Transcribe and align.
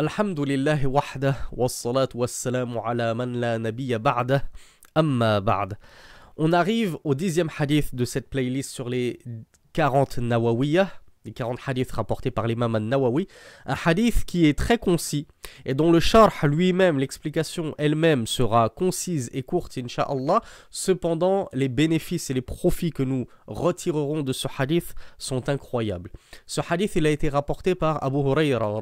الحمد 0.00 0.40
لله 0.40 0.86
وحده 0.86 1.34
والصلاة 1.52 2.08
والسلام 2.14 2.78
على 2.78 3.14
من 3.14 3.32
لا 3.32 3.58
نبي 3.58 3.98
بعده 3.98 4.50
أما 4.96 5.38
بعد 5.38 5.74
On 6.38 6.52
arrive 6.52 6.96
au 7.02 7.14
dixième 7.16 7.50
hadith 7.58 7.92
de 7.96 8.04
cette 8.04 8.30
playlist 8.30 8.70
sur 8.70 8.88
les 8.88 9.18
40 9.72 10.18
Nawawiyah 10.18 10.88
les 11.28 11.34
40 11.34 11.58
hadiths 11.66 11.92
rapportés 11.92 12.30
par 12.30 12.46
l'imam 12.46 12.74
al-Nawawi, 12.74 13.28
un 13.66 13.76
hadith 13.84 14.24
qui 14.24 14.46
est 14.46 14.58
très 14.58 14.78
concis 14.78 15.26
et 15.64 15.74
dont 15.74 15.92
le 15.92 16.00
sharh 16.00 16.46
lui-même, 16.46 16.98
l'explication 16.98 17.74
elle-même 17.78 18.26
sera 18.26 18.68
concise 18.68 19.30
et 19.32 19.42
courte, 19.42 19.78
inshallah. 19.78 20.40
Cependant, 20.70 21.48
les 21.52 21.68
bénéfices 21.68 22.30
et 22.30 22.34
les 22.34 22.40
profits 22.40 22.90
que 22.90 23.02
nous 23.02 23.26
retirerons 23.46 24.22
de 24.22 24.32
ce 24.32 24.48
hadith 24.58 24.94
sont 25.18 25.48
incroyables. 25.48 26.10
Ce 26.46 26.60
hadith, 26.68 26.96
il 26.96 27.06
a 27.06 27.10
été 27.10 27.28
rapporté 27.28 27.74
par 27.74 28.02
Abu 28.02 28.18
Huraira, 28.18 28.80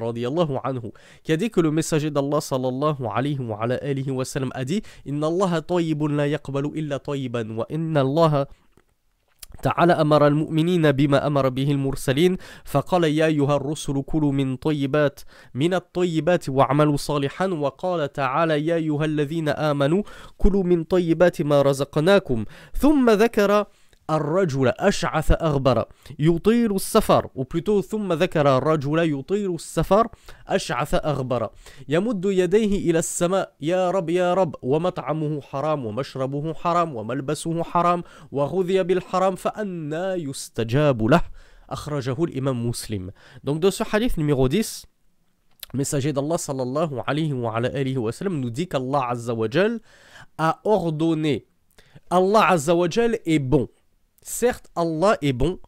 anhu, 0.63 0.91
qui 1.23 1.31
a 1.31 1.37
dit 1.37 1.49
que 1.49 1.61
le 1.61 1.71
messager 1.71 2.11
d'Allah, 2.11 2.41
sallallahu 2.41 3.05
alayhi 3.13 3.39
wa, 3.39 3.61
alayhi 3.61 4.25
sallam, 4.25 4.51
a 4.53 4.65
dit 4.65 4.81
Inna 5.05 5.27
Allah 5.27 5.61
la 6.09 6.27
yaqbalu 6.27 6.69
illa 6.75 6.99
tayyiban 6.99 7.49
wa 7.57 7.65
inna 7.69 8.01
Allah 8.01 8.47
تعالى 9.63 9.93
أمر 9.93 10.27
المؤمنين 10.27 10.91
بما 10.91 11.27
أمر 11.27 11.49
به 11.49 11.71
المرسلين 11.71 12.37
فقال 12.65 13.03
يا 13.03 13.25
أيها 13.25 13.55
الرسل 13.55 14.03
كلوا 14.05 14.31
من 14.31 14.55
طيبات 14.55 15.19
من 15.53 15.73
الطيبات 15.73 16.49
واعملوا 16.49 16.97
صالحا 16.97 17.47
وقال 17.47 18.13
تعالى 18.13 18.65
يا 18.67 18.75
أيها 18.75 19.05
الذين 19.05 19.49
آمنوا 19.49 20.03
كلوا 20.37 20.63
من 20.63 20.83
طيبات 20.83 21.41
ما 21.41 21.61
رزقناكم 21.61 22.45
ثم 22.73 23.09
ذكر 23.09 23.65
الرجل 24.09 24.67
أشعث 24.67 25.31
أغبر. 25.31 25.85
يطيل 26.19 26.75
السفر 26.75 27.29
وبلوتو 27.35 27.81
ثم 27.81 28.13
ذكر 28.13 28.57
الرجل 28.57 29.19
يطيل 29.19 29.55
السفر 29.55 30.07
أشعث 30.47 30.93
أغبر. 30.93 31.49
يمد 31.89 32.25
يديه 32.25 32.89
إلى 32.91 32.99
السماء 32.99 33.53
يا 33.61 33.91
رب 33.91 34.09
يا 34.09 34.33
رب. 34.33 34.55
ومطعمه 34.61 35.41
حرام 35.41 35.85
ومشربه 35.85 36.53
حرام 36.53 36.95
وملبسه 36.95 37.63
حرام 37.63 38.03
وغذي 38.31 38.83
بالحرام 38.83 39.35
فأنا 39.35 40.15
يستجاب 40.15 41.03
له. 41.03 41.21
أخرجه 41.69 42.23
الإمام 42.23 42.69
مسلم. 42.69 43.11
Donc 43.43 43.59
dans 43.59 43.71
ce 43.71 43.83
hadith 43.83 44.17
numéro 44.17 44.47
10 44.47 44.85
messager 45.73 46.13
alayhi 46.13 47.33
wa, 47.33 47.55
alayhi 47.55 47.97
wa 47.97 48.11
sallam 48.11 48.39
nous 48.39 48.49
dit 48.49 48.67
qu'Allah 48.67 49.09
azza 49.09 49.33
wa 49.33 49.49
jal 49.49 49.79
a 50.37 50.59
ordonné. 50.63 51.45
Allah 52.09 52.51
azza 52.51 52.73
wa 52.73 52.87
jal 52.89 53.19
est 53.25 53.39
bon. 53.39 53.67
Certes 54.27 54.69
Allah 54.75 55.17
est 55.21 55.33
bon, 55.33 55.59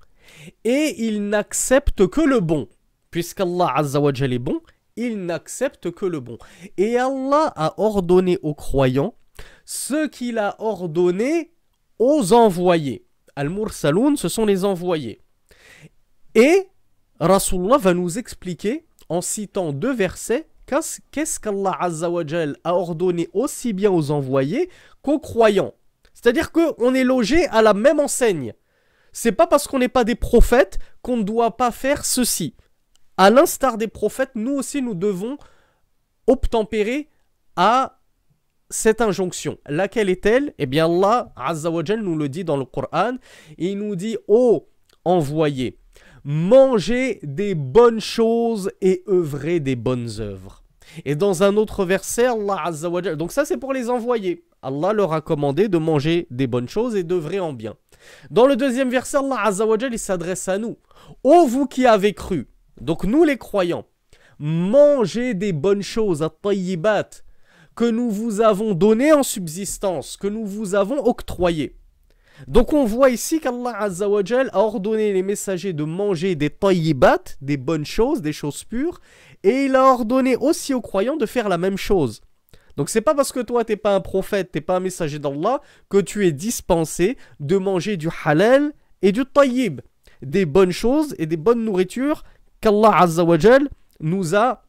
et 0.63 0.95
il 0.99 1.29
n'accepte 1.29 2.07
que 2.07 2.21
le 2.21 2.39
bon. 2.39 2.67
Puisqu'Allah 3.11 3.71
Azzawajal 3.75 4.33
est 4.33 4.39
bon, 4.39 4.61
il 4.95 5.25
n'accepte 5.25 5.91
que 5.91 6.05
le 6.05 6.19
bon. 6.19 6.38
Et 6.77 6.97
Allah 6.97 7.52
a 7.55 7.80
ordonné 7.80 8.37
aux 8.43 8.53
croyants 8.53 9.15
ce 9.65 10.07
qu'il 10.07 10.37
a 10.37 10.55
ordonné 10.59 11.52
aux 11.97 12.33
envoyés. 12.33 13.05
Al-Mursaloun, 13.35 14.17
ce 14.17 14.27
sont 14.27 14.45
les 14.45 14.65
envoyés. 14.65 15.21
Et 16.35 16.67
Rasulullah 17.19 17.77
va 17.77 17.93
nous 17.93 18.19
expliquer, 18.19 18.85
en 19.07 19.21
citant 19.21 19.71
deux 19.71 19.93
versets, 19.93 20.47
qu'est-ce 20.65 21.39
qu'Allah 21.39 21.75
Azzawajal 21.80 22.57
a 22.63 22.75
ordonné 22.75 23.30
aussi 23.33 23.73
bien 23.73 23.89
aux 23.89 24.11
envoyés 24.11 24.69
qu'aux 25.02 25.19
croyants. 25.19 25.73
C'est-à-dire 26.22 26.52
qu'on 26.52 26.94
est 26.94 27.06
logé 27.06 27.48
à 27.48 27.62
la 27.62 27.73
même 27.73 28.00
enseigne. 28.00 28.53
C'est 29.14 29.31
pas 29.31 29.48
parce 29.48 29.67
qu'on 29.67 29.80
n'est 29.80 29.88
pas 29.88 30.03
des 30.03 30.16
prophètes 30.16 30.78
qu'on 31.02 31.17
ne 31.17 31.23
doit 31.23 31.56
pas 31.56 31.72
faire 31.72 32.03
ceci. 32.03 32.56
À 33.16 33.30
l'instar 33.30 33.78
des 33.78 33.88
prophètes, 33.88 34.31
nous 34.36 34.52
aussi 34.52 34.81
nous 34.81 34.95
devons 34.95 35.38
obtempérer 36.28 37.09
à 37.56 38.02
cette 38.70 39.00
injonction. 39.00 39.58
Laquelle 39.66 40.09
est-elle? 40.09 40.53
Eh 40.58 40.66
bien 40.66 40.86
Allah 40.86 41.31
Azzawajal 41.38 42.02
nous 42.02 42.17
le 42.17 42.28
dit 42.28 42.44
dans 42.44 42.58
le 42.58 42.66
Coran. 42.66 43.14
il 43.58 43.77
nous 43.77 43.95
dit 43.95 44.17
Ô 44.27 44.67
oh, 44.67 44.70
envoyé, 45.05 45.80
mangez 46.26 47.20
des 47.23 47.55
bonnes 47.55 48.02
choses 48.02 48.72
et 48.82 49.04
œuvrez 49.08 49.61
des 49.61 49.77
bonnes 49.77 50.10
œuvres. 50.20 50.64
Et 51.05 51.16
dans 51.16 51.43
un 51.43 51.55
autre 51.55 51.86
verset, 51.86 52.26
Allah 52.26 52.61
Azzawajal. 52.66 53.16
Donc 53.16 53.32
ça 53.32 53.45
c'est 53.45 53.58
pour 53.58 53.72
les 53.72 53.89
envoyés. 53.89 54.43
Allah 54.61 54.93
leur 54.93 55.14
a 55.14 55.21
commandé 55.21 55.67
de 55.70 55.77
manger 55.77 56.27
des 56.31 56.47
bonnes 56.47 56.70
choses 56.70 56.95
et 56.95 57.03
d'œuvrer 57.03 57.39
en 57.39 57.53
bien. 57.53 57.75
Dans 58.30 58.45
le 58.45 58.55
deuxième 58.55 58.89
verset, 58.89 59.17
Allah 59.17 59.42
Azzawajal, 59.43 59.93
il 59.93 59.99
s'adresse 59.99 60.47
à 60.47 60.58
nous. 60.58 60.77
Ô 61.23 61.45
vous 61.45 61.65
qui 61.65 61.86
avez 61.86 62.14
cru, 62.14 62.47
donc 62.81 63.03
nous 63.03 63.23
les 63.23 63.37
croyants, 63.37 63.86
mangez 64.37 65.33
des 65.33 65.53
bonnes 65.53 65.81
choses, 65.81 66.27
que 67.75 67.89
nous 67.89 68.09
vous 68.09 68.42
avons 68.42 68.73
données 68.73 69.14
en 69.14 69.23
subsistance, 69.23 70.17
que 70.17 70.27
nous 70.27 70.45
vous 70.45 70.75
avons 70.75 71.05
octroyées. 71.05 71.77
Donc 72.48 72.73
on 72.73 72.86
voit 72.86 73.09
ici 73.09 73.39
qu'Allah 73.39 73.77
Azzawajal 73.81 74.49
a 74.53 74.59
ordonné 74.59 75.11
les 75.14 75.23
messagers 75.23 75.73
de 75.73 75.83
manger 75.83 76.36
des 76.36 76.49
tayyibat, 76.49 77.23
des 77.42 77.58
bonnes 77.58 77.86
choses, 77.86 78.21
des 78.21 78.33
choses 78.33 78.64
pures, 78.64 79.02
et 79.43 79.65
il 79.65 79.75
a 79.75 79.83
ordonné 79.83 80.36
aussi 80.37 80.73
aux 80.73 80.81
croyants 80.81 81.17
de 81.17 81.25
faire 81.25 81.49
la 81.49 81.58
même 81.58 81.77
chose. 81.77 82.21
Donc 82.80 82.88
c'est 82.88 83.02
pas 83.02 83.14
parce 83.14 83.34
que 83.34 83.42
toi 83.42 83.66
t'es 83.66 83.76
pas 83.76 83.94
un 83.94 84.00
prophète, 84.00 84.54
t'es 84.54 84.62
pas 84.62 84.78
un 84.78 84.80
messager 84.80 85.20
d'Allah 85.20 85.60
que 85.90 85.98
tu 85.98 86.26
es 86.26 86.32
dispensé 86.32 87.17
de 87.42 87.58
manger 87.58 87.98
du 87.98 88.08
halal 88.23 88.72
et 89.02 89.12
du 89.12 89.26
tayyib, 89.26 89.82
des 90.22 90.45
bonnes 90.45 90.72
choses 90.72 91.14
et 91.17 91.26
des 91.26 91.36
bonnes 91.36 91.66
nourritures 91.66 92.23
qu'Allah 92.62 93.02
Azzawajal 93.02 93.67
nous 94.00 94.34
a 94.34 94.64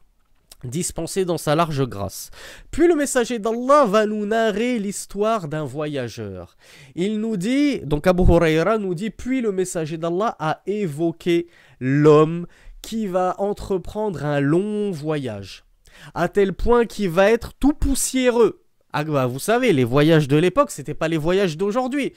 dispensé 0.65 1.23
dans 1.23 1.37
sa 1.37 1.55
large 1.55 1.87
grâce. 1.87 2.31
Puis 2.69 2.85
le 2.85 2.95
messager 2.95 3.39
d'Allah 3.39 3.85
va 3.85 4.05
nous 4.05 4.25
narrer 4.25 4.77
l'histoire 4.77 5.47
d'un 5.47 5.63
voyageur. 5.63 6.57
Il 6.95 7.21
nous 7.21 7.37
dit, 7.37 7.79
donc 7.79 8.07
Abu 8.07 8.23
Huraira 8.23 8.77
nous 8.77 8.93
dit, 8.93 9.09
puis 9.09 9.39
le 9.39 9.53
messager 9.53 9.97
d'Allah 9.97 10.35
a 10.37 10.59
évoqué 10.67 11.47
l'homme 11.79 12.45
qui 12.81 13.07
va 13.07 13.35
entreprendre 13.37 14.25
un 14.25 14.41
long 14.41 14.91
voyage 14.91 15.63
à 16.13 16.27
tel 16.27 16.53
point 16.53 16.85
qu'il 16.85 17.09
va 17.09 17.31
être 17.31 17.53
tout 17.59 17.73
poussiéreux. 17.73 18.63
Ah, 18.93 19.03
bah, 19.03 19.25
vous 19.25 19.39
savez, 19.39 19.73
les 19.73 19.83
voyages 19.83 20.27
de 20.27 20.37
l'époque, 20.37 20.71
c'était 20.71 20.93
pas 20.93 21.07
les 21.07 21.17
voyages 21.17 21.57
d'aujourd'hui. 21.57 22.13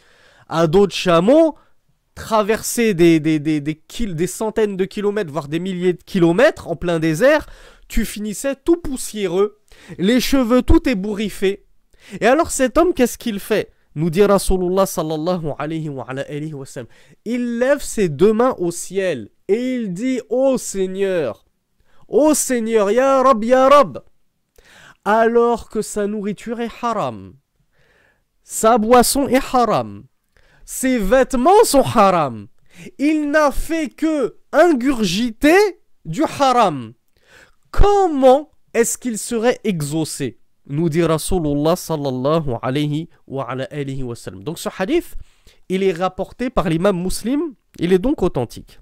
À 0.48 0.66
dos 0.66 0.86
de 0.86 0.92
chameau, 0.92 1.56
traverser 2.14 2.94
des, 2.94 3.20
des, 3.20 3.38
des, 3.38 3.60
des, 3.60 4.26
centaines 4.26 4.76
de 4.76 4.84
kilomètres, 4.84 5.32
voire 5.32 5.48
des 5.48 5.58
milliers 5.58 5.92
de 5.92 6.02
kilomètres 6.02 6.68
en 6.68 6.76
plein 6.76 6.98
désert, 6.98 7.46
tu 7.88 8.04
finissais 8.04 8.56
tout 8.56 8.76
poussiéreux, 8.76 9.58
les 9.98 10.20
cheveux 10.20 10.62
tout 10.62 10.88
ébouriffés. 10.88 11.64
Et 12.20 12.26
alors 12.26 12.50
cet 12.50 12.78
homme, 12.78 12.92
qu'est-ce 12.94 13.18
qu'il 13.18 13.40
fait? 13.40 13.70
Nous 13.94 14.10
dit 14.10 14.24
Rasulullah 14.24 14.86
sallallahu 14.86 15.52
alayhi 15.58 15.88
wa, 15.88 16.06
sallam. 16.66 16.88
Il 17.24 17.58
lève 17.58 17.80
ses 17.80 18.08
deux 18.08 18.32
mains 18.32 18.56
au 18.58 18.72
ciel 18.72 19.30
et 19.46 19.76
il 19.76 19.92
dit 19.92 20.20
Ô 20.28 20.58
Seigneur, 20.58 21.43
Ô 22.08 22.28
oh 22.28 22.34
Seigneur, 22.34 22.90
Ya 22.90 23.22
Rab, 23.22 23.42
Ya 23.44 23.68
Rab, 23.68 24.04
alors 25.04 25.68
que 25.68 25.82
sa 25.82 26.06
nourriture 26.06 26.60
est 26.60 26.70
haram, 26.82 27.34
sa 28.42 28.78
boisson 28.78 29.26
est 29.28 29.40
haram, 29.52 30.04
ses 30.64 30.98
vêtements 30.98 31.64
sont 31.64 31.82
haram, 31.82 32.46
il 32.98 33.30
n'a 33.30 33.50
fait 33.52 33.88
que 33.88 34.36
ingurgiter 34.52 35.80
du 36.04 36.24
haram. 36.24 36.92
Comment 37.70 38.50
est-ce 38.72 38.98
qu'il 38.98 39.18
serait 39.18 39.58
exaucé 39.64 40.38
Nous 40.66 40.88
dit 40.88 41.02
Rasulullah 41.02 41.76
sallallahu 41.76 42.56
alayhi 42.62 43.08
wa, 43.26 43.44
alayhi 43.44 44.02
wa 44.02 44.14
sallam. 44.14 44.44
Donc 44.44 44.58
ce 44.58 44.68
hadith, 44.78 45.16
il 45.68 45.82
est 45.82 45.92
rapporté 45.92 46.50
par 46.50 46.68
l'imam 46.68 47.00
muslim, 47.00 47.54
il 47.78 47.92
est 47.92 47.98
donc 47.98 48.22
authentique. 48.22 48.78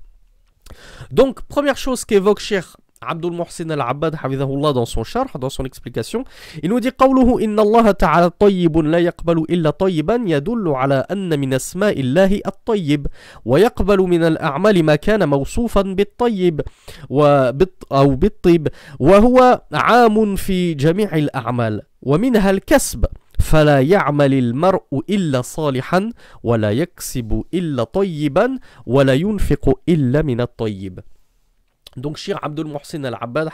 Donc 1.10 1.42
première 1.42 1.76
chose 1.76 2.04
qu'évoque 2.04 2.40
Cheikh 2.40 2.64
Abdul 3.02 3.32
Muhsin 3.32 3.70
al-Abbad 3.70 4.16
حفظه 4.16 4.72
dans 4.72 4.86
son 4.86 5.04
charh, 5.04 5.38
dans 5.38 5.50
son 5.50 5.64
explication, 5.64 6.24
il 6.62 6.70
nous 6.70 6.80
dit 6.80 6.90
قوله 6.90 7.44
إن 7.44 7.60
الله 7.60 7.90
تعالى 7.90 8.30
طيب 8.38 8.78
لا 8.78 8.98
يقبل 8.98 9.38
إلا 9.50 9.70
طيبا 9.70 10.24
يدل 10.26 10.68
على 10.68 11.06
أن 11.10 11.40
من 11.40 11.54
أسماء 11.54 12.00
الله 12.00 12.40
الطيب 12.46 13.06
ويقبل 13.44 13.98
من 13.98 14.24
الأعمال 14.24 14.82
ما 14.84 14.96
كان 14.96 15.28
موصوفا 15.28 15.82
بالطيب 15.82 16.60
وبالط 17.10 17.86
أو 17.92 18.14
بالطيب 18.14 18.68
وهو 19.00 19.62
عام 19.72 20.36
في 20.36 20.74
جميع 20.74 21.16
الأعمال. 21.16 21.82
ومنها 22.02 22.50
الكسب 22.50 23.04
فلا 23.38 23.80
يعمل 23.80 24.34
المرء 24.34 24.82
إلا 25.10 25.42
صالحا 25.42 26.10
ولا 26.42 26.70
يكسب 26.70 27.42
إلا 27.54 27.84
طيبا 27.84 28.58
ولا 28.86 29.14
ينفق 29.14 29.80
إلا 29.88 30.22
من 30.22 30.40
الطيب. 30.40 31.00
Donc 31.96 32.16
Shir 32.16 32.38
Abdul 32.42 32.66
Muhsin 32.66 33.04
al-Abbad 33.04 33.50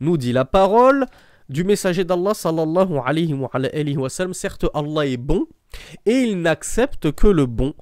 nous 0.00 0.16
dit 0.16 0.32
la 0.32 0.44
parole 0.44 1.06
du 1.48 1.64
messager 1.64 2.04
d'Allah 2.04 2.34
sallallahu 2.34 2.98
alayhi 3.04 3.32
wa, 3.34 3.48
alayhi 3.52 3.96
wa 3.96 4.08
sallam, 4.10 4.34
certes 4.34 4.66
Allah 4.74 5.06
est 5.06 5.16
bon 5.16 5.46
et 6.06 6.12
il 6.12 6.40
n'accepte 6.40 7.12
que 7.12 7.26
le 7.26 7.46
bon, 7.46 7.74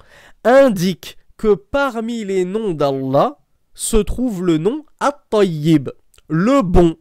indique 0.44 1.18
que 1.36 1.54
parmi 1.54 2.24
les 2.24 2.44
noms 2.44 2.72
d'Allah 2.72 3.38
se 3.74 3.96
trouve 3.96 4.44
le 4.44 4.58
nom 4.58 4.84
At-Tayyib, 5.00 5.90
le 6.28 6.62
bon. 6.62 6.96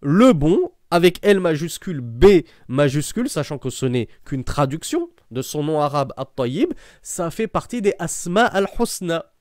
le 0.00 0.32
bon, 0.32 0.72
avec 0.90 1.18
L 1.22 1.40
majuscule, 1.40 2.00
B 2.00 2.42
majuscule, 2.68 3.28
sachant 3.28 3.58
que 3.58 3.70
ce 3.70 3.86
n'est 3.86 4.08
qu'une 4.24 4.44
traduction 4.44 5.08
de 5.30 5.40
son 5.40 5.64
nom 5.64 5.80
arabe 5.80 6.12
At-Tayyib, 6.16 6.72
ça 7.00 7.30
fait 7.30 7.46
partie 7.46 7.80
des 7.80 7.94
Asma 7.98 8.44
al-Husna, 8.44 9.31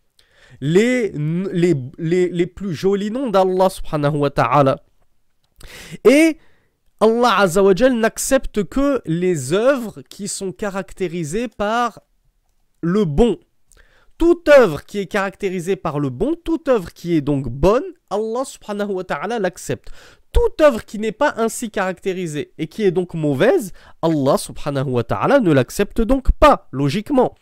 les, 0.60 2.46
plus 2.46 2.74
jolis 2.74 3.12
noms 3.12 3.30
d'Allah. 3.30 3.70
Et 6.04 6.38
Allah 7.00 7.38
Azzawajal 7.40 7.94
n'accepte 7.94 8.64
que 8.64 9.02
les 9.06 9.54
œuvres 9.54 10.02
qui 10.04 10.28
sont 10.28 10.52
caractérisées 10.52 11.48
par 11.48 12.02
le 12.82 13.06
bon. 13.06 13.40
Toute 14.18 14.50
œuvre 14.50 14.86
qui 14.86 15.00
est 15.00 15.08
caractérisée 15.08 15.76
par 15.76 16.00
le 16.00 16.10
bon, 16.10 16.36
toute 16.36 16.68
œuvre 16.68 16.94
qui 16.94 17.16
est 17.16 17.22
donc 17.22 17.50
bonne, 17.50 17.84
Allah 18.12 18.46
subhanahu 18.46 18.92
wa 18.92 19.04
ta'ala 19.04 19.40
l'accepte. 19.40 19.90
Toute 20.32 20.62
œuvre 20.62 20.86
qui 20.86 20.98
n'est 20.98 21.12
pas 21.12 21.34
ainsi 21.38 21.72
caractérisée 21.72 22.54
et 22.58 22.68
qui 22.68 22.84
est 22.84 22.92
donc 22.92 23.14
mauvaise, 23.14 23.74
Allah 24.02 24.38
subhanahu 24.38 24.90
wa 24.90 25.04
ta'ala 25.04 25.40
ne 25.40 25.52
l'accepte 25.52 26.00
donc 26.02 26.32
pas, 26.32 26.70
logiquement. 26.72 27.36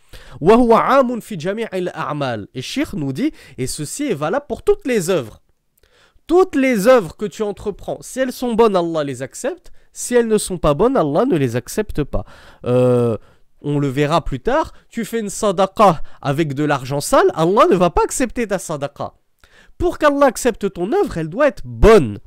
Et 2.54 2.62
Sheikh 2.62 2.92
nous 2.94 3.12
dit, 3.12 3.32
et 3.58 3.66
ceci 3.68 4.06
est 4.06 4.14
valable 4.14 4.46
pour 4.48 4.62
toutes 4.62 4.86
les 4.86 5.08
œuvres. 5.08 5.40
Toutes 6.26 6.56
les 6.56 6.88
œuvres 6.88 7.16
que 7.16 7.26
tu 7.26 7.42
entreprends, 7.42 7.98
si 8.00 8.20
elles 8.20 8.32
sont 8.32 8.54
bonnes, 8.54 8.76
Allah 8.76 9.04
les 9.04 9.22
accepte. 9.22 9.72
Si 9.92 10.14
elles 10.14 10.28
ne 10.28 10.38
sont 10.38 10.58
pas 10.58 10.74
bonnes, 10.74 10.96
Allah 10.96 11.24
ne 11.26 11.36
les 11.36 11.56
accepte 11.56 12.04
pas. 12.04 12.24
Euh, 12.64 13.16
on 13.62 13.78
le 13.78 13.88
verra 13.88 14.24
plus 14.24 14.40
tard. 14.40 14.72
Tu 14.88 15.04
fais 15.04 15.20
une 15.20 15.30
sadaqa 15.30 16.00
avec 16.22 16.54
de 16.54 16.64
l'argent 16.64 17.00
sale, 17.00 17.30
Allah 17.34 17.66
ne 17.70 17.76
va 17.76 17.90
pas 17.90 18.02
accepter 18.02 18.46
ta 18.46 18.58
sadaqa. 18.58 19.14
Pour 19.78 19.98
qu'Allah 19.98 20.26
accepte 20.26 20.72
ton 20.72 20.92
œuvre, 20.92 21.18
elle 21.18 21.28
doit 21.28 21.48
être 21.48 21.62
bonne. 21.64 22.18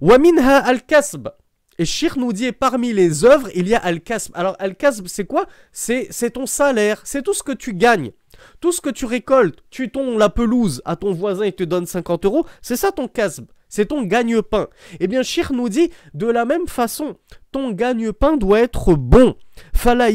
Waminha 0.00 0.58
al-kasb. 0.58 1.28
Et 1.78 1.84
Shir 1.84 2.18
nous 2.18 2.32
dit, 2.32 2.52
parmi 2.52 2.92
les 2.92 3.24
œuvres, 3.24 3.48
il 3.54 3.68
y 3.68 3.74
a 3.74 3.78
al-kasb. 3.78 4.32
Alors, 4.34 4.56
al-kasb, 4.58 5.06
c'est 5.08 5.24
quoi? 5.24 5.46
C'est 5.72 6.30
ton 6.32 6.46
salaire, 6.46 7.00
c'est 7.04 7.22
tout 7.22 7.34
ce 7.34 7.42
que 7.42 7.52
tu 7.52 7.74
gagnes. 7.74 8.12
Tout 8.60 8.72
ce 8.72 8.80
que 8.80 8.90
tu 8.90 9.04
récoltes, 9.04 9.58
tu 9.70 9.90
tons 9.90 10.16
la 10.16 10.30
pelouse 10.30 10.80
à 10.84 10.96
ton 10.96 11.12
voisin 11.12 11.44
et 11.44 11.52
te 11.52 11.64
donne 11.64 11.84
50 11.86 12.24
euros, 12.24 12.46
c'est 12.62 12.76
ça 12.76 12.90
ton 12.90 13.06
kasb, 13.06 13.44
c'est 13.68 13.86
ton 13.86 14.02
gagne-pain. 14.02 14.68
Eh 14.98 15.06
bien, 15.08 15.22
Shir 15.22 15.52
nous 15.52 15.68
dit, 15.68 15.90
de 16.14 16.26
la 16.26 16.46
même 16.46 16.66
façon, 16.66 17.16
ton 17.52 17.70
gagne-pain 17.72 18.38
doit 18.38 18.60
être 18.60 18.94
bon. 18.94 19.36
L'homme 19.84 20.06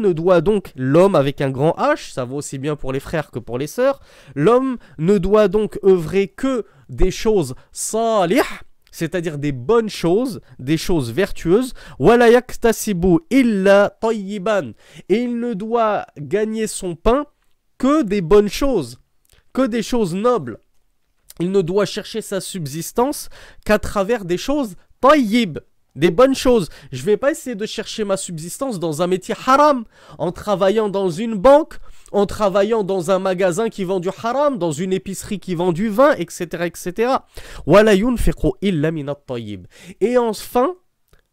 ne 0.00 0.12
doit 0.12 0.40
donc, 0.40 0.72
l'homme 0.74 1.14
avec 1.14 1.40
un 1.40 1.50
grand 1.50 1.76
H, 1.78 2.12
ça 2.12 2.24
vaut 2.24 2.38
aussi 2.38 2.58
bien 2.58 2.74
pour 2.74 2.92
les 2.92 3.00
frères 3.00 3.30
que 3.30 3.38
pour 3.38 3.58
les 3.58 3.68
sœurs, 3.68 4.00
l'homme 4.34 4.78
ne 4.98 5.18
doit 5.18 5.46
donc 5.48 5.78
œuvrer 5.84 6.26
que 6.28 6.64
des 6.88 7.10
choses 7.10 7.54
salih, 7.72 8.42
c'est-à-dire 8.90 9.38
des 9.38 9.52
bonnes 9.52 9.88
choses, 9.88 10.40
des 10.58 10.76
choses 10.76 11.10
vertueuses. 11.10 11.74
illa 13.30 13.98
Et 15.08 15.16
il 15.16 15.40
ne 15.40 15.54
doit 15.54 16.06
gagner 16.18 16.66
son 16.66 16.94
pain 16.94 17.26
que 17.78 18.02
des 18.02 18.20
bonnes 18.20 18.48
choses, 18.48 19.00
que 19.52 19.66
des 19.66 19.82
choses 19.82 20.14
nobles. 20.14 20.58
Il 21.40 21.50
ne 21.50 21.62
doit 21.62 21.86
chercher 21.86 22.22
sa 22.22 22.40
subsistance 22.40 23.28
qu'à 23.64 23.80
travers 23.80 24.24
des 24.24 24.38
choses 24.38 24.76
tayyib, 25.00 25.58
des 25.96 26.10
bonnes 26.10 26.34
choses. 26.34 26.68
Je 26.92 27.00
ne 27.00 27.06
vais 27.06 27.16
pas 27.16 27.32
essayer 27.32 27.56
de 27.56 27.66
chercher 27.66 28.04
ma 28.04 28.16
subsistance 28.16 28.78
dans 28.78 29.02
un 29.02 29.06
métier 29.06 29.34
haram, 29.46 29.84
en 30.18 30.32
travaillant 30.32 30.88
dans 30.88 31.10
une 31.10 31.34
banque, 31.34 31.78
en 32.14 32.26
travaillant 32.26 32.84
dans 32.84 33.10
un 33.10 33.18
magasin 33.18 33.68
qui 33.68 33.84
vend 33.84 34.00
du 34.00 34.08
haram, 34.08 34.56
dans 34.58 34.72
une 34.72 34.92
épicerie 34.92 35.40
qui 35.40 35.54
vend 35.54 35.72
du 35.72 35.88
vin, 35.88 36.12
etc. 36.12 36.64
etc. 36.64 37.12
Et 40.00 40.16
enfin, 40.16 40.74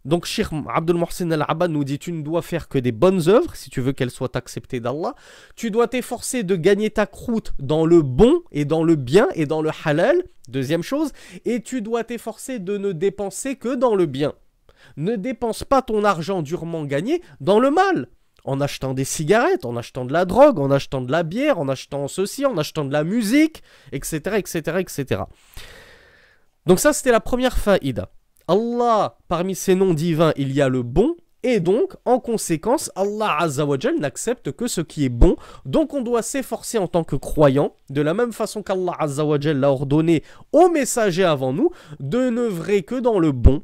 donc 0.04 0.25
Sheikh 0.25 0.48
Abdul 0.68 0.95
Mohsin 0.95 1.30
al-Abad 1.30 1.69
nous 1.69 1.83
dit 1.83 2.00
tu 2.00 2.12
ne 2.12 2.24
dois 2.24 2.42
faire 2.42 2.68
que 2.68 2.80
des 2.80 2.92
bonnes 2.92 3.30
œuvres 3.30 3.56
si 3.56 3.69
tu 3.69 3.81
veux 3.81 3.94
qu'elles 3.94 4.10
soient 4.10 4.36
acceptées 4.36 4.80
d'Allah. 4.80 5.13
Tu 5.56 5.69
dois 5.69 5.88
t'efforcer 5.88 6.44
de 6.44 6.56
gagner 6.56 6.89
ta 6.89 7.06
croûte 7.06 7.54
dans 7.60 7.86
le 7.86 8.01
bon 8.01 8.42
et 8.51 8.66
dans 8.66 8.83
le 8.83 8.95
bien 8.95 9.28
et 9.36 9.45
dans 9.45 9.62
le 9.62 9.69
halal, 9.86 10.24
deuxième 10.50 10.83
chose, 10.83 11.12
et 11.45 11.62
tu 11.62 11.83
dois 11.83 12.04
t'efforcer 12.04 12.57
de 12.57 12.78
ne 12.78 12.92
dépenser 12.92 13.56
que 13.56 13.75
dans 13.75 13.95
le 13.95 14.07
bien. 14.07 14.33
Ne 14.98 15.16
dépense 15.16 15.63
pas 15.63 15.83
ton 15.83 16.04
argent 16.04 16.42
durement 16.42 16.86
gagné 16.86 17.22
dans 17.39 17.60
le 17.60 17.69
mal 17.69 18.07
en 18.44 18.62
achetant 18.62 18.94
des 18.94 19.06
cigarettes, 19.06 19.66
en 19.66 19.76
achetant 19.78 20.06
de 20.06 20.14
la 20.14 20.26
drogue, 20.26 20.60
en 20.60 20.72
achetant 20.72 21.02
de 21.02 21.12
la 21.12 21.24
bière, 21.24 21.60
en 21.60 21.70
achetant 21.70 22.08
ceci, 22.08 22.46
en 22.46 22.58
achetant 22.58 22.86
de 22.86 22.94
la 22.94 23.04
musique, 23.04 23.64
etc. 23.92 24.38
etc., 24.38 24.78
etc. 24.80 25.22
Donc 26.66 26.80
ça, 26.80 26.94
c'était 26.94 27.12
la 27.12 27.20
première 27.20 27.58
faïda. 27.58 28.10
Allah, 28.48 29.18
parmi 29.28 29.56
ses 29.56 29.76
noms 29.76 29.94
divins, 29.94 30.34
il 30.36 30.52
y 30.52 30.62
a 30.62 30.70
le 30.70 30.84
bon, 30.84 31.16
et 31.44 31.60
donc, 31.60 31.94
en 32.06 32.20
conséquence, 32.20 32.92
Allah 32.96 33.36
Azzawajal 33.40 33.98
n'accepte 34.00 34.52
que 34.52 34.68
ce 34.68 34.82
qui 34.82 35.06
est 35.06 35.10
bon. 35.10 35.38
Donc, 35.66 35.94
on 35.94 36.02
doit 36.02 36.22
s'efforcer 36.22 36.78
en 36.78 36.88
tant 36.88 37.04
que 37.04 37.16
croyant, 37.16 37.74
de 37.90 38.02
la 38.02 38.14
même 38.14 38.32
façon 38.32 38.62
qu'Allah 38.62 38.96
Azzawajal 39.00 39.60
l'a 39.60 39.72
ordonné 39.72 40.24
aux 40.52 40.70
messagers 40.70 41.24
avant 41.24 41.52
nous, 41.52 41.72
de 42.00 42.30
n'œuvrer 42.30 42.84
que 42.84 42.96
dans 42.96 43.18
le 43.18 43.32
bon, 43.32 43.64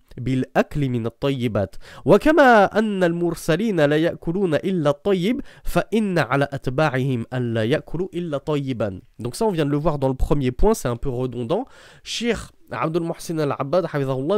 بالأكل 0.18 0.88
من 0.88 1.06
الطيبات 1.06 1.76
وكما 2.04 2.78
أن 2.78 3.04
المرسلين 3.04 3.80
لا 3.80 3.96
يأكلون 3.96 4.54
إلا 4.54 4.90
الطيب 4.90 5.40
فإن 5.64 6.18
على 6.18 6.48
أتباعهم 6.52 7.26
أن 7.32 7.54
لا 7.54 7.64
يأكلوا 7.64 8.08
إلا 8.14 8.38
طيبا 8.38 9.00
donc 9.18 9.34
ça 9.34 9.44
on 9.46 9.50
vient 9.50 9.66
de 9.66 9.70
le 9.70 9.76
voir 9.76 9.98
dans 9.98 10.08
le 10.08 10.14
premier 10.14 10.52
point 10.52 10.74
c'est 10.74 10.88
un 10.88 10.96
peu 10.96 11.08
redondant 11.08 11.66
Cheikh 12.02 12.38
Abdul 12.70 13.02
Muhsin 13.02 13.38
al-Abbad 13.38 13.86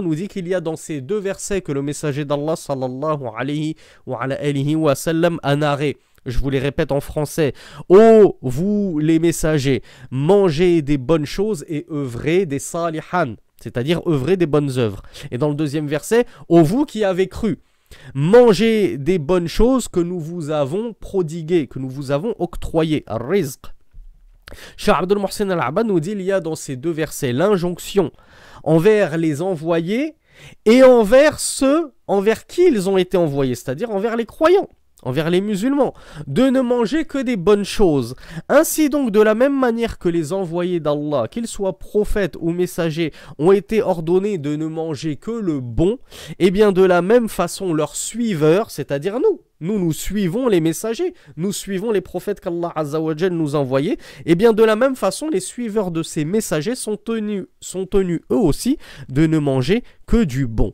nous 0.03 0.15
dit 0.15 0.29
qu'il 0.29 0.47
y 0.49 0.55
a 0.55 0.61
dans 0.61 0.77
ces 0.77 1.01
deux 1.01 1.19
versets 1.19 1.63
que 1.63 1.73
le 1.73 1.83
messager 1.83 2.25
d'Allah 2.25 2.57
sallallahu 2.57 3.25
alayhi 3.37 3.75
wa, 4.07 4.23
alayhi 4.23 4.75
wa 4.75 4.95
sallam 4.95 5.39
a 5.43 5.57
narré 5.57 5.97
je 6.27 6.39
vous 6.39 6.51
les 6.51 6.59
répète 6.59 6.93
en 6.93 7.01
français. 7.01 7.53
Ô 7.89 8.37
vous 8.43 8.99
les 8.99 9.19
messagers, 9.19 9.83
mangez 10.11 10.83
des 10.83 10.99
bonnes 10.99 11.27
choses 11.27 11.65
et 11.69 11.87
œuvrez 11.91 12.47
des 12.47 12.59
salihan, 12.59 13.35
c'est-à-dire 13.64 14.02
œuvrer 14.08 14.38
des 14.38 14.46
bonnes 14.46 14.78
œuvres. 14.78 15.02
Et 15.32 15.38
dans 15.38 15.50
le 15.50 15.56
deuxième 15.56 15.88
verset, 15.88 16.26
ô 16.50 16.62
vous 16.62 16.86
qui 16.86 17.04
avez 17.04 17.28
cru, 17.28 17.60
mangez 18.14 18.98
des 18.98 19.20
bonnes 19.20 19.48
choses 19.48 19.88
que 19.88 20.00
nous 20.00 20.20
vous 20.20 20.50
avons 20.50 20.94
prodiguées, 20.94 21.68
que 21.68 21.80
nous 21.80 21.90
vous 21.90 22.12
avons 22.12 22.36
octroyées, 22.40 23.04
rizq. 23.08 23.62
Cheikh 24.78 24.96
Abdul 25.00 25.18
Mohsen 25.18 25.52
al-Abad 25.52 25.88
nous 25.88 26.00
dit 26.00 26.12
il 26.12 26.22
y 26.22 26.32
a 26.32 26.40
dans 26.40 26.56
ces 26.56 26.76
deux 26.76 26.92
versets 26.92 27.34
l'injonction 27.34 28.12
envers 28.64 29.18
les 29.18 29.42
envoyés 29.42 30.16
et 30.66 30.84
envers 30.84 31.40
ceux 31.40 31.94
envers 32.08 32.46
qui 32.46 32.68
ils 32.68 32.90
ont 32.90 32.98
été 32.98 33.18
envoyés, 33.18 33.56
c'est-à-dire 33.56 33.90
envers 33.90 34.16
les 34.16 34.26
croyants 34.26 34.70
envers 35.04 35.30
les 35.30 35.42
musulmans, 35.42 35.94
de 36.28 36.44
ne 36.44 36.62
manger 36.62 37.06
que 37.06 37.18
des 37.18 37.38
bonnes 37.38 37.66
choses. 37.66 38.16
Ainsi 38.50 38.90
donc, 38.90 39.12
de 39.12 39.22
la 39.22 39.36
même 39.36 39.58
manière 39.58 40.00
que 40.00 40.10
les 40.10 40.34
envoyés 40.34 40.80
d'Allah, 40.80 41.28
qu'ils 41.30 41.48
soient 41.48 41.78
prophètes 41.78 42.38
ou 42.40 42.52
messagers, 42.52 43.14
ont 43.38 43.52
été 43.52 43.82
ordonnés 43.82 44.38
de 44.38 44.56
ne 44.56 44.68
manger 44.68 45.16
que 45.16 45.32
le 45.32 45.60
bon, 45.60 45.98
et 46.40 46.48
eh 46.48 46.52
bien 46.52 46.72
de 46.72 46.84
la 46.84 47.02
même 47.02 47.30
façon, 47.30 47.74
leurs 47.74 47.96
suiveurs, 47.96 48.72
c'est-à-dire 48.72 49.20
nous, 49.20 49.42
nous, 49.60 49.80
nous 49.80 49.94
suivons 49.94 50.48
les 50.48 50.60
messagers, 50.60 51.14
nous 51.38 51.54
suivons 51.54 51.92
les 51.92 52.02
prophètes 52.02 52.42
qu'Allah 52.42 52.74
nous 53.32 53.56
a 53.56 53.60
envoyés, 53.60 53.94
et 53.94 53.98
eh 54.32 54.36
bien 54.36 54.54
de 54.54 54.64
la 54.64 54.76
même 54.76 54.96
façon, 54.96 55.30
les 55.30 55.40
suiveurs 55.40 55.92
de 55.92 56.04
ces 56.04 56.26
messagers 56.26 56.76
sont 56.76 56.98
tenus, 56.98 57.46
sont 57.62 57.86
tenus 57.86 58.22
eux 58.32 58.38
aussi 58.38 58.78
de 59.10 59.26
ne 59.26 59.40
manger 59.40 59.84
que 60.06 60.24
du 60.24 60.48
bon. 60.48 60.74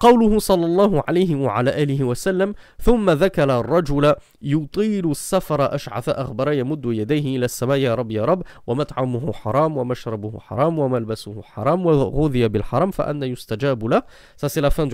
قوله 0.00 0.38
صلى 0.38 0.66
الله 0.66 1.02
عليه 1.08 1.34
وعلى 1.36 1.82
آله 1.82 2.04
وسلم 2.04 2.54
ثم 2.80 3.10
ذكر 3.10 3.60
الرجل 3.60 4.14
يطيل 4.42 5.10
السفر 5.10 5.74
أشعث 5.74 6.08
أغبر 6.08 6.52
يمد 6.52 6.84
يديه 6.84 7.36
إلى 7.36 7.44
السماء 7.44 7.78
يا 7.78 7.94
رب 7.94 8.10
يا 8.10 8.24
رب 8.24 8.42
ومطعمه 8.66 9.32
حرام 9.32 9.76
ومشربه 9.76 10.38
حرام 10.38 10.78
وملبسه 10.78 11.42
حرام 11.42 11.86
وغذي 11.86 12.48
بالحرام 12.48 12.90
فأن 12.90 13.22
يستجاب 13.22 13.84
له. 13.84 14.02
Ça 14.36 14.48
c'est 14.48 14.60
la 14.60 14.70
fin 14.70 14.86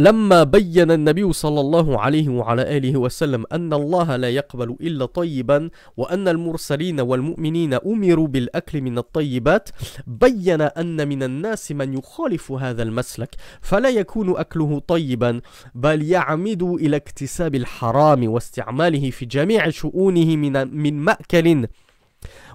لما 0.00 0.42
بين 0.42 0.90
النبي 0.90 1.32
صلى 1.32 1.60
الله 1.60 2.00
عليه 2.00 2.28
وعلى 2.28 2.76
آله 2.76 2.96
وسلم 2.96 3.44
أن 3.52 3.72
الله 3.72 4.16
لا 4.16 4.30
يقبل 4.30 4.76
إلا 4.80 5.06
طيبا 5.06 5.70
وأن 5.96 6.28
المرسلين 6.28 7.00
والمؤمنين 7.00 7.74
أمروا 7.74 8.26
بالأكل 8.28 8.80
من 8.80 8.98
الطيبات 8.98 9.68
بين 10.06 10.60
أن 10.60 11.08
من 11.08 11.22
الناس 11.22 11.72
من 11.72 11.94
يخالف 11.98 12.52
هذا 12.52 12.82
المسلك 12.82 13.34
فلا 13.60 13.88
يكون 13.88 14.36
أكله 14.36 14.78
طيبا 14.78 15.40
بل 15.74 16.02
يعمد 16.02 16.62
إلى 16.62 16.96
اكتساب 16.96 17.54
الحرام 17.54 18.28
واستعماله 18.28 19.10
في 19.10 19.26
جميع 19.26 19.70
شؤونه 19.70 20.36
من, 20.36 20.76
من 20.76 20.94
مأكل 20.96 21.66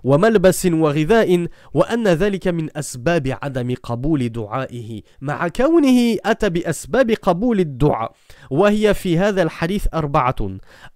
وملبس 0.09 0.65
وغذاء 0.65 1.47
وأن 1.73 2.07
ذلك 2.07 2.47
من 2.47 2.77
أسباب 2.77 3.37
عدم 3.43 3.75
قبول 3.83 4.29
دعائه. 4.29 5.01
مع 5.21 5.47
كونه 5.47 6.17
أتى 6.25 6.49
بأسباب 6.49 7.11
قبول 7.11 7.59
الدعاء 7.59 8.11
وهي 8.49 8.93
في 8.93 9.17
هذا 9.17 9.41
الحديث 9.41 9.87
أربعة 9.93 10.35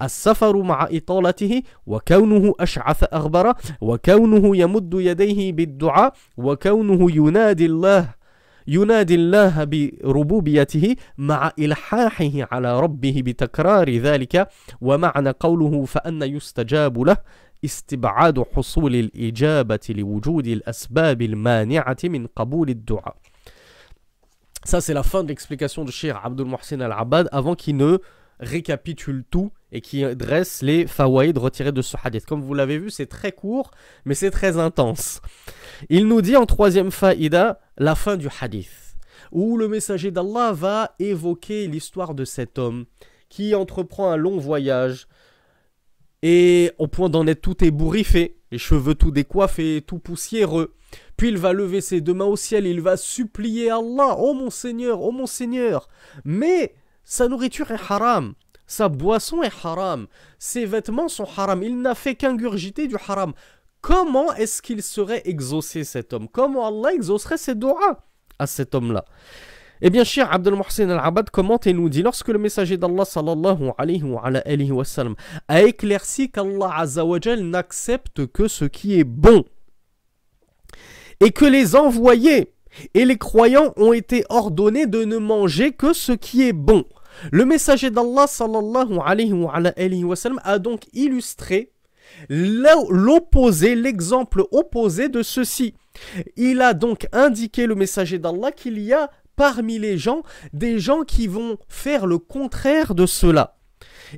السفر 0.02 0.62
مع 0.62 0.88
إطالته 0.92 1.64
وكونه 1.88 2.54
أشعث 2.60 3.04
أغبر 3.14 3.54
وكونه 3.82 4.58
يمد 4.58 4.94
يديه 4.94 5.52
بالدعاء 5.54 6.14
وكونه 6.38 7.12
ينادي 7.12 7.66
الله 7.66 8.20
ينادي 8.68 9.16
الله 9.16 9.64
بربوبيته 9.64 10.96
مع 11.18 11.52
إلحاحه 11.60 12.32
على 12.52 12.80
ربه 12.80 13.22
بتكرار 13.26 13.90
ذلك. 13.98 14.50
ومعنى 14.82 15.30
قوله 15.30 15.86
فأن 15.86 16.24
يستجاب 16.24 17.02
له 17.02 17.18
استبعاد 17.65 18.45
حصول 18.55 18.95
الإجابة 18.95 19.81
لوجود 19.89 20.47
الأسباب 20.47 21.23
المانعة 21.23 21.97
من 22.05 22.27
قبول 22.27 22.69
الدعاء. 22.69 23.17
Ça, 24.65 24.81
c'est 24.81 24.95
la 24.95 25.03
fin 25.03 25.23
de 25.23 25.29
l'explication 25.29 25.85
de 25.85 25.91
Cheikh 25.91 26.15
Abdul 26.23 26.47
Mohsin 26.47 26.81
al-Abbad 26.81 27.29
avant 27.33 27.55
qu'il 27.55 27.77
ne 27.77 27.99
récapitule 28.41 29.25
tout 29.31 29.53
et 29.73 29.81
qui 29.81 30.05
dresse 30.17 30.63
les 30.63 30.87
fawaïd 30.87 31.37
retirés 31.37 31.73
de 31.73 31.83
ce 31.83 31.97
hadith. 32.03 32.27
Comme 32.27 32.43
vous 32.43 32.55
l'avez 32.55 32.79
vu, 32.79 32.91
c'est 32.91 33.07
très 33.07 33.33
court, 33.33 33.71
mais 34.05 34.15
c'est 34.15 34.31
très 34.31 34.59
intense. 34.59 35.21
Il 35.91 36.07
nous 36.07 36.23
dit 36.23 36.37
en 36.37 36.47
troisième 36.47 36.91
faïda 36.91 37.61
la 37.77 37.95
fin 37.95 38.17
du 38.17 38.29
hadith, 38.41 38.97
où 39.33 39.57
le 39.57 39.69
messager 39.69 40.11
d'Allah 40.11 40.53
va 40.53 40.95
évoquer 40.99 41.67
l'histoire 41.67 42.15
de 42.15 42.25
cet 42.25 42.59
homme 42.59 42.87
qui 43.29 43.55
entreprend 43.55 44.11
un 44.11 44.17
long 44.17 44.39
voyage 44.39 45.09
et 46.22 46.72
au 46.78 46.88
point 46.88 47.10
d'en 47.10 47.28
être 47.28 47.42
tout 47.42 47.64
ébouriffé, 47.64 48.38
les 48.52 48.58
cheveux 48.58 48.96
tout 48.96 49.12
décoiffés, 49.12 49.84
tout 49.86 50.00
poussiéreux. 50.00 50.74
Puis 51.18 51.30
il 51.30 51.38
va 51.38 51.54
lever 51.54 51.82
ses 51.82 52.02
deux 52.02 52.14
mains 52.14 52.26
au 52.26 52.36
ciel, 52.36 52.66
il 52.66 52.82
va 52.82 52.98
supplier 52.98 53.70
Allah, 53.70 54.16
oh 54.18 54.34
mon 54.34 54.50
Seigneur, 54.50 55.02
oh 55.02 55.12
mon 55.12 55.28
Seigneur. 55.28 55.88
Mais 56.26 56.74
sa 57.04 57.28
nourriture 57.28 57.72
est 57.72 57.92
haram, 57.92 58.34
sa 58.66 58.90
boisson 58.90 59.44
est 59.44 59.54
haram, 59.64 60.08
ses 60.40 60.66
vêtements 60.66 61.08
sont 61.08 61.28
haram, 61.38 61.64
il 61.64 61.80
n'a 61.82 61.96
fait 61.96 62.16
qu'ingurgiter 62.16 62.88
du 62.88 62.96
haram. 62.96 63.34
Comment 63.82 64.34
est-ce 64.34 64.62
qu'il 64.62 64.84
serait 64.84 65.22
exaucé 65.26 65.84
cet 65.84 66.14
homme? 66.14 66.28
Comment 66.28 66.68
Allah 66.68 66.94
exaucerait 66.94 67.38
ses 67.38 67.56
doigts 67.56 68.06
à 68.38 68.48
cet 68.48 68.76
homme-là? 68.76 69.06
Eh 69.82 69.90
bien, 69.90 70.04
cher 70.04 70.32
Abdel 70.34 70.56
Mohsen 70.56 70.92
al-Abad 70.92 71.30
commente 71.30 71.66
et 71.68 71.74
nous 71.74 71.88
dit 71.88 72.02
lorsque 72.02 72.28
le 72.28 72.38
messager 72.38 72.78
d'Allah 72.78 73.06
sallallahu 73.06 73.72
alayhi 73.78 74.04
wa, 74.04 74.22
alayhi 74.26 74.72
wa 74.72 74.84
sallam, 74.84 75.16
a 75.48 75.62
éclairci 75.62 76.30
qu'Allah 76.30 76.72
azawajal 76.76 77.42
n'accepte 77.44 78.28
que 78.28 78.48
ce 78.48 78.66
qui 78.66 79.00
est 79.00 79.06
bon 79.06 79.46
et 81.22 81.32
que 81.32 81.46
les 81.46 81.76
envoyés 81.76 82.54
et 82.94 83.06
les 83.06 83.18
croyants 83.18 83.74
ont 83.78 83.94
été 83.94 84.26
ordonnés 84.30 84.86
de 84.86 85.06
ne 85.06 85.18
manger 85.18 85.72
que 85.72 85.94
ce 85.94 86.12
qui 86.12 86.44
est 86.44 86.54
bon. 86.54 86.84
Le 87.32 87.46
messager 87.46 87.90
d'Allah 87.90 88.28
sallallahu 88.28 89.00
alayhi 89.04 89.34
wa, 89.34 89.54
alayhi 89.54 90.04
wa 90.04 90.16
sallam, 90.16 90.42
a 90.44 90.60
donc 90.60 90.84
illustré 90.94 91.72
l'opposé, 92.28 93.76
l'exemple 93.76 94.44
opposé 94.52 95.10
de 95.10 95.24
ceci. 95.24 95.74
Il 96.36 96.62
a 96.62 96.74
donc 96.74 97.08
indiqué 97.12 97.66
le 97.66 97.76
messager 97.76 98.20
d'Allah 98.20 98.52
qu'il 98.52 98.80
y 98.80 98.94
a 98.94 99.10
parmi 99.40 99.80
les 99.80 99.98
gens 99.98 100.24
des 100.52 100.80
gens 100.80 101.04
qui 101.04 101.28
vont 101.28 101.60
faire 101.70 102.06
le 102.06 102.18
contraire 102.18 102.94
de 102.94 103.06
cela 103.06 103.56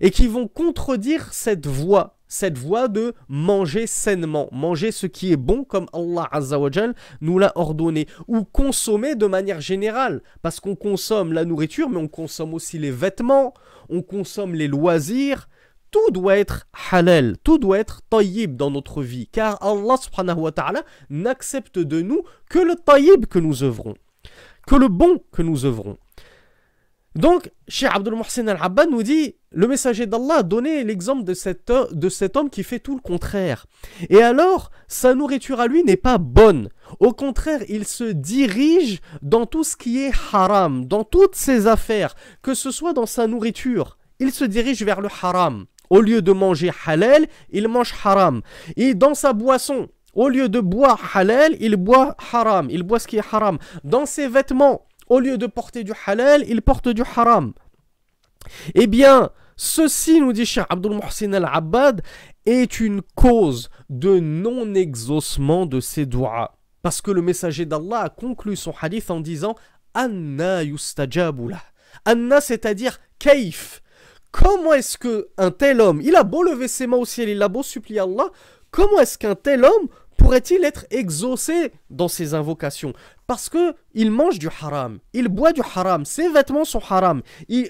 et 0.01 0.09
qui 0.09 0.25
vont 0.25 0.47
contredire 0.47 1.31
cette 1.31 1.67
voie, 1.67 2.17
cette 2.27 2.57
voie 2.57 2.87
de 2.87 3.13
manger 3.29 3.85
sainement, 3.85 4.49
manger 4.51 4.91
ce 4.91 5.05
qui 5.05 5.31
est 5.31 5.37
bon 5.37 5.63
comme 5.63 5.85
Allah 5.93 6.27
Azzawajal 6.31 6.95
nous 7.21 7.37
l'a 7.37 7.51
ordonné, 7.53 8.07
ou 8.27 8.45
consommer 8.45 9.13
de 9.13 9.27
manière 9.27 9.61
générale, 9.61 10.23
parce 10.41 10.59
qu'on 10.59 10.75
consomme 10.75 11.33
la 11.33 11.45
nourriture, 11.45 11.87
mais 11.87 11.99
on 11.99 12.07
consomme 12.07 12.55
aussi 12.55 12.79
les 12.79 12.89
vêtements, 12.89 13.53
on 13.89 14.01
consomme 14.01 14.55
les 14.55 14.67
loisirs, 14.67 15.49
tout 15.91 16.09
doit 16.09 16.39
être 16.39 16.65
halal, 16.91 17.37
tout 17.43 17.59
doit 17.59 17.77
être 17.77 18.01
tayyib 18.09 18.55
dans 18.55 18.71
notre 18.71 19.03
vie, 19.03 19.27
car 19.27 19.61
Allah 19.61 20.83
n'accepte 21.11 21.77
de 21.77 22.01
nous 22.01 22.23
que 22.49 22.57
le 22.57 22.73
tayyib 22.73 23.27
que 23.27 23.37
nous 23.37 23.61
œuvrons 23.61 23.93
que 24.71 24.77
le 24.77 24.87
bon 24.87 25.21
que 25.33 25.41
nous 25.41 25.65
œuvrons. 25.65 25.97
Donc, 27.13 27.51
Cheikh 27.67 27.89
Abdul 27.93 28.15
Mohsen 28.15 28.47
al-Abbad 28.47 28.89
nous 28.89 29.03
dit 29.03 29.35
le 29.51 29.67
messager 29.67 30.05
d'Allah 30.05 30.35
a 30.35 30.43
donné 30.43 30.85
l'exemple 30.85 31.25
de 31.25 31.93
de 31.93 32.09
cet 32.09 32.37
homme 32.37 32.49
qui 32.49 32.63
fait 32.63 32.79
tout 32.79 32.95
le 32.95 33.01
contraire. 33.01 33.65
Et 34.09 34.21
alors, 34.21 34.71
sa 34.87 35.13
nourriture 35.13 35.59
à 35.59 35.67
lui 35.67 35.83
n'est 35.83 35.97
pas 35.97 36.17
bonne. 36.17 36.69
Au 37.01 37.11
contraire, 37.11 37.59
il 37.67 37.85
se 37.85 38.05
dirige 38.05 39.01
dans 39.21 39.45
tout 39.45 39.65
ce 39.65 39.75
qui 39.75 40.03
est 40.03 40.13
haram, 40.31 40.85
dans 40.85 41.03
toutes 41.03 41.35
ses 41.35 41.67
affaires, 41.67 42.15
que 42.41 42.53
ce 42.53 42.71
soit 42.71 42.93
dans 42.93 43.05
sa 43.05 43.27
nourriture. 43.27 43.97
Il 44.19 44.31
se 44.31 44.45
dirige 44.45 44.83
vers 44.83 45.01
le 45.01 45.09
haram. 45.21 45.65
Au 45.89 45.99
lieu 45.99 46.21
de 46.21 46.31
manger 46.31 46.71
halal, 46.85 47.27
il 47.49 47.67
mange 47.67 47.93
haram. 48.05 48.41
Et 48.77 48.93
dans 48.93 49.15
sa 49.15 49.33
boisson, 49.33 49.89
au 50.13 50.29
lieu 50.29 50.49
de 50.49 50.59
boire 50.59 51.15
halal, 51.15 51.55
il 51.59 51.75
boit 51.75 52.15
haram. 52.31 52.67
Il 52.69 52.83
boit 52.83 52.99
ce 52.99 53.07
qui 53.07 53.17
est 53.17 53.33
haram. 53.33 53.57
Dans 53.83 54.05
ses 54.05 54.27
vêtements, 54.27 54.85
au 55.07 55.19
lieu 55.19 55.37
de 55.37 55.47
porter 55.47 55.83
du 55.83 55.93
halal, 56.05 56.43
il 56.47 56.61
porte 56.61 56.89
du 56.89 57.03
haram. 57.15 57.53
Eh 58.75 58.87
bien, 58.87 59.29
ceci, 59.55 60.19
nous 60.19 60.33
dit 60.33 60.45
Cheikh 60.45 60.65
Abdul 60.69 60.93
Mohsin 60.93 61.33
al-Abbad, 61.33 62.01
est 62.45 62.79
une 62.79 63.01
cause 63.15 63.69
de 63.89 64.19
non-exaucement 64.19 65.65
de 65.65 65.79
ses 65.79 66.05
doigts. 66.05 66.57
Parce 66.81 67.01
que 67.01 67.11
le 67.11 67.21
messager 67.21 67.65
d'Allah 67.65 68.01
a 68.01 68.09
conclu 68.09 68.55
son 68.55 68.73
hadith 68.81 69.11
en 69.11 69.19
disant 69.19 69.55
Anna 69.93 70.63
yustajabula. 70.63 71.61
Anna, 72.05 72.41
c'est-à-dire 72.41 72.99
kaif. 73.19 73.81
Comment 74.31 74.73
est-ce 74.73 74.97
que 74.97 75.27
un 75.37 75.51
tel 75.51 75.81
homme, 75.81 76.01
il 76.01 76.15
a 76.15 76.23
beau 76.23 76.41
lever 76.41 76.69
ses 76.69 76.87
mains 76.87 76.97
au 76.97 77.05
ciel, 77.05 77.27
il 77.29 77.41
a 77.41 77.49
beau 77.49 77.63
supplier 77.63 77.99
Allah, 77.99 78.29
comment 78.71 78.99
est-ce 78.99 79.17
qu'un 79.17 79.35
tel 79.35 79.65
homme 79.65 79.87
pourrait-il 80.17 80.63
être 80.63 80.85
exaucé 80.89 81.71
dans 81.89 82.07
ses 82.07 82.33
invocations? 82.33 82.93
Parce 83.27 83.49
que 83.49 83.75
il 83.93 84.11
mange 84.11 84.39
du 84.39 84.47
haram, 84.47 84.99
il 85.13 85.27
boit 85.27 85.53
du 85.53 85.61
haram, 85.61 86.05
ses 86.05 86.29
vêtements 86.29 86.65
sont 86.65 86.81
haram. 86.89 87.21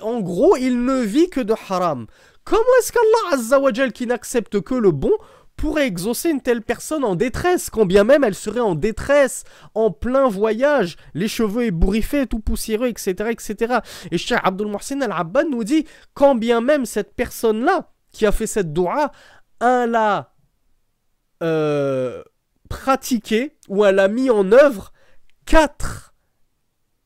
en 0.01 0.20
gros, 0.22 0.55
il 0.55 0.84
ne 0.86 1.01
vit 1.01 1.29
que 1.29 1.41
de 1.41 1.53
haram. 1.70 2.08
Comment 2.43 2.62
est-ce 2.79 2.91
qu'Allah 2.91 3.36
Azzawajal, 3.36 3.91
qui 3.91 4.08
n'accepte 4.08 4.62
que 4.62 4.74
le 4.74 4.91
bon, 4.91 5.12
pourrait 5.62 5.86
exaucer 5.86 6.31
une 6.31 6.41
telle 6.41 6.63
personne 6.63 7.03
en 7.03 7.15
détresse, 7.15 7.70
quand 7.70 7.86
bien 7.86 8.03
même 8.03 8.24
elle 8.24 8.34
serait 8.34 8.62
en 8.62 8.74
détresse, 8.74 9.43
en 9.75 9.91
plein 9.91 10.27
voyage, 10.27 10.96
les 11.13 11.27
cheveux 11.27 11.65
ébouriffés, 11.65 12.25
tout 12.25 12.39
poussiéreux, 12.39 12.88
etc. 12.88 13.29
etc. 13.29 13.79
Et 14.10 14.17
Cheikh 14.17 14.39
Abdul 14.43 14.67
Mohsin 14.67 15.01
al-Abbad 15.01 15.48
nous 15.51 15.63
dit, 15.63 15.86
quand 16.15 16.34
bien 16.34 16.62
même 16.62 16.88
cette 16.88 17.13
personne-là, 17.13 17.91
qui 18.12 18.25
a 18.25 18.31
fait 18.31 18.48
cette 18.48 18.74
dua, 18.74 19.12
elle 19.60 19.93
a 19.93 20.34
euh, 21.41 22.24
pratiqué 22.69 23.55
ou 23.67 23.86
elle 23.86 24.00
a 24.00 24.07
mis 24.07 24.29
en 24.29 24.51
œuvre 24.51 24.93
quatre 25.45 26.13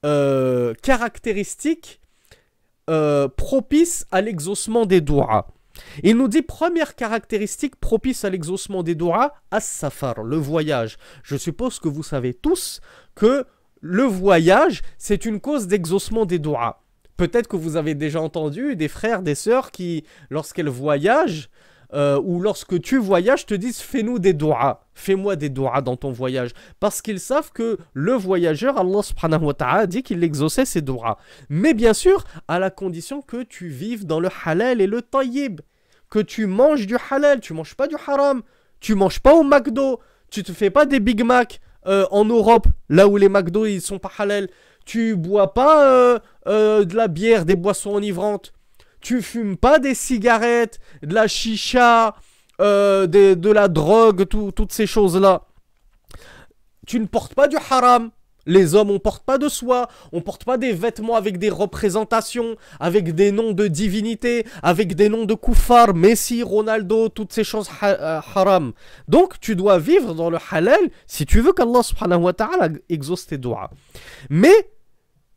euh, 0.06 0.74
caractéristiques 0.84 2.02
euh, 2.90 3.28
propices 3.28 4.06
à 4.12 4.22
l'exaucement 4.22 4.86
des 4.86 5.02
doigts. 5.02 5.48
Il 6.04 6.18
nous 6.18 6.28
dit 6.28 6.42
première 6.42 6.96
caractéristique 6.96 7.76
propice 7.76 8.24
à 8.24 8.30
l'exaucement 8.30 8.84
des 8.84 8.96
doigts, 8.96 9.34
as-safar, 9.52 10.24
le 10.24 10.38
voyage. 10.38 10.98
Je 11.24 11.36
suppose 11.36 11.80
que 11.80 11.90
vous 11.90 12.04
savez 12.04 12.34
tous 12.34 12.82
que 13.16 13.46
le 13.82 14.04
voyage, 14.04 14.82
c'est 14.98 15.26
une 15.26 15.40
cause 15.40 15.68
d'exaucement 15.68 16.26
des 16.26 16.40
doigts. 16.40 16.84
Peut-être 17.18 17.48
que 17.48 17.56
vous 17.56 17.78
avez 17.78 17.96
déjà 17.96 18.22
entendu 18.22 18.76
des 18.76 18.88
frères, 18.88 19.22
des 19.22 19.36
sœurs 19.36 19.72
qui, 19.72 20.06
lorsqu'elles 20.30 20.70
voyagent, 20.70 21.50
euh, 21.94 22.20
ou 22.24 22.40
lorsque 22.40 22.82
tu 22.82 22.98
voyages, 22.98 23.46
te 23.46 23.54
disent 23.54 23.80
fais-nous 23.80 24.20
des 24.20 24.34
doigts, 24.34 24.86
fais-moi 24.94 25.36
des 25.36 25.50
doigts 25.50 25.82
dans 25.82 25.96
ton 25.96 26.12
voyage. 26.12 26.52
Parce 26.80 27.02
qu'ils 27.02 27.20
savent 27.20 27.52
que 27.52 27.78
le 27.94 28.14
voyageur, 28.14 28.78
Allah 28.78 29.02
subhanahu 29.02 29.46
wa 29.46 29.54
ta'ala, 29.54 29.88
dit 29.88 30.04
qu'il 30.04 30.24
exauçait 30.24 30.66
ses 30.66 30.82
doigts. 30.82 31.18
Mais 31.50 31.74
bien 31.74 31.94
sûr, 31.94 32.24
à 32.48 32.60
la 32.60 32.70
condition 32.70 33.22
que 33.22 33.44
tu 33.44 33.68
vives 33.68 34.06
dans 34.06 34.20
le 34.20 34.30
halal 34.46 34.82
et 34.82 34.88
le 34.88 35.02
tayyib. 35.02 35.62
Que 36.10 36.20
tu 36.20 36.46
manges 36.46 36.88
du 36.88 36.98
halal, 37.10 37.40
tu 37.40 37.54
manges 37.54 37.76
pas 37.76 37.88
du 37.88 37.96
haram. 38.08 38.42
Tu 38.80 38.96
manges 38.96 39.20
pas 39.20 39.34
au 39.34 39.44
McDo. 39.44 40.00
Tu 40.30 40.44
te 40.44 40.52
fais 40.52 40.70
pas 40.70 40.86
des 40.86 41.00
Big 41.00 41.24
Mac 41.24 41.60
euh, 41.88 42.06
en 42.10 42.26
Europe, 42.26 42.68
là 42.90 43.08
où 43.08 43.16
les 43.16 43.30
McDo 43.30 43.66
ils 43.66 43.82
sont 43.82 44.00
pas 44.00 44.12
halal, 44.18 44.50
tu 44.86 45.16
bois 45.16 45.54
pas 45.54 45.86
euh, 45.86 46.20
euh, 46.48 46.84
de 46.84 46.96
la 46.96 47.08
bière, 47.08 47.46
des 47.46 47.56
boissons 47.56 47.92
enivrantes, 47.92 48.54
tu 49.06 49.22
fumes 49.22 49.56
pas 49.56 49.78
des 49.78 49.94
cigarettes, 49.94 50.80
de 51.04 51.14
la 51.14 51.28
chicha, 51.28 52.16
de 52.58 53.52
la 53.52 53.68
drogue, 53.68 54.26
toutes 54.28 54.72
ces 54.72 54.88
choses-là. 54.88 55.44
Tu 56.88 57.00
ne 57.00 57.06
portes 57.06 57.36
pas 57.36 57.48
du 57.48 57.56
haram, 57.70 58.10
les 58.48 58.74
hommes, 58.74 58.90
on 58.90 58.98
porte 58.98 59.24
pas 59.24 59.38
de 59.38 59.48
soie, 59.48 59.90
on 60.12 60.22
porte 60.22 60.44
pas 60.44 60.58
des 60.58 60.74
vêtements 60.74 61.16
avec 61.16 61.38
des 61.38 61.52
représentations, 61.52 62.56
avec 62.80 63.14
des 63.14 63.32
noms 63.32 63.52
de 63.52 63.68
divinités, 63.68 64.44
avec 64.64 64.96
des 64.96 65.10
noms 65.10 65.26
de 65.26 65.36
koufars, 65.36 65.94
Messi, 65.94 66.42
Ronaldo, 66.42 67.10
toutes 67.10 67.32
ces 67.32 67.44
choses 67.44 67.70
euh, 67.84 68.22
haram. 68.34 68.74
Donc, 69.08 69.40
tu 69.40 69.56
dois 69.56 69.78
vivre 69.78 70.16
dans 70.16 70.32
le 70.32 70.40
halal 70.50 70.80
si 71.06 71.28
tu 71.28 71.42
veux 71.42 71.54
qu'Allah 71.54 71.84
subhanahu 71.84 72.32
exauce 72.90 73.28
tes 73.28 73.38
doigts. 73.38 73.70
Mais 74.32 74.56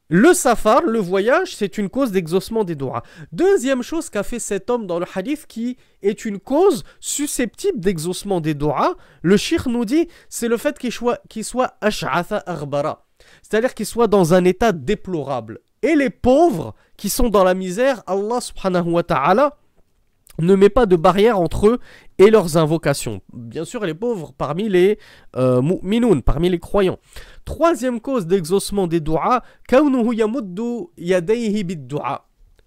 le 0.08 0.32
safar, 0.32 0.82
le 0.82 0.98
voyage, 0.98 1.54
c'est 1.54 1.76
une 1.76 1.90
cause 1.90 2.12
d'exaucement 2.12 2.64
des 2.64 2.74
doigts. 2.74 3.02
Deuxième 3.30 3.82
chose 3.82 4.08
qu'a 4.08 4.22
fait 4.22 4.38
cet 4.38 4.70
homme 4.70 4.86
dans 4.86 4.98
le 4.98 5.04
hadith 5.14 5.46
qui 5.46 5.76
est 6.02 6.24
une 6.24 6.40
cause 6.40 6.82
susceptible 6.98 7.78
d'exaucement 7.78 8.40
des 8.40 8.54
doigts, 8.54 8.96
le 9.20 9.36
shir 9.36 9.68
nous 9.68 9.84
dit, 9.84 10.08
c'est 10.30 10.48
le 10.48 10.56
fait 10.56 10.78
qu'il 10.78 10.92
soit, 10.92 11.20
soit 11.42 11.74
ash'atha. 11.82 12.42
C'est-à-dire 13.42 13.74
qu'il 13.74 13.84
soit 13.84 14.06
dans 14.06 14.32
un 14.32 14.44
état 14.44 14.72
déplorable. 14.72 15.60
Et 15.82 15.94
les 15.94 16.10
pauvres 16.10 16.74
qui 16.96 17.10
sont 17.10 17.28
dans 17.28 17.44
la 17.44 17.54
misère, 17.54 18.02
Allah 18.06 18.40
subhanahu 18.40 18.90
wa 18.90 19.02
ta'ala 19.02 19.56
ne 20.38 20.54
met 20.54 20.68
pas 20.68 20.86
de 20.86 20.96
barrière 20.96 21.38
entre 21.40 21.68
eux 21.68 21.78
et 22.18 22.30
leurs 22.30 22.56
invocations. 22.56 23.20
Bien 23.32 23.64
sûr, 23.64 23.84
les 23.84 23.94
pauvres 23.94 24.32
parmi 24.36 24.68
les 24.68 24.98
euh, 25.36 25.62
mu'minoun, 25.62 26.22
parmi 26.22 26.48
les 26.48 26.58
croyants. 26.58 26.98
Troisième 27.44 28.00
cause 28.00 28.26
d'exaucement 28.26 28.86
des 28.86 29.00
doigts, 29.00 29.42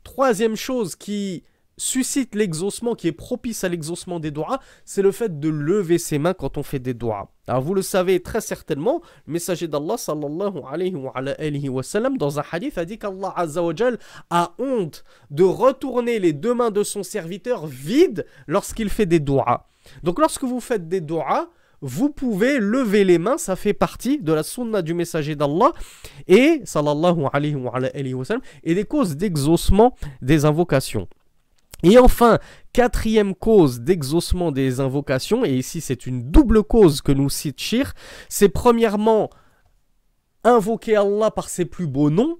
Troisième 0.03 0.55
chose 0.55 0.95
qui 0.95 1.43
suscite 1.81 2.35
l'exaucement, 2.35 2.93
qui 2.93 3.07
est 3.07 3.11
propice 3.11 3.63
à 3.63 3.69
l'exaucement 3.69 4.19
des 4.19 4.29
doigts, 4.29 4.59
c'est 4.85 5.01
le 5.01 5.11
fait 5.11 5.39
de 5.39 5.49
lever 5.49 5.97
ses 5.97 6.19
mains 6.19 6.35
quand 6.35 6.59
on 6.59 6.63
fait 6.63 6.79
des 6.79 6.93
doigts. 6.93 7.31
Alors 7.47 7.63
vous 7.63 7.73
le 7.73 7.81
savez 7.81 8.21
très 8.21 8.39
certainement, 8.39 9.01
le 9.25 9.33
messager 9.33 9.67
d'Allah 9.67 9.97
sallallahu 9.97 10.61
alayhi 10.71 10.95
wa, 10.95 11.11
alayhi 11.15 11.69
dans 12.19 12.39
un 12.39 12.43
hadith 12.51 12.77
a 12.77 12.85
dit 12.85 12.99
qu'Allah 12.99 13.33
a 14.29 14.53
honte 14.59 15.03
de 15.31 15.43
retourner 15.43 16.19
les 16.19 16.33
deux 16.33 16.53
mains 16.53 16.69
de 16.69 16.83
son 16.83 17.01
serviteur 17.01 17.65
vides 17.65 18.27
lorsqu'il 18.45 18.89
fait 18.89 19.07
des 19.07 19.19
doigts. 19.19 19.67
Donc 20.03 20.19
lorsque 20.19 20.43
vous 20.43 20.59
faites 20.59 20.87
des 20.87 21.01
doigts, 21.01 21.49
vous 21.81 22.11
pouvez 22.11 22.59
lever 22.59 23.03
les 23.03 23.17
mains, 23.17 23.39
ça 23.39 23.55
fait 23.55 23.73
partie 23.73 24.19
de 24.19 24.31
la 24.31 24.43
sunna 24.43 24.83
du 24.83 24.93
messager 24.93 25.35
d'Allah 25.35 25.71
et 26.27 26.61
sallallahu 26.63 27.25
alayhi 27.33 27.55
wa, 27.55 27.71
alayhi 27.73 28.13
et 28.63 28.75
des 28.75 28.83
causes 28.85 29.17
d'exaucement 29.17 29.95
des 30.21 30.45
invocations. 30.45 31.07
Et 31.83 31.97
enfin, 31.97 32.39
quatrième 32.73 33.35
cause 33.35 33.81
d'exaucement 33.81 34.51
des 34.51 34.79
invocations, 34.79 35.45
et 35.45 35.53
ici 35.53 35.81
c'est 35.81 36.05
une 36.05 36.29
double 36.29 36.63
cause 36.63 37.01
que 37.01 37.11
nous 37.11 37.29
cite 37.29 37.59
Shir, 37.59 37.93
c'est 38.29 38.49
premièrement 38.49 39.29
invoquer 40.43 40.95
Allah 40.95 41.31
par 41.31 41.49
ses 41.49 41.65
plus 41.65 41.87
beaux 41.87 42.09
noms, 42.09 42.37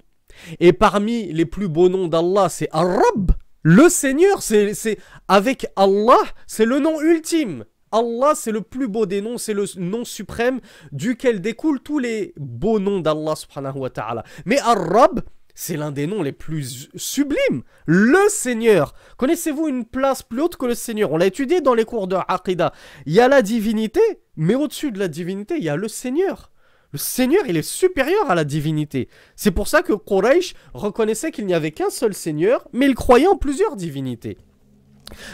et 0.59 0.73
parmi 0.73 1.31
les 1.33 1.45
plus 1.45 1.67
beaux 1.67 1.89
noms 1.89 2.07
d'Allah, 2.07 2.49
c'est 2.49 2.69
Arab, 2.71 3.31
le 3.63 3.89
Seigneur, 3.89 4.41
c'est 4.41 4.97
avec 5.27 5.67
Allah, 5.75 6.21
c'est 6.47 6.65
le 6.65 6.79
nom 6.79 6.99
ultime. 7.01 7.65
Allah, 7.91 8.33
c'est 8.35 8.51
le 8.51 8.61
plus 8.61 8.87
beau 8.87 9.05
des 9.05 9.21
noms, 9.21 9.37
c'est 9.37 9.53
le 9.53 9.65
nom 9.77 10.05
suprême 10.05 10.61
duquel 10.91 11.41
découlent 11.41 11.81
tous 11.81 11.99
les 11.99 12.33
beaux 12.37 12.79
noms 12.79 13.01
d'Allah 13.01 13.35
subhanahu 13.35 13.89
ta'ala. 13.89 14.23
Mais 14.45 14.59
Arab, 14.59 15.21
c'est 15.61 15.77
l'un 15.77 15.91
des 15.91 16.07
noms 16.07 16.23
les 16.23 16.31
plus 16.31 16.89
sublimes. 16.95 17.61
Le 17.85 18.17
Seigneur. 18.29 18.95
Connaissez-vous 19.17 19.67
une 19.67 19.85
place 19.85 20.23
plus 20.23 20.41
haute 20.41 20.57
que 20.57 20.65
le 20.65 20.73
Seigneur? 20.73 21.11
On 21.11 21.17
l'a 21.17 21.27
étudié 21.27 21.61
dans 21.61 21.75
les 21.75 21.85
cours 21.85 22.07
de 22.07 22.15
Aqidah. 22.27 22.73
Il 23.05 23.13
y 23.13 23.19
a 23.19 23.27
la 23.27 23.43
divinité, 23.43 24.01
mais 24.35 24.55
au-dessus 24.55 24.91
de 24.91 24.97
la 24.97 25.07
divinité, 25.07 25.57
il 25.57 25.63
y 25.63 25.69
a 25.69 25.75
le 25.75 25.87
Seigneur. 25.87 26.51
Le 26.91 26.97
Seigneur, 26.97 27.43
il 27.47 27.57
est 27.57 27.61
supérieur 27.61 28.31
à 28.31 28.33
la 28.33 28.43
divinité. 28.43 29.07
C'est 29.35 29.51
pour 29.51 29.67
ça 29.67 29.83
que 29.83 29.93
Quraysh 29.93 30.55
reconnaissait 30.73 31.29
qu'il 31.29 31.45
n'y 31.45 31.53
avait 31.53 31.69
qu'un 31.69 31.91
seul 31.91 32.15
Seigneur, 32.15 32.67
mais 32.73 32.87
il 32.87 32.95
croyait 32.95 33.27
en 33.27 33.37
plusieurs 33.37 33.75
divinités. 33.75 34.39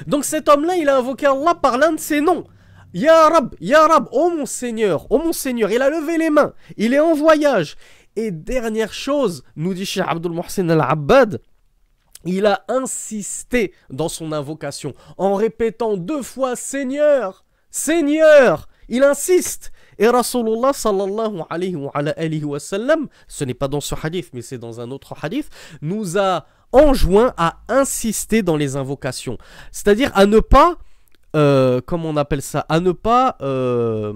Donc 0.08 0.26
cet 0.26 0.50
homme-là, 0.50 0.76
il 0.76 0.90
a 0.90 0.98
invoqué 0.98 1.26
Allah 1.26 1.56
par 1.56 1.78
l'un 1.78 1.94
de 1.94 2.02
ses 2.02 2.20
noms. 2.20 2.44
Ya 2.94 3.30
Rab, 3.30 3.56
Ya 3.62 3.88
oh 4.12 4.30
mon 4.30 4.46
Seigneur, 4.46 5.08
oh 5.10 5.20
mon 5.20 5.32
Seigneur, 5.32 5.72
il 5.72 5.82
a 5.82 5.90
levé 5.90 6.18
les 6.18 6.30
mains, 6.30 6.54
il 6.78 6.94
est 6.94 7.00
en 7.00 7.14
voyage, 7.14 7.76
et 8.18 8.32
dernière 8.32 8.94
chose, 8.94 9.44
nous 9.56 9.76
dit 9.76 9.86
Cheikh 9.86 10.04
Abdul 10.06 10.32
Mohsen 10.32 10.72
Al-Abbad, 10.72 11.40
il 12.26 12.48
a 12.48 12.66
insisté 12.68 13.74
dans 13.92 14.10
son 14.10 14.32
invocation 14.32 14.96
en 15.18 15.36
répétant 15.36 15.96
deux 15.96 16.24
fois 16.24 16.56
Seigneur, 16.56 17.46
Seigneur. 17.70 18.68
Il 18.90 19.04
insiste. 19.04 19.72
Et 20.00 20.08
Rasulullah 20.08 20.74
sallallahu 20.74 21.42
alayhi 21.50 21.76
wa, 21.76 21.92
alayhi 21.94 22.44
wa 22.44 22.60
sallam, 22.60 23.08
ce 23.28 23.44
n'est 23.44 23.54
pas 23.54 23.68
dans 23.68 23.82
ce 23.82 23.94
hadith, 24.02 24.30
mais 24.34 24.42
c'est 24.42 24.58
dans 24.58 24.82
un 24.82 24.92
autre 24.92 25.14
hadith, 25.22 25.50
nous 25.82 26.18
a 26.18 26.46
enjoint 26.72 27.34
à 27.38 27.60
insister 27.68 28.42
dans 28.42 28.58
les 28.58 28.76
invocations. 28.76 29.38
C'est-à-dire 29.72 30.12
à 30.16 30.26
ne 30.26 30.40
pas, 30.40 30.78
euh, 31.36 31.82
comment 31.86 32.10
on 32.10 32.18
appelle 32.18 32.42
ça, 32.42 32.66
à 32.70 32.80
ne 32.80 32.92
pas 32.94 33.38
euh, 33.42 34.14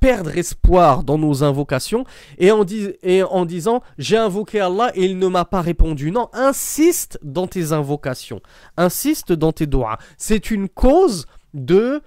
perdre 0.00 0.36
espoir 0.36 1.02
dans 1.02 1.18
nos 1.18 1.42
invocations 1.42 2.04
et 2.38 2.50
en, 2.50 2.64
et 3.02 3.22
en 3.22 3.44
disant 3.44 3.82
j'ai 3.98 4.16
invoqué 4.16 4.60
Allah 4.60 4.90
et 4.94 5.04
il 5.04 5.18
ne 5.18 5.28
m'a 5.28 5.44
pas 5.44 5.60
répondu. 5.60 6.10
Non, 6.10 6.28
insiste 6.32 7.18
dans 7.22 7.46
tes 7.46 7.72
invocations, 7.72 8.40
insiste 8.76 9.32
dans 9.32 9.52
tes 9.52 9.66
doigts. 9.66 9.98
C'est 10.16 10.50
une 10.50 10.68
cause 10.68 11.26
de 11.54 12.02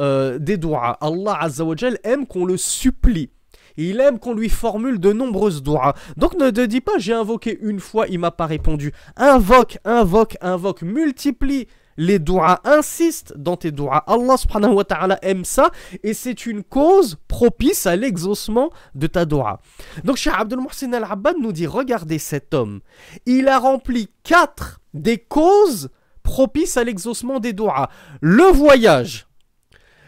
euh, 0.00 0.38
des 0.38 0.56
doigts. 0.56 0.98
Allah 1.00 1.36
Azzawajal 1.40 1.98
aime 2.02 2.26
qu'on 2.26 2.44
le 2.44 2.56
supplie. 2.56 3.30
Il 3.76 4.00
aime 4.00 4.18
qu'on 4.18 4.34
lui 4.34 4.48
formule 4.48 5.00
de 5.00 5.12
nombreuses 5.12 5.62
doigts. 5.62 5.94
Donc 6.16 6.34
ne 6.38 6.50
te 6.50 6.60
dis 6.60 6.80
pas 6.80 6.98
j'ai 6.98 7.12
invoqué 7.12 7.58
une 7.60 7.80
fois, 7.80 8.06
il 8.08 8.18
m'a 8.18 8.30
pas 8.30 8.46
répondu. 8.46 8.92
Invoque, 9.16 9.78
invoque, 9.84 10.36
invoque, 10.40 10.82
multiplie 10.82 11.68
les 11.96 12.18
doigts, 12.18 12.60
insiste 12.64 13.34
dans 13.36 13.56
tes 13.56 13.70
doigts. 13.70 14.04
Allah 14.06 14.36
subhanahu 14.36 14.74
wa 14.74 14.84
ta'ala 14.84 15.18
aime 15.22 15.44
ça 15.44 15.70
et 16.02 16.14
c'est 16.14 16.46
une 16.46 16.62
cause 16.62 17.16
propice 17.28 17.86
à 17.86 17.96
l'exaucement 17.96 18.70
de 18.94 19.06
ta 19.06 19.24
doigt. 19.24 19.60
Donc 20.04 20.16
Cheikh 20.16 20.34
Abdul 20.36 20.60
Muhsin 20.60 20.92
al-Abbad 20.92 21.36
nous 21.40 21.52
dit 21.52 21.66
regardez 21.66 22.18
cet 22.18 22.54
homme, 22.54 22.80
il 23.26 23.48
a 23.48 23.58
rempli 23.58 24.08
quatre 24.22 24.80
des 24.92 25.18
causes 25.18 25.90
propices 26.22 26.76
à 26.76 26.84
l'exaucement 26.84 27.40
des 27.40 27.52
doigts. 27.52 27.88
Le 28.20 28.44
voyage, 28.44 29.26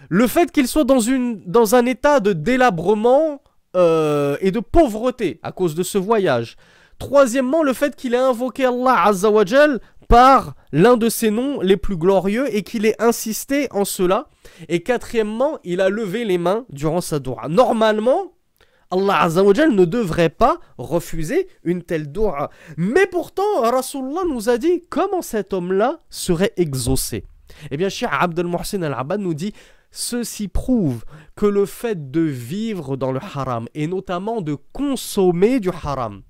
le 0.08 0.26
fait 0.26 0.50
qu'il 0.50 0.68
soit 0.68 0.84
dans, 0.84 1.00
une, 1.00 1.42
dans 1.46 1.74
un 1.74 1.86
état 1.86 2.20
de 2.20 2.32
délabrement 2.32 3.42
euh, 3.76 4.36
et 4.40 4.50
de 4.50 4.60
pauvreté 4.60 5.40
à 5.42 5.52
cause 5.52 5.74
de 5.74 5.82
ce 5.82 5.98
voyage. 5.98 6.56
Troisièmement, 6.98 7.62
le 7.62 7.74
fait 7.74 7.94
qu'il 7.94 8.14
ait 8.14 8.18
invoqué 8.18 8.64
Allah 8.64 9.04
Azzawajal 9.04 9.80
par 10.08 10.54
l'un 10.76 10.98
de 10.98 11.08
ses 11.08 11.30
noms 11.30 11.62
les 11.62 11.78
plus 11.78 11.96
glorieux 11.96 12.54
et 12.54 12.62
qu'il 12.62 12.84
ait 12.84 13.00
insisté 13.02 13.66
en 13.70 13.86
cela. 13.86 14.28
Et 14.68 14.82
quatrièmement, 14.82 15.58
il 15.64 15.80
a 15.80 15.88
levé 15.88 16.26
les 16.26 16.36
mains 16.36 16.66
durant 16.68 17.00
sa 17.00 17.18
dua. 17.18 17.48
Normalement, 17.48 18.34
Allah 18.90 19.22
Azzawajal 19.22 19.70
ne 19.70 19.86
devrait 19.86 20.28
pas 20.28 20.58
refuser 20.76 21.48
une 21.64 21.82
telle 21.82 22.12
dua. 22.12 22.50
Mais 22.76 23.06
pourtant, 23.06 23.62
Rasulullah 23.62 24.24
nous 24.28 24.50
a 24.50 24.58
dit 24.58 24.84
comment 24.90 25.22
cet 25.22 25.54
homme-là 25.54 26.00
serait 26.10 26.52
exaucé. 26.58 27.24
Eh 27.70 27.78
bien, 27.78 27.88
Cheikh 27.88 28.10
Abdel 28.12 28.46
Mohsin 28.46 28.82
Al-Abad 28.82 29.20
nous 29.20 29.34
dit 29.34 29.54
Ceci 29.90 30.46
prouve 30.46 31.04
que 31.36 31.46
le 31.46 31.64
fait 31.64 32.10
de 32.10 32.20
vivre 32.20 32.98
dans 32.98 33.12
le 33.12 33.20
haram 33.34 33.66
et 33.74 33.86
notamment 33.86 34.42
de 34.42 34.58
consommer 34.74 35.58
du 35.58 35.70
haram, 35.70 36.20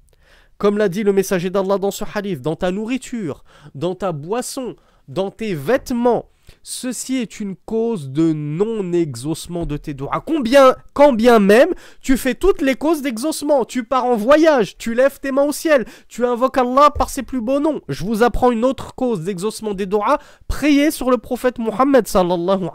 comme 0.59 0.79
l'a 0.79 0.88
dit 0.88 1.03
le 1.03 1.12
messager 1.12 1.51
d'Allah 1.51 1.79
dans 1.79 1.90
ce 1.90 2.05
hadith, 2.14 2.40
dans 2.40 2.57
ta 2.57 2.71
nourriture, 2.71 3.45
dans 3.75 3.95
ta 3.95 4.12
boisson, 4.12 4.77
dans 5.09 5.31
tes 5.31 5.55
vêtements, 5.55 6.31
Ceci 6.62 7.16
est 7.16 7.40
une 7.40 7.56
cause 7.56 8.11
de 8.11 8.32
non-exaucement 8.32 9.66
de 9.66 9.76
tes 9.76 9.94
doigts. 9.94 10.22
Combien, 10.26 10.74
quand 10.94 11.12
bien 11.12 11.38
même, 11.38 11.70
tu 12.00 12.16
fais 12.16 12.35
toutes 12.35 12.62
les 12.62 12.74
causes 12.74 13.02
d'exaucement. 13.02 13.64
Tu 13.64 13.85
pars 13.85 14.04
en 14.04 14.16
voyage, 14.16 14.76
tu 14.78 14.94
lèves 14.94 15.20
tes 15.20 15.32
mains 15.32 15.44
au 15.44 15.52
ciel, 15.52 15.85
tu 16.09 16.24
invoques 16.24 16.59
Allah 16.59 16.90
par 16.90 17.11
ses 17.11 17.22
plus 17.22 17.40
beaux 17.40 17.61
noms. 17.61 17.80
Je 17.88 18.04
vous 18.04 18.22
apprends 18.22 18.50
une 18.50 18.64
autre 18.64 18.94
cause 18.94 19.20
d'exaucement 19.20 19.74
des 19.74 19.87
doigts. 19.87 20.18
Priez 20.48 20.90
sur 20.90 21.11
le 21.11 21.18
prophète 21.18 21.59
Muhammad 21.59 22.06
sallallahu. 22.06 22.70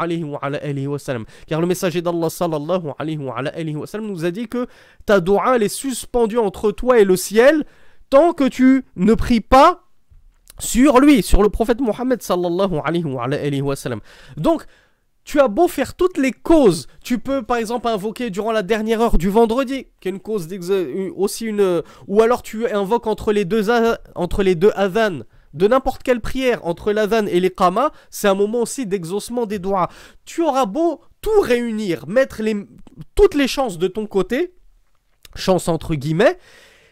Car 1.47 1.61
le 1.61 1.67
messager 1.67 2.01
d'Allah 2.01 2.29
sallallahu 2.29 2.93
alayhi 2.97 3.17
wa, 3.17 3.87
nous 4.01 4.25
a 4.25 4.31
dit 4.31 4.47
que 4.47 4.67
ta 5.05 5.19
doua 5.19 5.57
est 5.57 5.67
suspendue 5.67 6.37
entre 6.37 6.71
toi 6.71 6.99
et 6.99 7.03
le 7.03 7.15
ciel 7.15 7.65
tant 8.09 8.33
que 8.33 8.47
tu 8.47 8.85
ne 8.95 9.13
pries 9.13 9.41
pas 9.41 9.83
sur 10.61 10.99
lui, 10.99 11.23
sur 11.23 11.41
le 11.41 11.49
prophète 11.49 11.81
Mohammed 11.81 12.21
sallallahu 12.21 12.79
alayhi 12.83 13.61
wa, 13.61 13.75
sallam. 13.75 13.99
Donc, 14.37 14.65
tu 15.23 15.39
as 15.39 15.47
beau 15.47 15.67
faire 15.67 15.95
toutes 15.95 16.17
les 16.17 16.31
causes, 16.31 16.87
tu 17.03 17.19
peux 17.19 17.43
par 17.43 17.57
exemple 17.57 17.87
invoquer 17.87 18.29
durant 18.29 18.51
la 18.51 18.63
dernière 18.63 19.01
heure 19.01 19.17
du 19.17 19.29
vendredi, 19.29 19.87
qui 19.99 20.07
est 20.07 20.11
une 20.11 20.19
cause 20.19 20.47
aussi 21.15 21.45
une, 21.45 21.83
ou 22.07 22.21
alors 22.21 22.41
tu 22.41 22.67
invoques 22.67 23.07
entre 23.07 23.31
les 23.31 23.45
deux 23.45 23.69
entre 24.15 24.43
les 24.43 24.55
deux 24.55 24.71
de 25.53 25.67
n'importe 25.67 26.03
quelle 26.03 26.21
prière 26.21 26.65
entre 26.65 26.91
l'adhan 26.91 27.25
et 27.25 27.39
les 27.39 27.49
qama, 27.49 27.91
c'est 28.09 28.27
un 28.27 28.35
moment 28.35 28.61
aussi 28.61 28.85
d'exaucement 28.85 29.45
des 29.45 29.59
doigts. 29.59 29.89
Tu 30.25 30.41
auras 30.41 30.65
beau 30.65 31.01
tout 31.21 31.41
réunir, 31.41 32.07
mettre 32.07 32.41
les, 32.41 32.55
toutes 33.15 33.35
les 33.35 33.47
chances 33.47 33.77
de 33.77 33.87
ton 33.87 34.07
côté, 34.07 34.53
chance 35.35 35.67
entre 35.67 35.95
guillemets, 35.95 36.37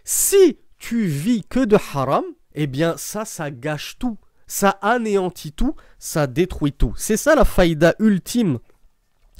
si 0.03 0.59
tu 0.77 1.05
vis 1.05 1.43
que 1.43 1.61
de 1.61 1.77
haram, 1.93 2.25
eh 2.63 2.67
bien 2.67 2.95
ça, 2.97 3.25
ça 3.25 3.51
gâche 3.51 3.97
tout 3.99 4.17
ça 4.49 4.71
anéantit 4.81 5.51
tout, 5.53 5.75
ça 5.99 6.27
détruit 6.27 6.73
tout. 6.73 6.93
C'est 6.97 7.17
ça 7.17 7.35
la 7.35 7.45
faïda 7.45 7.93
ultime 7.99 8.57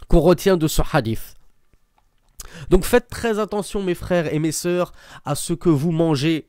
qu'on 0.08 0.20
retient 0.20 0.56
de 0.56 0.68
ce 0.68 0.82
hadith. 0.94 1.34
Donc 2.70 2.86
faites 2.86 3.10
très 3.10 3.40
attention 3.40 3.84
mes 3.84 3.96
frères 3.96 4.34
et 4.34 4.40
mes 4.40 4.52
sœurs 4.52 4.94
à 5.26 5.36
ce 5.36 5.54
que 5.54 5.70
vous 5.70 5.92
mangez, 5.92 6.48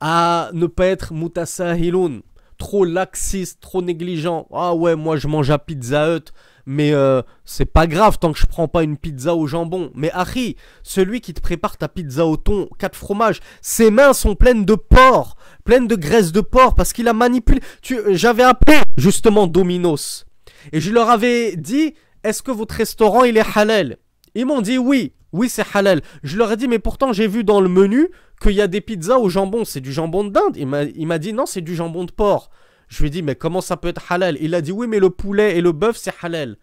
à 0.00 0.50
ne 0.52 0.66
pas 0.66 0.86
être 0.86 1.14
mutasahilun, 1.14 2.20
trop 2.58 2.84
laxiste, 2.84 3.60
trop 3.60 3.82
négligent. 3.82 4.46
Ah 4.52 4.74
ouais, 4.74 4.94
moi 4.94 5.16
je 5.16 5.26
mange 5.26 5.50
à 5.50 5.58
Pizza 5.58 6.14
Hut, 6.14 6.32
mais 6.66 6.92
euh, 6.92 7.22
c'est 7.44 7.64
pas 7.64 7.86
grave 7.86 8.18
tant 8.18 8.32
que 8.32 8.38
je 8.38 8.46
prends 8.46 8.68
pas 8.68 8.82
une 8.82 8.98
pizza 8.98 9.34
au 9.34 9.46
jambon. 9.46 9.90
Mais 9.94 10.10
Harry, 10.12 10.56
celui 10.82 11.20
qui 11.22 11.32
te 11.32 11.40
prépare 11.40 11.78
ta 11.78 11.88
pizza 11.88 12.26
au 12.26 12.36
thon, 12.36 12.68
quatre 12.78 12.96
fromages, 12.96 13.40
ses 13.62 13.90
mains 13.90 14.12
sont 14.12 14.34
pleines 14.34 14.66
de 14.66 14.74
porc, 14.74 15.36
pleines 15.66 15.86
de 15.86 15.96
graisse 15.96 16.32
de 16.32 16.40
porc 16.40 16.74
parce 16.74 16.94
qu'il 16.94 17.08
a 17.08 17.12
manipulé. 17.12 17.60
J'avais 18.08 18.42
appelé 18.42 18.78
justement 18.96 19.46
Domino's 19.46 20.24
et 20.72 20.80
je 20.80 20.90
leur 20.90 21.10
avais 21.10 21.56
dit 21.56 21.92
est-ce 22.24 22.42
que 22.42 22.50
votre 22.50 22.74
restaurant 22.74 23.24
il 23.24 23.36
est 23.36 23.56
halal? 23.56 23.98
Ils 24.34 24.46
m'ont 24.46 24.62
dit 24.62 24.78
oui, 24.78 25.12
oui 25.32 25.50
c'est 25.50 25.66
halal. 25.74 26.00
Je 26.22 26.38
leur 26.38 26.52
ai 26.52 26.56
dit 26.56 26.68
mais 26.68 26.78
pourtant 26.78 27.12
j'ai 27.12 27.28
vu 27.28 27.44
dans 27.44 27.60
le 27.60 27.68
menu 27.68 28.08
qu'il 28.40 28.52
y 28.52 28.62
a 28.62 28.66
des 28.66 28.80
pizzas 28.80 29.18
au 29.18 29.28
jambon, 29.28 29.66
c'est 29.66 29.80
du 29.80 29.92
jambon 29.92 30.24
de 30.24 30.30
dinde. 30.30 30.56
Il 30.56 31.06
m'a 31.06 31.18
dit 31.18 31.34
non 31.34 31.44
c'est 31.44 31.60
du 31.60 31.74
jambon 31.74 32.04
de 32.04 32.12
porc. 32.12 32.48
Je 32.88 33.00
lui 33.00 33.08
ai 33.08 33.10
dit, 33.10 33.22
mais 33.22 33.34
comment 33.34 33.60
ça 33.60 33.76
peut 33.76 33.88
être 33.88 34.12
halal? 34.12 34.38
Il 34.40 34.54
a 34.54 34.60
dit, 34.60 34.72
oui, 34.72 34.86
mais 34.86 35.00
le 35.00 35.10
poulet 35.10 35.56
et 35.56 35.60
le 35.60 35.72
bœuf, 35.72 35.96
c'est 35.96 36.14
halal. 36.22 36.56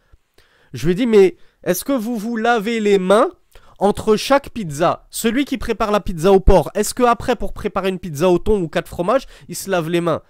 Je 0.74 0.86
lui 0.86 0.94
ai 0.94 0.96
dit, 0.96 1.06
mais 1.06 1.36
est-ce 1.64 1.84
que 1.84 1.92
vous 1.92 2.18
vous 2.18 2.38
lavez 2.38 2.80
les 2.80 2.98
mains 2.98 3.30
entre 3.84 4.16
chaque 4.16 4.52
pizza 4.52 5.06
Celui 5.10 5.44
qui 5.44 5.58
prépare 5.58 5.92
la 5.92 6.00
pizza 6.00 6.32
au 6.32 6.40
porc, 6.40 6.72
est-ce 6.74 6.94
que 6.94 7.04
après, 7.04 7.36
pour 7.36 7.52
préparer 7.52 7.90
une 7.90 8.00
pizza 8.00 8.30
au 8.30 8.38
thon 8.38 8.62
ou 8.62 8.70
quatre 8.70 8.88
fromages, 8.88 9.28
il 9.50 9.58
se 9.58 9.70
lave 9.70 9.90
les 9.90 10.00
mains? 10.00 10.22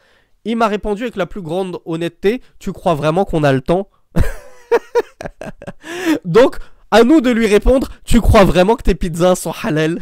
Il 0.44 0.58
m'a 0.58 0.68
répondu 0.68 1.04
avec 1.04 1.16
la 1.16 1.28
plus 1.28 1.44
grande 1.44 1.78
honnêteté, 1.86 2.42
tu 2.58 2.74
crois 2.74 2.96
vraiment 2.96 3.26
qu'on 3.26 3.44
a 3.44 3.54
le 3.54 3.62
temps? 3.62 3.90
Donc, 6.26 6.58
à 6.90 7.04
nous 7.04 7.22
de 7.22 7.30
lui 7.30 7.46
répondre, 7.46 7.90
tu 8.04 8.22
crois 8.22 8.44
vraiment 8.44 8.76
que 8.76 8.82
tes 8.82 8.96
pizzas 8.96 9.36
sont 9.36 9.54
halal? 9.64 10.00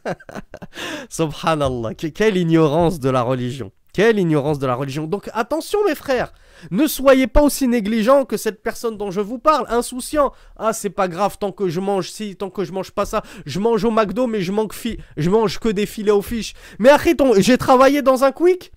Subhanallah, 1.10 1.92
quelle 1.92 2.38
ignorance 2.38 3.00
de 3.00 3.10
la 3.10 3.20
religion. 3.20 3.70
Quelle 3.92 4.18
ignorance 4.18 4.58
de 4.58 4.66
la 4.66 4.74
religion. 4.74 5.06
Donc 5.06 5.28
attention 5.34 5.78
mes 5.86 5.94
frères, 5.94 6.32
ne 6.70 6.86
soyez 6.86 7.26
pas 7.26 7.42
aussi 7.42 7.68
négligents 7.68 8.24
que 8.24 8.36
cette 8.36 8.62
personne 8.62 8.96
dont 8.96 9.10
je 9.10 9.20
vous 9.20 9.38
parle, 9.38 9.66
insouciant. 9.68 10.32
Ah 10.56 10.72
c'est 10.72 10.90
pas 10.90 11.08
grave 11.08 11.38
tant 11.38 11.52
que 11.52 11.68
je 11.68 11.80
mange 11.80 12.10
ci, 12.10 12.36
tant 12.36 12.50
que 12.50 12.64
je 12.64 12.72
mange 12.72 12.90
pas 12.90 13.06
ça. 13.06 13.22
Je 13.44 13.60
mange 13.60 13.84
au 13.84 13.90
McDo 13.90 14.26
mais 14.26 14.40
je, 14.40 14.52
mange 14.52 15.58
que 15.58 15.68
des 15.68 15.86
filets 15.86 16.10
aux 16.10 16.22
fiches. 16.22 16.54
Mais 16.78 16.90
arrête, 16.90 17.20
j'ai 17.38 17.58
travaillé 17.58 18.02
dans 18.02 18.24
un 18.24 18.32
quick 18.32 18.72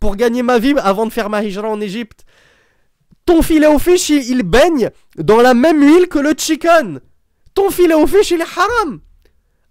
pour 0.00 0.16
gagner 0.16 0.42
ma 0.42 0.58
vie 0.58 0.74
avant 0.78 1.06
de 1.06 1.12
faire 1.12 1.30
ma 1.30 1.42
hijra 1.42 1.68
en 1.68 1.80
Égypte. 1.80 2.24
Ton 3.24 3.40
filet 3.40 3.68
aux 3.68 3.78
fiches, 3.78 4.10
il, 4.10 4.42
baigne 4.42 4.90
dans 5.16 5.40
la 5.40 5.54
même 5.54 5.80
huile 5.80 6.08
que 6.08 6.18
le 6.18 6.34
chicken. 6.36 7.00
Ton 7.54 7.70
filet 7.70 7.94
aux 7.94 8.06
fiches, 8.06 8.32
il 8.32 8.40
est 8.40 8.58
haram. 8.58 9.00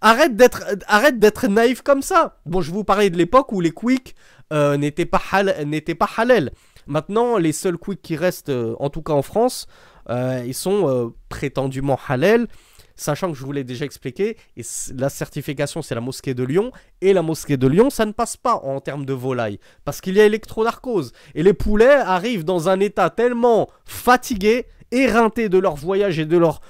Arrête 0.00 0.34
d'être, 0.34 0.64
arrête 0.86 1.18
d'être 1.18 1.46
naïf 1.48 1.82
comme 1.82 2.02
ça. 2.02 2.38
Bon, 2.46 2.60
je 2.60 2.72
vous 2.72 2.82
parlais 2.82 3.10
de 3.10 3.16
l'époque 3.16 3.52
où 3.52 3.60
les 3.60 3.72
quicks 3.72 4.14
euh, 4.52 4.76
n'était 4.76 5.04
pas, 5.06 5.20
pas 5.20 6.10
halal. 6.16 6.50
Maintenant, 6.86 7.38
les 7.38 7.52
seuls 7.52 7.78
quicks 7.78 8.02
qui 8.02 8.16
restent, 8.16 8.48
euh, 8.48 8.74
en 8.78 8.90
tout 8.90 9.02
cas 9.02 9.12
en 9.12 9.22
France, 9.22 9.66
euh, 10.10 10.42
ils 10.46 10.54
sont 10.54 11.12
prétendument 11.28 11.98
halal. 12.08 12.48
Sachant 12.94 13.32
que 13.32 13.38
je 13.38 13.44
vous 13.44 13.52
l'ai 13.52 13.64
déjà 13.64 13.86
expliqué, 13.86 14.36
et 14.56 14.62
la 14.94 15.08
certification 15.08 15.80
c'est 15.80 15.94
la 15.94 16.02
mosquée 16.02 16.34
de 16.34 16.44
Lyon, 16.44 16.72
et 17.00 17.14
la 17.14 17.22
mosquée 17.22 17.56
de 17.56 17.66
Lyon 17.66 17.88
ça 17.88 18.04
ne 18.04 18.12
passe 18.12 18.36
pas 18.36 18.56
en 18.56 18.80
termes 18.80 19.06
de 19.06 19.14
volaille, 19.14 19.58
parce 19.86 20.02
qu'il 20.02 20.14
y 20.14 20.20
a 20.20 20.26
électronarcose, 20.26 21.12
et 21.34 21.42
les 21.42 21.54
poulets 21.54 21.86
arrivent 21.86 22.44
dans 22.44 22.68
un 22.68 22.80
état 22.80 23.08
tellement 23.08 23.70
fatigué, 23.86 24.66
éreinté 24.90 25.48
de 25.48 25.58
leur 25.58 25.74
voyage 25.74 26.18
et 26.18 26.26
de 26.26 26.36
leurs 26.36 26.60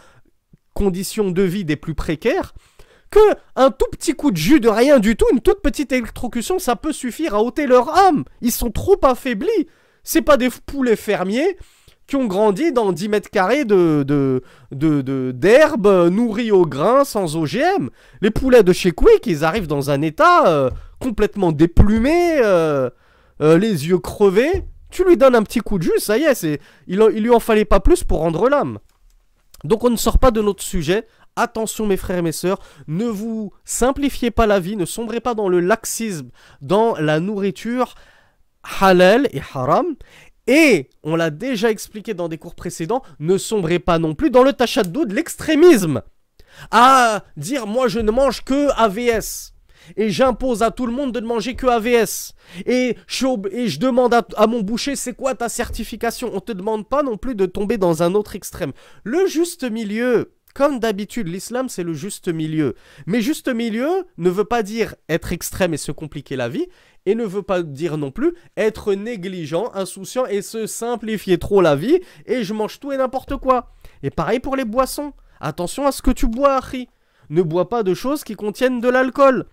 conditions 0.74 1.32
de 1.32 1.42
vie 1.42 1.64
des 1.64 1.76
plus 1.76 1.96
précaires, 1.96 2.54
que 3.10 3.20
un 3.56 3.70
tout 3.70 3.86
petit 3.90 4.14
coup 4.14 4.30
de 4.30 4.36
jus 4.36 4.60
de 4.60 4.68
rien 4.68 5.00
du 5.00 5.16
tout, 5.16 5.26
une 5.32 5.40
toute 5.40 5.60
petite 5.60 5.92
électrocution, 5.92 6.58
ça 6.58 6.76
peut 6.76 6.92
suffire 6.92 7.34
à 7.34 7.42
ôter 7.42 7.66
leur 7.66 7.94
âme. 7.96 8.24
Ils 8.40 8.52
sont 8.52 8.70
trop 8.70 8.98
affaiblis. 9.02 9.68
C'est 10.02 10.22
pas 10.22 10.36
des 10.36 10.48
poulets 10.66 10.96
fermiers 10.96 11.56
qui 12.06 12.16
ont 12.16 12.26
grandi 12.26 12.72
dans 12.72 12.92
10 12.92 13.08
mètres 13.08 13.30
carrés 13.30 13.64
de, 13.64 14.04
de, 14.72 15.32
d'herbe 15.32 16.08
nourrie 16.10 16.50
au 16.50 16.66
grain 16.66 17.04
sans 17.04 17.36
OGM. 17.36 17.88
Les 18.20 18.30
poulets 18.30 18.62
de 18.62 18.72
chez 18.72 18.90
Quick, 18.90 19.26
ils 19.26 19.44
arrivent 19.44 19.68
dans 19.68 19.90
un 19.90 20.02
état 20.02 20.46
euh, 20.48 20.70
complètement 20.98 21.52
déplumé, 21.52 22.38
euh, 22.38 22.90
euh, 23.40 23.56
les 23.56 23.88
yeux 23.88 23.98
crevés. 23.98 24.64
Tu 24.90 25.04
lui 25.04 25.16
donnes 25.16 25.36
un 25.36 25.42
petit 25.42 25.60
coup 25.60 25.78
de 25.78 25.84
jus, 25.84 25.98
ça 25.98 26.18
y 26.18 26.24
est, 26.24 26.44
il, 26.86 27.02
il 27.14 27.22
lui 27.22 27.30
en 27.30 27.40
fallait 27.40 27.64
pas 27.64 27.80
plus 27.80 28.04
pour 28.04 28.18
rendre 28.18 28.48
l'âme. 28.48 28.78
Donc 29.64 29.84
on 29.84 29.90
ne 29.90 29.96
sort 29.96 30.18
pas 30.18 30.32
de 30.32 30.42
notre 30.42 30.62
sujet 30.62 31.06
Attention 31.34 31.86
mes 31.86 31.96
frères 31.96 32.18
et 32.18 32.22
mes 32.22 32.32
sœurs, 32.32 32.58
ne 32.88 33.06
vous 33.06 33.54
simplifiez 33.64 34.30
pas 34.30 34.46
la 34.46 34.60
vie, 34.60 34.76
ne 34.76 34.84
sombrez 34.84 35.20
pas 35.20 35.32
dans 35.32 35.48
le 35.48 35.60
laxisme, 35.60 36.28
dans 36.60 36.94
la 36.96 37.20
nourriture 37.20 37.94
halal 38.80 39.28
et 39.32 39.40
haram. 39.54 39.96
Et, 40.46 40.90
on 41.04 41.14
l'a 41.14 41.30
déjà 41.30 41.70
expliqué 41.70 42.14
dans 42.14 42.28
des 42.28 42.38
cours 42.38 42.56
précédents, 42.56 43.02
ne 43.20 43.38
sombrez 43.38 43.78
pas 43.78 43.98
non 43.98 44.14
plus 44.14 44.30
dans 44.30 44.42
le 44.42 44.52
tachadou 44.52 45.04
de 45.04 45.14
l'extrémisme. 45.14 46.02
À 46.70 47.24
dire 47.36 47.66
moi 47.66 47.88
je 47.88 48.00
ne 48.00 48.10
mange 48.10 48.42
que 48.42 48.70
AVS. 48.76 49.52
Et 49.96 50.10
j'impose 50.10 50.62
à 50.62 50.70
tout 50.70 50.86
le 50.86 50.92
monde 50.92 51.12
de 51.12 51.20
ne 51.20 51.26
manger 51.26 51.56
que 51.56 51.66
AVS. 51.66 52.34
Et 52.66 52.96
je, 53.06 53.26
et 53.50 53.68
je 53.68 53.80
demande 53.80 54.14
à, 54.14 54.24
à 54.36 54.46
mon 54.46 54.60
boucher 54.60 54.96
c'est 54.96 55.14
quoi 55.14 55.34
ta 55.34 55.48
certification? 55.48 56.30
On 56.34 56.40
te 56.40 56.52
demande 56.52 56.88
pas 56.88 57.02
non 57.02 57.16
plus 57.16 57.34
de 57.34 57.46
tomber 57.46 57.78
dans 57.78 58.02
un 58.02 58.14
autre 58.14 58.36
extrême. 58.36 58.72
Le 59.02 59.26
juste 59.26 59.68
milieu, 59.68 60.34
comme 60.54 60.78
d'habitude, 60.78 61.28
l'islam 61.28 61.68
c'est 61.68 61.82
le 61.82 61.94
juste 61.94 62.28
milieu. 62.28 62.74
Mais 63.06 63.22
juste 63.22 63.48
milieu 63.48 64.06
ne 64.18 64.30
veut 64.30 64.44
pas 64.44 64.62
dire 64.62 64.94
être 65.08 65.32
extrême 65.32 65.74
et 65.74 65.78
se 65.78 65.92
compliquer 65.92 66.36
la 66.36 66.48
vie, 66.48 66.66
et 67.06 67.14
ne 67.14 67.24
veut 67.24 67.42
pas 67.42 67.62
dire 67.62 67.98
non 67.98 68.10
plus 68.10 68.34
être 68.56 68.94
négligent, 68.94 69.70
insouciant 69.74 70.26
et 70.26 70.42
se 70.42 70.66
simplifier 70.66 71.38
trop 71.38 71.60
la 71.60 71.76
vie, 71.76 72.00
et 72.26 72.44
je 72.44 72.54
mange 72.54 72.80
tout 72.80 72.92
et 72.92 72.96
n'importe 72.96 73.36
quoi. 73.36 73.72
Et 74.02 74.10
pareil 74.10 74.40
pour 74.40 74.56
les 74.56 74.64
boissons. 74.64 75.12
Attention 75.40 75.86
à 75.86 75.92
ce 75.92 76.02
que 76.02 76.10
tu 76.10 76.28
bois, 76.28 76.54
Harry. 76.54 76.88
Ne 77.30 77.42
bois 77.42 77.68
pas 77.68 77.82
de 77.82 77.94
choses 77.94 78.24
qui 78.24 78.34
contiennent 78.34 78.80
de 78.80 78.88
l'alcool. 78.88 79.46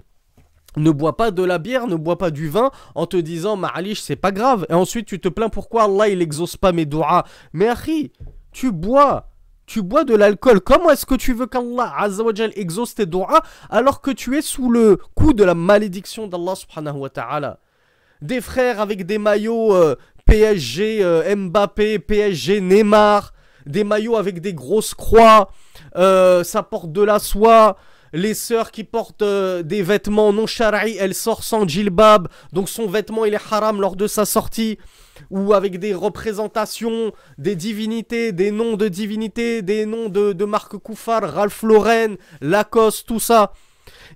Ne 0.77 0.91
bois 0.91 1.17
pas 1.17 1.31
de 1.31 1.43
la 1.43 1.57
bière, 1.57 1.87
ne 1.87 1.95
bois 1.95 2.17
pas 2.17 2.29
du 2.29 2.47
vin 2.47 2.71
en 2.93 3.07
te 3.07 3.17
disant 3.17 3.55
Ma'alish 3.55 4.01
c'est 4.01 4.15
pas 4.15 4.31
grave. 4.31 4.65
Et 4.69 4.73
ensuite 4.73 5.07
tu 5.07 5.19
te 5.19 5.29
plains 5.29 5.49
pourquoi 5.49 5.83
Allah 5.83 6.09
il 6.09 6.21
exauce 6.21 6.57
pas 6.57 6.71
mes 6.71 6.85
doigts. 6.85 7.23
Mais 7.53 7.67
Harry, 7.67 8.11
tu 8.51 8.71
bois 8.71 9.28
tu 9.69 9.83
bois 9.83 10.03
de 10.03 10.15
l'alcool. 10.15 10.61
Comment 10.61 10.89
est-ce 10.89 11.05
que 11.05 11.13
tu 11.13 11.31
veux 11.31 11.45
qu'Allah 11.45 11.93
Azzawajal 11.99 12.51
exauce 12.55 12.95
tes 12.95 13.05
doigts 13.05 13.41
alors 13.69 14.01
que 14.01 14.09
tu 14.09 14.35
es 14.35 14.41
sous 14.41 14.71
le 14.71 14.97
coup 15.13 15.31
de 15.31 15.43
la 15.43 15.53
malédiction 15.53 16.27
d'Allah 16.27 16.55
subhanahu 16.55 16.97
wa 16.97 17.09
ta'ala? 17.09 17.59
Des 18.21 18.41
frères 18.41 18.81
avec 18.81 19.05
des 19.05 19.19
maillots 19.19 19.75
euh, 19.75 19.95
PSG, 20.25 21.03
euh, 21.03 21.35
Mbappé, 21.35 21.99
PSG, 21.99 22.61
Neymar, 22.61 23.31
des 23.67 23.83
maillots 23.83 24.15
avec 24.15 24.41
des 24.41 24.53
grosses 24.53 24.95
croix, 24.95 25.51
euh, 25.95 26.43
ça 26.43 26.63
porte 26.63 26.91
de 26.91 27.03
la 27.03 27.19
soie. 27.19 27.77
Les 28.13 28.33
sœurs 28.33 28.71
qui 28.71 28.83
portent 28.83 29.23
des 29.23 29.81
vêtements 29.83 30.33
non 30.33 30.47
shari, 30.47 30.97
elles 30.99 31.13
sortent 31.13 31.43
sans 31.43 31.67
djilbab, 31.67 32.27
donc 32.53 32.69
son 32.69 32.87
vêtement 32.87 33.25
il 33.25 33.33
est 33.33 33.51
haram 33.51 33.79
lors 33.79 33.95
de 33.95 34.07
sa 34.07 34.25
sortie 34.25 34.77
ou 35.29 35.53
avec 35.53 35.79
des 35.79 35.93
représentations, 35.93 37.11
des 37.37 37.55
divinités, 37.55 38.31
des 38.31 38.51
noms 38.51 38.77
de 38.77 38.87
divinités, 38.87 39.61
des 39.61 39.85
noms 39.85 40.09
de, 40.09 40.33
de 40.33 40.45
marques 40.45 40.77
Koufar, 40.77 41.21
Ralph 41.21 41.61
Lauren, 41.63 42.15
Lacoste, 42.41 43.07
tout 43.07 43.19
ça. 43.19 43.53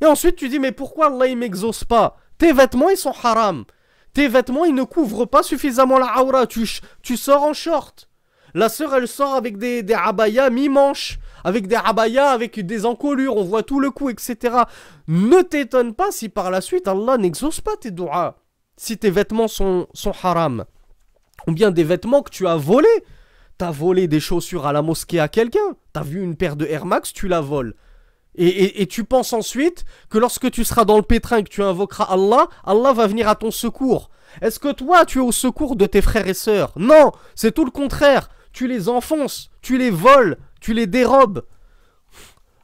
Et 0.02 0.06
ensuite 0.06 0.36
tu 0.36 0.50
dis 0.50 0.60
mais 0.60 0.72
pourquoi 0.72 1.08
Allah 1.08 1.28
il 1.28 1.38
m'exauce 1.38 1.84
pas? 1.84 2.18
Tes 2.38 2.54
vêtements 2.54 2.90
ils 2.90 2.98
sont 2.98 3.14
haram. 3.24 3.66
Tes 4.14 4.28
vêtements 4.28 4.66
ils 4.66 4.76
ne 4.76 4.84
couvrent 4.84 5.26
pas 5.26 5.44
suffisamment 5.44 5.98
la 5.98 6.22
aura. 6.24 6.48
Tu, 6.48 7.18
sors 7.18 7.44
en 7.44 7.54
short. 7.54 8.10
La 8.54 8.70
sœur 8.70 8.96
elle 8.96 9.08
sort 9.08 9.34
avec 9.34 9.58
des, 9.58 9.84
des 9.84 9.94
abayas 9.94 10.50
mi-manches. 10.50 11.20
Avec 11.44 11.68
des 11.68 11.76
abayas, 11.76 12.30
avec 12.30 12.60
des 12.60 12.86
encolures, 12.86 13.38
on 13.38 13.44
voit 13.44 13.64
tout 13.64 13.80
le 13.80 13.92
cou, 13.92 14.10
etc. 14.10 14.56
Ne 15.08 15.42
t'étonne 15.42 15.94
pas 15.94 16.12
si 16.12 16.30
par 16.30 16.52
la 16.52 16.62
suite 16.62 16.88
Allah 16.88 17.18
n'exauce 17.18 17.62
pas 17.62 17.76
tes 17.76 17.92
doigts. 17.92 18.38
Si 18.78 18.98
tes 18.98 19.12
vêtements 19.12 19.48
sont, 19.48 19.88
haram 20.24 20.66
ou 21.48 21.52
bien 21.52 21.72
des 21.72 21.84
vêtements 21.84 22.22
que 22.22 22.32
tu 22.32 22.48
as 22.48 22.56
volés. 22.56 23.04
T'as 23.58 23.72
volé 23.72 24.08
des 24.08 24.20
chaussures 24.20 24.66
à 24.66 24.74
la 24.74 24.82
mosquée 24.82 25.20
à 25.20 25.28
quelqu'un. 25.28 25.76
T'as 25.92 26.02
vu 26.02 26.22
une 26.24 26.36
paire 26.36 26.56
de 26.56 26.66
Air 26.66 26.86
Max, 26.86 27.14
tu 27.14 27.28
la 27.28 27.42
voles. 27.42 27.76
Et, 28.36 28.82
et, 28.82 28.88
tu 28.88 29.04
penses 29.04 29.32
ensuite 29.32 29.86
que 30.10 30.18
lorsque 30.18 30.50
tu 30.50 30.64
seras 30.64 30.86
dans 30.86 30.96
le 30.96 31.04
pétrin 31.04 31.38
et 31.38 31.44
que 31.44 31.50
tu 31.50 31.62
invoqueras 31.62 32.06
Allah, 32.06 32.48
Allah 32.64 32.92
va 32.92 33.06
venir 33.06 33.30
à 33.30 33.36
ton 33.36 33.52
secours. 33.52 34.10
Est-ce 34.42 34.60
que 34.60 34.72
toi, 34.72 35.06
tu 35.06 35.20
es 35.20 35.22
au 35.22 35.32
secours 35.32 35.76
de 35.76 35.86
tes 35.86 36.02
frères 36.02 36.28
et 36.28 36.34
sœurs? 36.34 36.72
Non, 36.76 37.12
c'est 37.36 37.54
tout 37.54 37.64
le 37.64 37.70
contraire. 37.70 38.30
Tu 38.52 38.68
les 38.68 38.90
enfonces, 38.90 39.52
tu 39.62 39.78
les 39.78 39.92
voles, 39.92 40.38
tu 40.63 40.75
les 40.75 40.87
dérobes. 40.87 41.43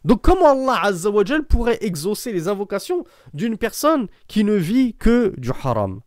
Donc 0.04 0.22
comment 0.22 0.50
Allah 0.50 0.80
Azzawajal 0.84 1.44
pourrait 1.44 1.78
exaucer 1.80 2.32
les 2.32 2.48
invocations 2.48 3.04
d'une 3.32 3.56
personne 3.56 4.08
qui 4.28 4.44
ne 4.44 4.54
vit 4.54 4.94
que 4.94 5.32
du 5.38 5.50
haram 5.62 6.00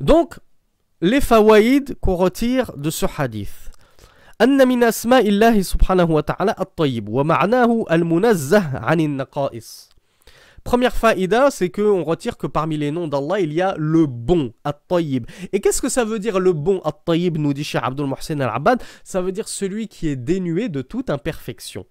Donc, 0.00 0.38
les 1.00 1.20
fawaïd 1.20 1.96
qu'on 2.00 2.16
retire 2.16 2.76
de 2.76 2.90
ce 2.90 3.06
hadith. 3.18 3.70
أن 4.42 4.68
من 4.68 4.84
أسماء 4.84 5.28
الله 5.28 5.62
سبحانه 5.62 6.10
وتعالى 6.10 6.54
الطيب 6.60 7.08
ومعناه 7.08 7.84
المنزه 7.90 8.78
عن 8.78 9.00
النقائص 9.00 9.90
Première 10.63 10.95
faïda, 10.95 11.51
c'est 11.51 11.69
qu'on 11.69 12.03
retire 12.03 12.37
que 12.37 12.47
parmi 12.47 12.77
les 12.77 12.91
noms 12.91 13.07
d'Allah, 13.07 13.39
il 13.39 13.53
y 13.53 13.61
a 13.61 13.75
le 13.77 14.05
bon, 14.05 14.53
at-tayyib. 14.63 15.25
Et 15.53 15.59
qu'est-ce 15.61 15.81
que 15.81 15.89
ça 15.89 16.03
veut 16.05 16.19
dire 16.19 16.39
le 16.39 16.53
bon, 16.53 16.81
at-tayyib, 16.83 17.37
nous 17.37 17.53
dit 17.53 17.63
Cheikh 17.63 17.81
Abdul 17.83 18.07
Mohsen 18.07 18.41
al-Abad? 18.41 18.81
Ça 19.03 19.21
veut 19.21 19.31
dire 19.31 19.47
celui 19.47 19.87
qui 19.87 20.07
est 20.07 20.15
dénué 20.15 20.69
de 20.69 20.81
toute 20.81 21.09
imperfection. 21.09 21.85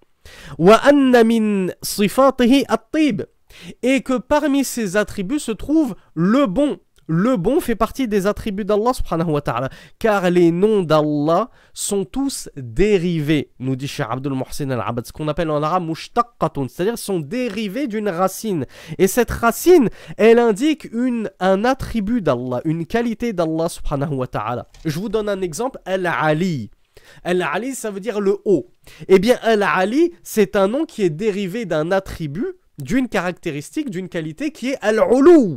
Et 3.82 4.02
que 4.02 4.18
parmi 4.18 4.64
ses 4.64 4.96
attributs 4.96 5.38
se 5.38 5.52
trouve 5.52 5.96
le 6.14 6.46
bon, 6.46 6.78
le 7.08 7.36
bon 7.36 7.60
fait 7.60 7.74
partie 7.74 8.06
des 8.06 8.26
attributs 8.26 8.64
d'Allah 8.64 8.92
subhanahu 8.92 9.30
wa 9.30 9.40
ta'ala. 9.40 9.70
Car 9.98 10.30
les 10.30 10.52
noms 10.52 10.82
d'Allah 10.82 11.50
sont 11.72 12.04
tous 12.04 12.48
dérivés, 12.56 13.50
nous 13.58 13.76
dit 13.76 13.88
Cheikh 13.88 14.06
Abdul 14.08 14.34
Muhsin 14.34 14.70
al-Abad, 14.70 15.06
ce 15.06 15.12
qu'on 15.12 15.26
appelle 15.26 15.50
en 15.50 15.62
arabe 15.62 15.86
mushtaqatun, 15.86 16.66
c'est-à-dire 16.68 16.98
sont 16.98 17.18
dérivés 17.18 17.86
d'une 17.86 18.08
racine. 18.10 18.66
Et 18.98 19.06
cette 19.06 19.30
racine, 19.30 19.88
elle 20.18 20.38
indique 20.38 20.84
une, 20.92 21.30
un 21.40 21.64
attribut 21.64 22.20
d'Allah, 22.20 22.60
une 22.64 22.86
qualité 22.86 23.32
d'Allah 23.32 23.68
subhanahu 23.68 24.14
wa 24.14 24.26
ta'ala. 24.26 24.66
Je 24.84 24.98
vous 24.98 25.08
donne 25.08 25.28
un 25.28 25.40
exemple, 25.40 25.78
Al-Ali. 25.86 26.70
Al-Ali, 27.24 27.74
ça 27.74 27.90
veut 27.90 28.00
dire 28.00 28.20
le 28.20 28.36
haut. 28.44 28.70
Eh 29.08 29.18
bien, 29.18 29.38
Al-Ali, 29.42 30.12
c'est 30.22 30.56
un 30.56 30.68
nom 30.68 30.84
qui 30.84 31.02
est 31.02 31.10
dérivé 31.10 31.64
d'un 31.64 31.90
attribut, 31.90 32.52
d'une 32.78 33.08
caractéristique, 33.08 33.88
d'une 33.88 34.10
qualité 34.10 34.50
qui 34.50 34.70
est 34.70 34.78
Al-Ulu. 34.82 35.56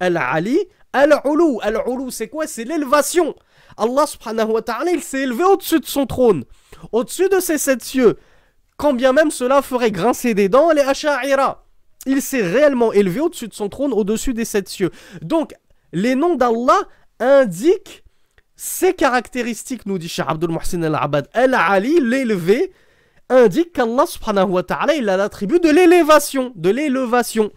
Al-Ali, 0.00 0.58
Al-Ulu, 0.92 2.10
c'est 2.10 2.28
quoi? 2.28 2.46
C'est 2.46 2.64
l'élévation. 2.64 3.34
Allah 3.76 4.06
subhanahu 4.06 4.50
wa 4.52 4.62
ta'ala, 4.62 4.90
il 4.90 5.02
s'est 5.02 5.20
élevé 5.20 5.44
au-dessus 5.44 5.80
de 5.80 5.86
son 5.86 6.06
trône, 6.06 6.44
au-dessus 6.92 7.28
de 7.28 7.40
ses 7.40 7.58
sept 7.58 7.82
cieux. 7.82 8.18
Quand 8.76 8.92
bien 8.92 9.12
même 9.12 9.30
cela 9.30 9.62
ferait 9.62 9.90
grincer 9.90 10.34
des 10.34 10.48
dents 10.48 10.70
les 10.72 10.82
Asha'ira. 10.82 11.64
Il 12.04 12.20
s'est 12.20 12.42
réellement 12.42 12.92
élevé 12.92 13.20
au-dessus 13.20 13.48
de 13.48 13.54
son 13.54 13.68
trône, 13.68 13.92
au-dessus 13.92 14.34
des 14.34 14.44
sept 14.44 14.68
cieux. 14.68 14.90
Donc, 15.22 15.54
les 15.92 16.14
noms 16.14 16.34
d'Allah 16.34 16.80
indiquent 17.20 18.02
ces 18.56 18.92
caractéristiques, 18.92 19.86
nous 19.86 19.98
dit 19.98 20.08
Cheikh 20.08 20.26
Abdul 20.28 20.50
Muhsin 20.50 20.82
al-Abad. 20.82 21.28
Al-Ali, 21.32 22.00
l'élevé, 22.00 22.72
indique 23.28 23.72
qu'Allah 23.72 24.06
subhanahu 24.06 24.50
wa 24.50 24.62
ta'ala, 24.62 24.94
il 24.94 25.08
a 25.08 25.16
l'attribut 25.16 25.60
de 25.60 25.70
l'élévation, 25.70 26.52
de 26.56 26.70
l'élévation. 26.70 27.50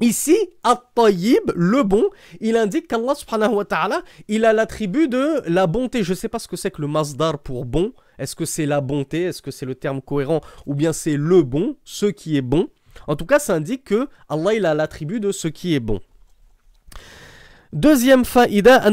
Ici, 0.00 0.36
At-Tayyib, 0.62 1.52
le 1.54 1.82
bon, 1.82 2.04
il 2.40 2.56
indique 2.56 2.86
qu'Allah 2.88 3.14
subhanahu 3.14 3.54
wa 3.54 3.64
ta'ala, 3.64 4.02
il 4.28 4.44
a 4.44 4.52
l'attribut 4.52 5.08
de 5.08 5.42
la 5.48 5.66
bonté. 5.66 6.02
Je 6.02 6.10
ne 6.10 6.16
sais 6.16 6.28
pas 6.28 6.38
ce 6.38 6.48
que 6.48 6.56
c'est 6.56 6.70
que 6.70 6.82
le 6.82 6.88
masdar 6.88 7.38
pour 7.38 7.64
bon. 7.64 7.92
Est-ce 8.18 8.36
que 8.36 8.44
c'est 8.44 8.66
la 8.66 8.82
bonté? 8.82 9.22
Est-ce 9.22 9.40
que 9.40 9.50
c'est 9.50 9.66
le 9.66 9.74
terme 9.74 10.02
cohérent? 10.02 10.42
Ou 10.66 10.74
bien 10.74 10.92
c'est 10.92 11.16
le 11.16 11.42
bon, 11.42 11.76
ce 11.84 12.06
qui 12.06 12.36
est 12.36 12.42
bon? 12.42 12.68
En 13.06 13.16
tout 13.16 13.26
cas, 13.26 13.38
ça 13.38 13.54
indique 13.54 13.84
que 13.84 14.08
Allah, 14.28 14.54
il 14.54 14.66
a 14.66 14.74
l'attribut 14.74 15.20
de 15.20 15.32
ce 15.32 15.48
qui 15.48 15.74
est 15.74 15.80
bon. 15.80 16.00
Deuxième 17.72 18.24
faïda, 18.24 18.88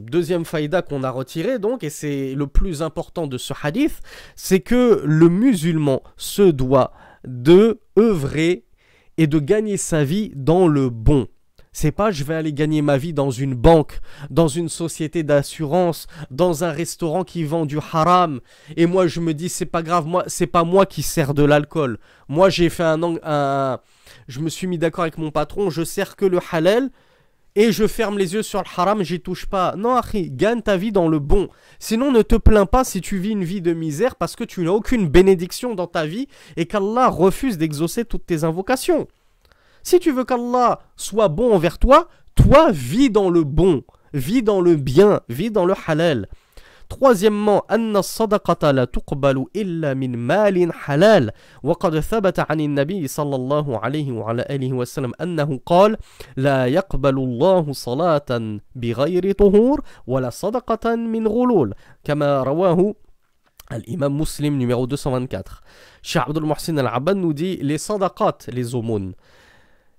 Deuxième 0.00 0.44
faïda 0.44 0.82
qu'on 0.82 1.02
a 1.02 1.10
retiré 1.10 1.58
donc, 1.58 1.84
et 1.84 1.90
c'est 1.90 2.34
le 2.34 2.46
plus 2.46 2.82
important 2.82 3.26
de 3.26 3.38
ce 3.38 3.54
hadith, 3.62 4.00
c'est 4.34 4.60
que 4.60 5.02
le 5.04 5.28
musulman 5.28 6.02
se 6.16 6.42
doit 6.42 6.92
de 7.28 7.80
œuvrer 7.98 8.64
et 9.18 9.26
de 9.26 9.38
gagner 9.38 9.76
sa 9.76 10.04
vie 10.04 10.32
dans 10.34 10.66
le 10.66 10.90
bon. 10.90 11.28
C'est 11.72 11.92
pas 11.92 12.10
je 12.10 12.24
vais 12.24 12.34
aller 12.34 12.52
gagner 12.52 12.82
ma 12.82 12.96
vie 12.96 13.12
dans 13.12 13.30
une 13.30 13.54
banque, 13.54 14.00
dans 14.30 14.48
une 14.48 14.68
société 14.68 15.22
d'assurance, 15.22 16.06
dans 16.30 16.64
un 16.64 16.72
restaurant 16.72 17.24
qui 17.24 17.44
vend 17.44 17.66
du 17.66 17.78
haram 17.92 18.40
et 18.76 18.86
moi 18.86 19.06
je 19.06 19.20
me 19.20 19.34
dis 19.34 19.48
c'est 19.48 19.66
pas 19.66 19.82
grave, 19.82 20.06
moi 20.06 20.24
c'est 20.26 20.46
pas 20.46 20.64
moi 20.64 20.86
qui 20.86 21.02
sers 21.02 21.34
de 21.34 21.44
l'alcool. 21.44 21.98
Moi 22.28 22.48
j'ai 22.48 22.68
fait 22.70 22.84
un, 22.84 23.00
un 23.22 23.78
je 24.26 24.40
me 24.40 24.48
suis 24.48 24.66
mis 24.66 24.78
d'accord 24.78 25.02
avec 25.02 25.18
mon 25.18 25.30
patron, 25.30 25.70
je 25.70 25.84
sers 25.84 26.16
que 26.16 26.24
le 26.24 26.40
halal 26.50 26.90
et 27.54 27.72
je 27.72 27.86
ferme 27.86 28.18
les 28.18 28.34
yeux 28.34 28.42
sur 28.42 28.60
le 28.60 28.66
haram, 28.76 29.02
j'y 29.02 29.20
touche 29.20 29.46
pas. 29.46 29.74
Non, 29.76 29.96
Akhi, 29.96 30.30
gagne 30.30 30.62
ta 30.62 30.76
vie 30.76 30.92
dans 30.92 31.08
le 31.08 31.18
bon. 31.18 31.48
Sinon, 31.78 32.12
ne 32.12 32.22
te 32.22 32.36
plains 32.36 32.66
pas 32.66 32.84
si 32.84 33.00
tu 33.00 33.18
vis 33.18 33.30
une 33.30 33.44
vie 33.44 33.60
de 33.60 33.72
misère 33.72 34.16
parce 34.16 34.36
que 34.36 34.44
tu 34.44 34.62
n'as 34.62 34.70
aucune 34.70 35.08
bénédiction 35.08 35.74
dans 35.74 35.86
ta 35.86 36.06
vie 36.06 36.28
et 36.56 36.66
qu'Allah 36.66 37.08
refuse 37.08 37.58
d'exaucer 37.58 38.04
toutes 38.04 38.26
tes 38.26 38.44
invocations. 38.44 39.08
Si 39.82 39.98
tu 39.98 40.12
veux 40.12 40.24
qu'Allah 40.24 40.80
soit 40.96 41.28
bon 41.28 41.52
envers 41.52 41.78
toi, 41.78 42.08
toi, 42.34 42.70
vis 42.70 43.10
dans 43.10 43.30
le 43.30 43.42
bon, 43.42 43.82
vis 44.12 44.42
dans 44.42 44.60
le 44.60 44.76
bien, 44.76 45.20
vis 45.28 45.50
dans 45.50 45.64
le 45.64 45.74
halal. 45.86 46.28
Troisièmement, 46.88 47.62
أن 47.70 47.96
الصدقة 47.96 48.70
لا 48.70 48.84
تقبل 48.84 49.46
إلا 49.56 49.94
من 49.94 50.16
مال 50.16 50.72
حلال 50.72 51.30
وقد 51.62 52.00
ثبت 52.00 52.40
عن 52.50 52.60
النبي 52.60 53.08
صلى 53.08 53.36
الله 53.36 53.78
عليه 53.78 54.12
وعلى 54.12 54.46
آله 54.50 54.72
وسلم 54.72 55.12
أنه 55.20 55.60
قال 55.66 55.96
لا 56.36 56.66
يقبل 56.66 57.18
الله 57.18 57.72
صلاة 57.72 58.58
بغير 58.74 59.32
طهور 59.32 59.84
ولا 60.06 60.30
صدقة 60.30 60.94
من 60.94 61.28
غلول 61.28 61.74
كما 62.04 62.42
رواه 62.42 62.94
L'imam 63.86 64.14
muslim 64.14 64.56
numéro 64.56 64.86
224. 64.86 65.62
Cheikh 66.00 66.22
Abdul 66.26 66.44
Muhsin 66.44 66.78
al-Abad 66.78 67.18
nous 67.18 67.34
dit 67.34 67.58
les 67.58 67.76
sadaqat, 67.76 68.38
les 68.48 68.74
aumônes, 68.74 69.12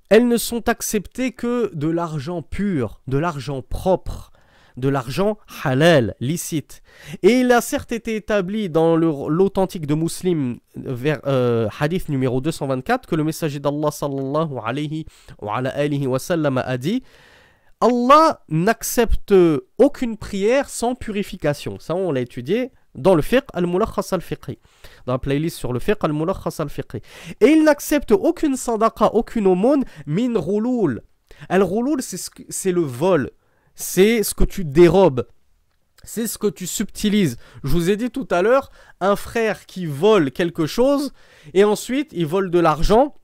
elles 0.09 0.27
ne 0.27 0.37
sont 0.37 0.67
acceptées 0.69 1.33
que 1.33 1.69
de 1.75 1.87
l'argent 1.87 2.41
pur, 2.41 3.01
de 3.07 3.19
l'argent 3.19 3.61
propre, 3.61 4.31
de 4.77 4.89
l'argent 4.89 5.37
halal, 5.63 6.15
licite. 6.19 6.81
Et 7.23 7.39
il 7.39 7.51
a 7.51 7.61
certes 7.61 7.91
été 7.91 8.15
établi 8.15 8.69
dans 8.69 8.95
l'authentique 8.95 9.85
de 9.85 9.95
Muslim, 9.95 10.57
vers, 10.75 11.19
euh, 11.25 11.67
hadith 11.79 12.09
numéro 12.09 12.41
224, 12.41 13.07
que 13.07 13.15
le 13.15 13.23
messager 13.23 13.59
d'Allah 13.59 13.91
sallallahu 13.91 14.57
alayhi 14.63 15.05
wa, 15.41 16.19
sallam 16.19 16.57
a 16.57 16.77
dit 16.77 17.03
Allah 17.81 18.41
n'accepte 18.49 19.33
aucune 19.77 20.17
prière 20.17 20.69
sans 20.69 20.95
purification. 20.95 21.79
Ça, 21.79 21.95
on 21.95 22.11
l'a 22.11 22.19
étudié 22.19 22.71
dans 22.95 23.15
le 23.15 23.21
fiqh 23.21 23.45
al-mulakhas 23.53 24.09
al-fiqhi, 24.11 24.59
dans 25.05 25.13
la 25.13 25.19
playlist 25.19 25.57
sur 25.57 25.71
le 25.71 25.79
fiqh 25.79 26.03
al-mulakhas 26.03 26.57
al-fiqhi. 26.59 27.01
Et 27.39 27.47
il 27.47 27.63
n'accepte 27.63 28.11
aucune 28.11 28.57
sadaqa, 28.57 29.13
aucune 29.13 29.47
aumône, 29.47 29.85
min 30.05 30.37
rouloul. 30.37 31.03
Al-rouloul, 31.47 32.01
c'est 32.01 32.71
le 32.71 32.81
vol, 32.81 33.29
c'est 33.79 34.23
ce 34.23 34.35
que 34.35 34.43
tu 34.43 34.65
dérobes. 34.65 35.25
C'est 36.03 36.27
ce 36.27 36.37
que 36.37 36.47
tu 36.47 36.67
subtilises. 36.67 37.37
Je 37.63 37.69
vous 37.69 37.89
ai 37.89 37.95
dit 37.95 38.11
tout 38.11 38.27
à 38.29 38.41
l'heure, 38.41 38.71
un 38.99 39.15
frère 39.15 39.65
qui 39.65 39.85
vole 39.85 40.31
quelque 40.31 40.65
chose 40.65 41.13
et 41.53 41.63
ensuite 41.63 42.09
il 42.11 42.25
vole 42.25 42.51
de 42.51 42.59
l'argent. 42.59 43.15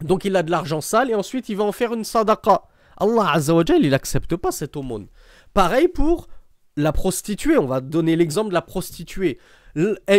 Donc 0.00 0.24
il 0.24 0.36
a 0.36 0.44
de 0.44 0.50
l'argent 0.50 0.80
sale 0.80 1.10
et 1.10 1.14
ensuite 1.14 1.48
il 1.48 1.56
va 1.56 1.64
en 1.64 1.72
faire 1.72 1.92
une 1.92 2.04
sadaqa. 2.04 2.62
Allah 2.96 3.32
Azzawajal, 3.32 3.84
il 3.84 3.90
n'accepte 3.90 4.36
pas 4.36 4.52
cette 4.52 4.76
aumône. 4.76 5.08
Pareil 5.52 5.88
pour 5.88 6.28
la 6.76 6.92
prostituée. 6.92 7.58
On 7.58 7.66
va 7.66 7.80
donner 7.80 8.14
l'exemple 8.14 8.50
de 8.50 8.54
la 8.54 8.62
prostituée 8.62 9.38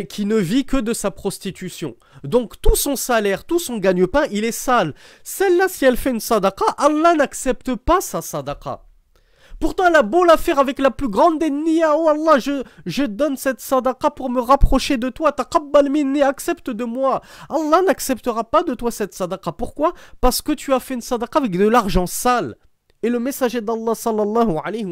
qui 0.10 0.26
ne 0.26 0.36
vit 0.36 0.66
que 0.66 0.78
de 0.78 0.94
sa 0.94 1.10
prostitution. 1.10 1.96
Donc 2.26 2.60
tout 2.62 2.76
son 2.76 2.98
salaire, 2.98 3.46
tout 3.46 3.60
son 3.60 3.78
gagne-pain, 3.78 4.26
il 4.32 4.44
est 4.44 4.52
sale. 4.52 4.94
Celle-là, 5.24 5.68
si 5.70 5.86
elle 5.86 5.98
fait 5.98 6.12
une 6.12 6.20
sadaqa, 6.20 6.66
Allah 6.78 7.14
n'accepte 7.16 7.76
pas 7.76 8.02
sa 8.02 8.22
sadaqa. 8.22 8.84
Pourtant, 9.64 9.88
elle 9.88 9.96
a 9.96 10.04
beau 10.04 10.26
la 10.26 10.36
faire 10.36 10.60
avec 10.60 10.78
la 10.78 10.92
plus 10.92 11.08
grande 11.08 11.40
des 11.40 11.50
niya. 11.50 11.96
Oh 11.96 12.10
Allah, 12.10 12.38
je, 12.38 13.06
donne 13.06 13.38
cette 13.38 13.62
sadaqa 13.62 14.10
pour 14.10 14.30
me 14.30 14.42
rapprocher 14.42 14.98
de 14.98 15.08
toi. 15.08 15.32
Taqabbal 15.32 15.90
minni, 15.90 16.22
accepte 16.22 16.70
de 16.70 16.84
moi. 16.84 17.22
Allah 17.48 17.82
n'acceptera 17.88 18.44
pas 18.44 18.64
de 18.64 18.74
toi 18.74 18.92
cette 18.92 19.14
sadaqa. 19.14 19.54
Pourquoi? 19.54 19.94
Parce 20.20 20.42
que 20.42 20.52
tu 20.52 20.74
as 20.74 20.82
fait 20.82 20.96
une 20.96 21.02
sadaqa 21.02 21.40
avec 21.40 21.58
de 21.58 21.66
l'argent 21.66 22.08
sale. 22.08 22.58
Et 23.04 23.10
le 23.10 23.20
messager 23.20 23.62
d'Allah 23.62 23.96
sallallahu 23.96 24.58
alayhi 24.66 24.84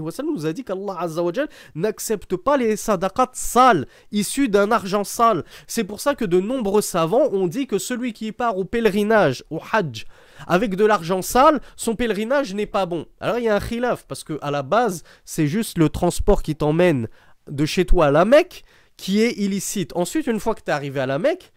wa, 0.00 0.10
sallam 0.10 0.34
nous 0.34 0.46
a 0.46 0.52
dit 0.52 0.64
qu'Allah 0.64 0.96
azza 0.98 1.22
wa 1.22 1.30
n'accepte 1.76 2.34
pas 2.34 2.56
les 2.56 2.74
sadaqat 2.74 3.30
sales, 3.34 3.86
issus 4.10 4.48
d'un 4.48 4.72
argent 4.72 5.04
sale. 5.04 5.44
C'est 5.68 5.84
pour 5.84 6.00
ça 6.00 6.16
que 6.16 6.24
de 6.24 6.40
nombreux 6.40 6.82
savants 6.82 7.28
ont 7.30 7.46
dit 7.46 7.68
que 7.68 7.78
celui 7.78 8.12
qui 8.12 8.32
part 8.32 8.58
au 8.58 8.64
pèlerinage, 8.64 9.44
au 9.50 9.60
hajj, 9.72 10.06
avec 10.46 10.76
de 10.76 10.84
l'argent 10.84 11.22
sale, 11.22 11.60
son 11.76 11.94
pèlerinage 11.94 12.54
n'est 12.54 12.66
pas 12.66 12.86
bon. 12.86 13.06
Alors 13.20 13.38
il 13.38 13.44
y 13.44 13.48
a 13.48 13.56
un 13.56 13.60
khilaf, 13.60 14.04
parce 14.06 14.24
que 14.24 14.38
à 14.42 14.50
la 14.50 14.62
base, 14.62 15.02
c'est 15.24 15.46
juste 15.46 15.78
le 15.78 15.88
transport 15.88 16.42
qui 16.42 16.56
t'emmène 16.56 17.08
de 17.50 17.66
chez 17.66 17.84
toi 17.84 18.06
à 18.06 18.10
la 18.10 18.24
Mecque 18.24 18.64
qui 18.96 19.22
est 19.22 19.32
illicite. 19.38 19.92
Ensuite, 19.94 20.26
une 20.26 20.40
fois 20.40 20.54
que 20.54 20.60
tu 20.60 20.70
es 20.70 20.74
arrivé 20.74 21.00
à 21.00 21.06
la 21.06 21.18
Mecque, 21.18 21.52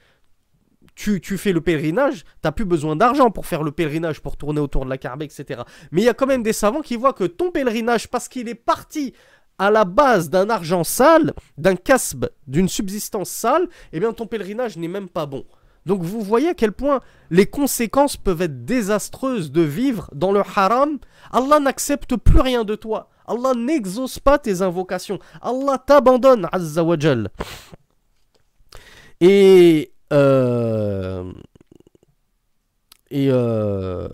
tu, 0.95 1.37
fais 1.37 1.51
le 1.51 1.61
pèlerinage, 1.61 2.23
t'as 2.41 2.51
plus 2.51 2.65
besoin 2.65 2.95
d'argent 2.95 3.31
pour 3.31 3.47
faire 3.47 3.63
le 3.63 3.71
pèlerinage, 3.71 4.21
pour 4.21 4.37
tourner 4.37 4.59
autour 4.59 4.85
de 4.85 4.89
la 4.89 4.99
Kaaba, 4.99 5.25
etc. 5.25 5.61
Mais 5.91 6.01
il 6.01 6.05
y 6.05 6.09
a 6.09 6.13
quand 6.13 6.27
même 6.27 6.43
des 6.43 6.53
savants 6.53 6.81
qui 6.81 6.95
voient 6.95 7.13
que 7.13 7.23
ton 7.23 7.49
pèlerinage, 7.49 8.07
parce 8.07 8.27
qu'il 8.27 8.47
est 8.47 8.55
parti 8.55 9.13
à 9.57 9.71
la 9.71 9.85
base 9.85 10.29
d'un 10.29 10.49
argent 10.49 10.83
sale, 10.83 11.33
d'un 11.57 11.75
casbe, 11.75 12.29
d'une 12.47 12.69
subsistance 12.69 13.29
sale, 13.29 13.67
eh 13.93 13.99
bien 13.99 14.13
ton 14.13 14.27
pèlerinage 14.27 14.77
n'est 14.77 14.87
même 14.87 15.09
pas 15.09 15.25
bon. 15.25 15.45
Donc 15.85 16.03
vous 16.03 16.21
voyez 16.21 16.49
à 16.49 16.53
quel 16.53 16.71
point 16.71 17.01
les 17.29 17.45
conséquences 17.45 18.17
peuvent 18.17 18.41
être 18.41 18.65
désastreuses 18.65 19.51
de 19.51 19.61
vivre 19.61 20.09
dans 20.13 20.31
le 20.31 20.41
haram. 20.41 20.99
Allah 21.31 21.59
n'accepte 21.59 22.15
plus 22.15 22.39
rien 22.39 22.63
de 22.63 22.75
toi. 22.75 23.09
Allah 23.27 23.53
n'exauce 23.55 24.19
pas 24.19 24.37
tes 24.37 24.61
invocations. 24.61 25.19
Allah 25.41 25.77
t'abandonne, 25.77 26.47
Azza 26.51 26.83
wa 26.83 26.97
Et 29.21 29.93
euh, 30.11 31.31
euh, 33.13 34.07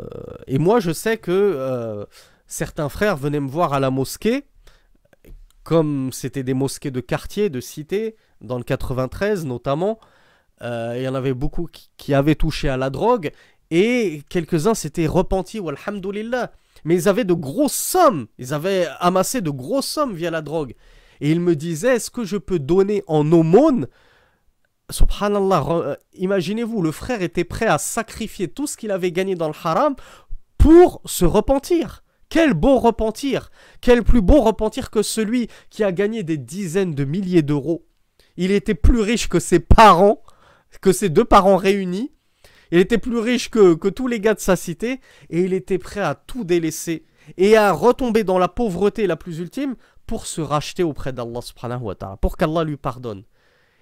et, 0.48 0.58
moi, 0.58 0.80
je 0.80 0.92
sais 0.92 1.18
que 1.18 1.32
euh, 1.32 2.06
certains 2.48 2.90
frères 2.90 3.18
venaient 3.18 3.40
me 3.40 3.50
voir 3.50 3.74
à 3.74 3.80
la 3.80 3.92
mosquée, 3.92 4.46
comme 5.64 6.12
c'était 6.12 6.44
des 6.44 6.54
mosquées 6.54 6.92
de 6.92 7.02
quartier, 7.02 7.50
de 7.50 7.60
cité, 7.60 8.16
dans 8.42 8.58
le 8.58 8.64
93 8.64 9.46
notamment. 9.46 10.00
Il 10.62 11.02
y 11.02 11.08
en 11.08 11.16
avait 11.16 11.34
beaucoup 11.34 11.68
qui, 11.98 12.14
avaient 12.14 12.36
touché 12.36 12.70
à 12.70 12.78
la 12.78 12.90
drogue, 12.90 13.32
et 13.70 14.22
quelques-uns 14.30 14.74
s'étaient 14.74 15.08
repentis, 15.08 15.60
alhamdoulilah. 15.60 16.52
Mais 16.86 16.96
ils 16.96 17.10
avaient 17.10 17.26
de 17.26 17.34
grosses 17.34 17.74
sommes, 17.74 18.28
ils 18.38 18.54
avaient 18.54 18.88
amassé 19.00 19.42
de 19.42 19.50
grosses 19.50 19.88
sommes 19.88 20.14
via 20.14 20.32
la 20.32 20.42
drogue. 20.42 20.76
Et 21.20 21.32
ils 21.32 21.40
me 21.40 21.56
disaient, 21.56 21.96
est-ce 21.96 22.12
que 22.12 22.24
je 22.24 22.38
peux 22.38 22.60
donner 22.60 23.04
en 23.08 23.30
aumône? 23.32 23.88
Subhanallah, 24.90 25.66
euh, 25.70 25.96
imaginez-vous, 26.14 26.82
le 26.82 26.92
frère 26.92 27.22
était 27.22 27.44
prêt 27.44 27.66
à 27.66 27.78
sacrifier 27.78 28.48
tout 28.48 28.68
ce 28.68 28.78
qu'il 28.78 28.92
avait 28.92 29.12
gagné 29.12 29.36
dans 29.36 29.48
le 29.48 29.54
haram 29.62 29.96
pour 30.58 31.02
se 31.06 31.26
repentir. 31.26 32.04
Quel 32.30 32.54
beau 32.54 32.80
repentir 32.80 33.52
Quel 33.82 34.04
plus 34.04 34.22
beau 34.22 34.42
repentir 34.42 34.90
que 34.90 35.02
celui 35.02 35.48
qui 35.70 35.84
a 35.84 35.92
gagné 35.92 36.24
des 36.24 36.38
dizaines 36.38 36.94
de 36.94 37.06
milliers 37.06 37.42
d'euros. 37.42 37.86
Il 38.36 38.52
était 38.52 38.76
plus 38.76 39.02
riche 39.02 39.30
que 39.30 39.40
ses 39.40 39.60
parents, 39.60 40.22
que 40.82 40.92
ses 40.92 41.10
deux 41.10 41.26
parents 41.26 41.58
réunis. 41.58 42.12
Il 42.72 42.80
était 42.80 42.98
plus 42.98 43.20
riche 43.20 43.50
que, 43.50 43.76
que 43.76 43.88
tous 43.88 44.08
les 44.08 44.20
gars 44.20 44.34
de 44.34 44.40
sa 44.40 44.56
cité. 44.56 45.00
Et 45.30 45.42
il 45.42 45.54
était 45.54 45.78
prêt 45.78 46.02
à 46.02 46.16
tout 46.16 46.44
délaisser 46.44 47.06
et 47.38 47.58
à 47.58 47.72
retomber 47.72 48.24
dans 48.24 48.38
la 48.38 48.48
pauvreté 48.48 49.08
la 49.08 49.16
plus 49.16 49.40
ultime 49.40 49.76
pour 50.06 50.26
se 50.26 50.40
racheter 50.42 50.84
auprès 50.84 51.12
d'Allah 51.12 51.42
subhanahu 51.42 51.84
wa 51.84 51.96
ta'ala, 51.96 52.18
pour 52.18 52.38
qu'Allah 52.38 52.64
lui 52.64 52.78
pardonne. 52.78 53.24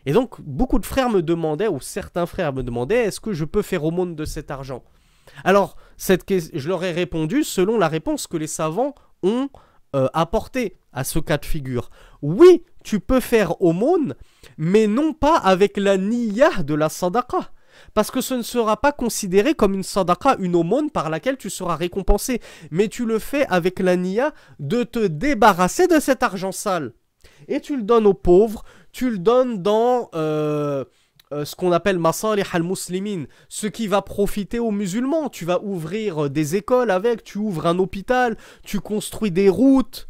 Et 0.07 0.13
donc, 0.13 0.41
beaucoup 0.41 0.79
de 0.79 0.85
frères 0.85 1.09
me 1.09 1.21
demandaient, 1.21 1.67
ou 1.67 1.79
certains 1.79 2.25
frères 2.25 2.53
me 2.53 2.63
demandaient, 2.63 3.05
est-ce 3.05 3.19
que 3.19 3.33
je 3.33 3.45
peux 3.45 3.61
faire 3.61 3.83
au 3.83 3.91
monde 3.91 4.15
de 4.15 4.25
cet 4.25 4.51
argent? 4.51 4.83
Alors, 5.43 5.75
cette 5.97 6.23
je 6.29 6.67
leur 6.67 6.83
ai 6.83 6.91
répondu 6.91 7.43
selon 7.43 7.77
la 7.77 7.87
réponse 7.87 8.27
que 8.27 8.37
les 8.37 8.47
savants 8.47 8.93
ont 9.23 9.49
euh, 9.95 10.07
apportée 10.13 10.77
à 10.93 11.03
ce 11.03 11.19
cas 11.19 11.37
de 11.37 11.45
figure. 11.45 11.89
Oui, 12.21 12.63
tu 12.85 12.99
peux 13.01 13.19
faire 13.19 13.61
aumône, 13.61 14.13
mais 14.57 14.87
non 14.87 15.11
pas 15.11 15.35
avec 15.37 15.75
la 15.75 15.97
niya 15.97 16.63
de 16.63 16.75
la 16.75 16.87
sadaqa. 16.87 17.51
Parce 17.93 18.11
que 18.11 18.21
ce 18.21 18.35
ne 18.35 18.41
sera 18.41 18.79
pas 18.79 18.93
considéré 18.93 19.53
comme 19.53 19.73
une 19.73 19.83
sadaqa, 19.83 20.37
une 20.39 20.55
aumône 20.55 20.91
par 20.91 21.09
laquelle 21.09 21.35
tu 21.35 21.49
seras 21.49 21.75
récompensé. 21.75 22.39
Mais 22.71 22.87
tu 22.87 23.05
le 23.05 23.19
fais 23.19 23.45
avec 23.47 23.79
la 23.79 23.97
niya 23.97 24.33
de 24.59 24.83
te 24.83 25.05
débarrasser 25.05 25.87
de 25.87 25.99
cet 25.99 26.23
argent 26.23 26.53
sale. 26.53 26.93
Et 27.49 27.59
tu 27.59 27.75
le 27.75 27.83
donnes 27.83 28.05
aux 28.05 28.13
pauvres, 28.13 28.63
tu 28.93 29.09
le 29.09 29.17
donnes 29.17 29.61
dans 29.61 30.09
euh, 30.15 30.85
euh, 31.33 31.43
ce 31.43 31.55
qu'on 31.55 31.71
appelle 31.71 31.99
Masalih 31.99 32.43
al-Muslimin, 32.53 33.25
ce 33.49 33.67
qui 33.67 33.87
va 33.87 34.03
profiter 34.03 34.59
aux 34.59 34.71
musulmans. 34.71 35.29
Tu 35.29 35.43
vas 35.43 35.61
ouvrir 35.61 36.29
des 36.29 36.55
écoles 36.55 36.91
avec, 36.91 37.23
tu 37.23 37.39
ouvres 37.39 37.65
un 37.65 37.79
hôpital, 37.79 38.37
tu 38.63 38.79
construis 38.79 39.31
des 39.31 39.49
routes, 39.49 40.07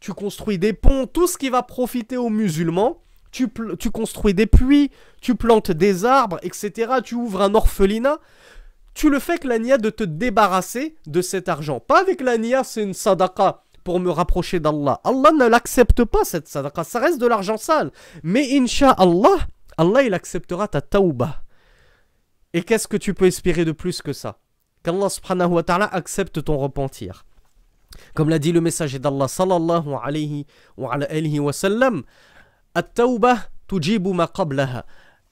tu 0.00 0.12
construis 0.12 0.58
des 0.58 0.72
ponts, 0.72 1.06
tout 1.06 1.26
ce 1.26 1.38
qui 1.38 1.48
va 1.48 1.62
profiter 1.62 2.16
aux 2.16 2.30
musulmans. 2.30 3.00
Tu, 3.30 3.46
construis 3.92 4.32
des 4.32 4.46
puits, 4.46 4.90
tu 5.20 5.34
plantes 5.34 5.70
des 5.70 6.06
arbres, 6.06 6.38
etc. 6.42 6.94
Tu 7.04 7.14
ouvres 7.14 7.42
un 7.42 7.54
orphelinat 7.54 8.18
tu 8.98 9.10
le 9.10 9.20
fais 9.20 9.34
avec 9.34 9.44
la 9.44 9.60
nia 9.60 9.78
de 9.78 9.90
te 9.90 10.02
débarrasser 10.02 10.96
de 11.06 11.22
cet 11.22 11.48
argent. 11.48 11.78
Pas 11.78 12.00
avec 12.00 12.20
la 12.20 12.36
nia, 12.36 12.64
c'est 12.64 12.82
une 12.82 12.94
sadaqa 12.94 13.62
pour 13.84 14.00
me 14.00 14.10
rapprocher 14.10 14.58
d'Allah. 14.58 15.00
Allah 15.04 15.30
ne 15.30 15.46
l'accepte 15.46 16.02
pas 16.02 16.24
cette 16.24 16.48
sadaqa, 16.48 16.82
ça 16.82 16.98
reste 16.98 17.20
de 17.20 17.28
l'argent 17.28 17.58
sale. 17.58 17.92
Mais 18.24 18.58
Inch'Allah, 18.58 19.38
Allah 19.76 20.02
il 20.02 20.14
acceptera 20.14 20.66
ta 20.66 20.80
tauba. 20.80 21.44
Et 22.52 22.64
qu'est-ce 22.64 22.88
que 22.88 22.96
tu 22.96 23.14
peux 23.14 23.26
espérer 23.26 23.64
de 23.64 23.70
plus 23.70 24.02
que 24.02 24.12
ça? 24.12 24.40
Qu'Allah 24.82 25.08
subhanahu 25.08 25.52
wa 25.52 25.62
ta'ala 25.62 25.84
accepte 25.84 26.42
ton 26.42 26.56
repentir. 26.56 27.24
Comme 28.14 28.28
l'a 28.28 28.38
dit 28.38 28.52
le 28.52 28.60
messager 28.60 28.98
d'Allah 28.98 29.26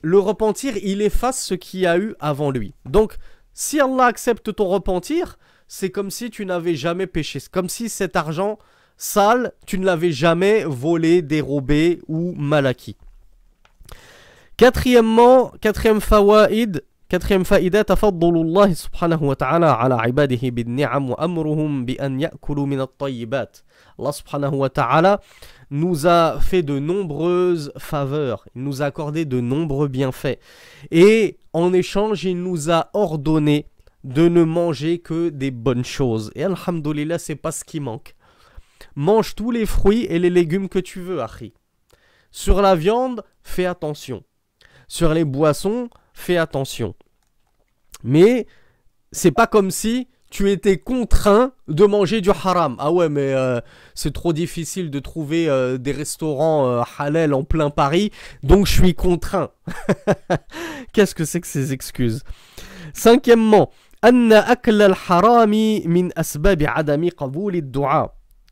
Le 0.02 0.18
repentir, 0.18 0.76
il 0.83 1.02
efface 1.02 1.44
ce 1.44 1.55
qu'il 1.55 1.81
y 1.81 1.87
a 1.87 1.98
eu 1.98 2.14
avant 2.20 2.50
lui. 2.50 2.74
Donc, 2.85 3.16
si 3.55 3.81
Allah 3.81 4.05
accepte 4.05 4.55
ton 4.55 4.68
repentir, 4.68 5.38
c'est 5.68 5.90
comme 5.90 6.11
si 6.11 6.31
tu 6.31 6.44
n'avais 6.46 6.74
jamais 6.74 7.07
péché. 7.07 7.40
Comme 7.50 7.68
si 7.68 7.88
cet 7.88 8.16
argent 8.16 8.59
sale, 8.96 9.52
tu 9.66 9.79
ne 9.79 9.85
l'avais 9.85 10.12
jamais 10.12 10.64
volé, 10.64 11.22
dérobé 11.22 12.00
ou 12.09 12.35
mal 12.35 12.66
acquis. 12.66 12.96
Quatrièmement, 14.57 15.52
quatrième 15.61 16.00
fawaid, 16.00 16.83
quatrième 17.09 17.45
faïda, 17.45 17.85
Allah 17.88 18.75
subhanahu 18.75 19.25
wa 19.27 19.37
ta'ala 19.37 19.73
ala 19.73 20.09
ibadihi 20.09 20.51
bin 20.51 20.75
ni'am 20.75 21.11
wa 21.11 21.16
amruhum 21.19 21.85
bi 21.85 21.97
an 21.99 22.19
ya'kulu 22.19 22.66
min 22.66 22.81
at-tayyibat. 22.81 23.64
Allah 23.99 24.12
subhanahu 24.12 24.57
wa 24.57 24.69
ta'ala 24.69 25.21
nous 25.71 26.07
a 26.07 26.40
fait 26.40 26.62
de 26.62 26.79
nombreuses 26.79 27.73
faveurs, 27.79 28.45
il 28.55 28.62
nous 28.62 28.83
a 28.83 28.87
accordé 28.87 29.25
de 29.25 29.40
nombreux 29.40 29.88
bienfaits. 29.88 30.38
Et 30.90 31.38
en 31.53 31.73
échange, 31.73 32.25
il 32.25 32.42
nous 32.42 32.71
a 32.71 32.90
ordonné 32.95 33.69
de 34.05 34.29
ne 34.29 34.45
manger 34.45 34.99
que 34.99 35.31
des 35.31 35.51
bonnes 35.51 35.85
choses. 35.85 36.31
Et 36.35 36.45
alhamdoulilah, 36.45 37.19
c'est 37.19 37.37
pas 37.37 37.53
ce 37.53 37.64
qui 37.64 37.81
manque. 37.81 38.14
Mange 38.95 39.35
tous 39.35 39.51
les 39.51 39.66
fruits 39.66 40.07
et 40.09 40.19
les 40.19 40.31
légumes 40.31 40.69
que 40.69 40.79
tu 40.79 41.01
veux, 41.01 41.21
Achi. 41.21 41.55
Sur 42.31 42.62
la 42.62 42.77
viande, 42.77 43.25
fais 43.42 43.66
attention. 43.66 44.23
Sur 44.88 45.14
les 45.14 45.25
boissons, 45.25 45.88
fais 46.16 46.37
attention. 46.37 46.94
Mais 48.02 48.46
c'est 49.12 49.31
pas 49.31 49.46
comme 49.46 49.70
si 49.70 50.09
tu 50.31 50.50
étais 50.50 50.76
contraint 50.76 51.52
de 51.68 51.85
manger 51.85 52.20
du 52.20 52.31
haram. 52.31 52.76
Ah 52.79 52.90
ouais, 52.90 53.09
mais 53.09 53.33
euh, 53.33 53.61
c'est 53.94 54.12
trop 54.12 54.33
difficile 54.33 54.90
de 54.90 54.98
trouver 54.98 55.48
euh, 55.48 55.79
des 55.79 55.92
restaurants 55.92 56.66
euh, 56.68 56.83
halal 56.98 57.33
en 57.33 57.44
plein 57.44 57.70
Paris, 57.70 58.11
donc 58.42 58.66
je 58.66 58.72
suis 58.72 58.94
contraint. 58.94 59.50
Qu'est-ce 60.92 61.14
que 61.14 61.24
c'est 61.24 61.40
que 61.40 61.46
ces 61.46 61.72
excuses? 61.72 62.22
Cinquièmement, 62.92 63.70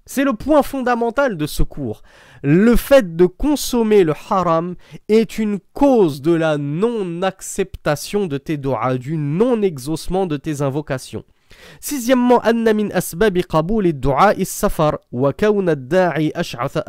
c'est 0.06 0.24
le 0.24 0.34
point 0.34 0.62
fondamental 0.62 1.36
de 1.36 1.46
ce 1.46 1.62
cours. 1.62 2.02
Le 2.42 2.76
fait 2.76 3.16
de 3.16 3.24
consommer 3.24 4.04
le 4.04 4.12
haram 4.28 4.74
est 5.08 5.38
une 5.38 5.58
cause 5.72 6.20
de 6.20 6.32
la 6.32 6.58
non-acceptation 6.58 8.26
de 8.26 8.36
tes 8.36 8.58
doigts, 8.58 8.98
du 8.98 9.16
non-exaucement 9.16 10.26
de 10.26 10.36
tes 10.36 10.60
invocations. 10.60 11.24
Sixièmement, 11.80 12.40
Anna 12.40 12.74
min 12.74 12.90
asbabi 12.90 13.42
qaboul 13.44 13.92
doua 13.92 14.34
is 14.34 14.46
safar 14.46 14.98
wa 15.12 15.32
kauna 15.32 15.74
da'i 15.74 16.32
ash'atha. 16.34 16.84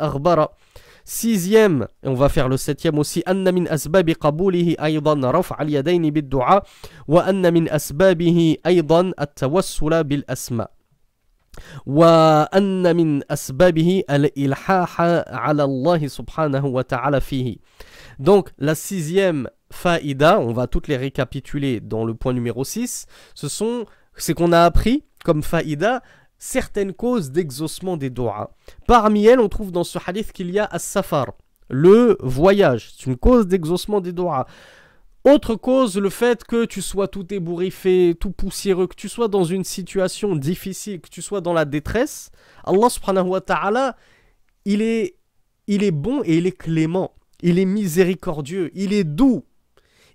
Sixième, 1.04 1.86
et 2.02 2.08
on 2.08 2.14
va 2.14 2.28
faire 2.28 2.48
le 2.48 2.56
septième 2.56 2.98
aussi, 2.98 3.22
Anna 3.26 3.52
min 3.52 3.66
asbabi 3.66 4.14
qabulihi 4.14 4.74
aydan 4.76 5.22
raf 5.30 5.52
al 5.56 5.70
yadaini 5.70 6.10
bid 6.10 6.28
doua 6.28 6.64
wa 7.06 7.22
anna 7.22 7.50
min 7.50 7.68
asbabihi 7.70 8.58
aydan 8.64 9.12
at 9.16 9.36
tawassula 9.36 10.02
bil 10.02 10.24
asma. 10.26 10.68
وأن 11.85 12.95
من 12.95 13.21
أسبابه 13.31 14.03
الإلحاح 14.09 15.01
على 15.27 15.63
الله 15.63 16.07
سبحانه 16.07 16.65
وتعالى 16.65 17.21
فيه 17.21 17.57
Donc 18.19 18.49
la 18.59 18.75
sixième 18.75 19.49
faïda, 19.71 20.39
on 20.39 20.53
va 20.53 20.67
toutes 20.67 20.87
les 20.87 20.97
récapituler 20.97 21.79
dans 21.79 22.05
le 22.05 22.13
point 22.13 22.33
numéro 22.33 22.63
6, 22.63 23.05
ce 23.33 23.47
sont, 23.47 23.85
c'est 24.15 24.33
qu'on 24.33 24.51
a 24.51 24.61
appris 24.61 25.03
comme 25.23 25.41
faïda 25.41 26.01
certaines 26.37 26.93
causes 26.93 27.31
d'exaucement 27.31 27.97
des 27.97 28.09
doigts. 28.09 28.55
Parmi 28.87 29.25
elles, 29.25 29.39
on 29.39 29.49
trouve 29.49 29.71
dans 29.71 29.83
ce 29.83 29.99
hadith 30.05 30.31
qu'il 30.31 30.51
y 30.51 30.59
a 30.59 30.65
as-safar, 30.65 31.33
le 31.69 32.17
voyage. 32.19 32.93
C'est 32.95 33.05
une 33.05 33.17
cause 33.17 33.47
d'exaucement 33.47 34.01
des 34.01 34.11
doigts. 34.11 34.45
Autre 35.26 35.56
cause, 35.56 35.98
le 35.98 36.08
fait 36.08 36.44
que 36.44 36.66
tu 36.66 36.80
sois 36.80 37.08
tout 37.08 37.34
ébouriffé, 37.34 38.14
tout 38.14 38.30
poussiéreux, 38.30 38.86
que 38.86 38.94
tu 38.94 39.08
sois 39.08 39.26
dans 39.26 39.42
une 39.42 39.64
situation 39.64 40.36
difficile, 40.36 41.00
que 41.00 41.08
tu 41.08 41.20
sois 41.20 41.40
dans 41.40 41.52
la 41.52 41.64
détresse. 41.64 42.30
Allah 42.62 42.88
subhanahu 42.88 43.30
wa 43.30 43.40
ta'ala, 43.40 43.96
il 44.64 44.82
est, 44.82 45.16
il 45.66 45.82
est 45.82 45.90
bon 45.90 46.22
et 46.24 46.36
il 46.36 46.46
est 46.46 46.56
clément. 46.56 47.12
Il 47.42 47.58
est 47.58 47.64
miséricordieux, 47.64 48.70
il 48.74 48.92
est 48.92 49.02
doux, 49.02 49.44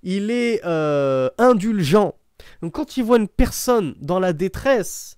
il 0.01 0.31
est 0.31 0.61
euh, 0.63 1.29
indulgent. 1.37 2.15
Donc 2.61 2.75
quand 2.75 2.95
il 2.95 3.03
voit 3.03 3.17
une 3.17 3.27
personne 3.27 3.95
dans 3.99 4.21
la 4.21 4.31
détresse, 4.31 5.17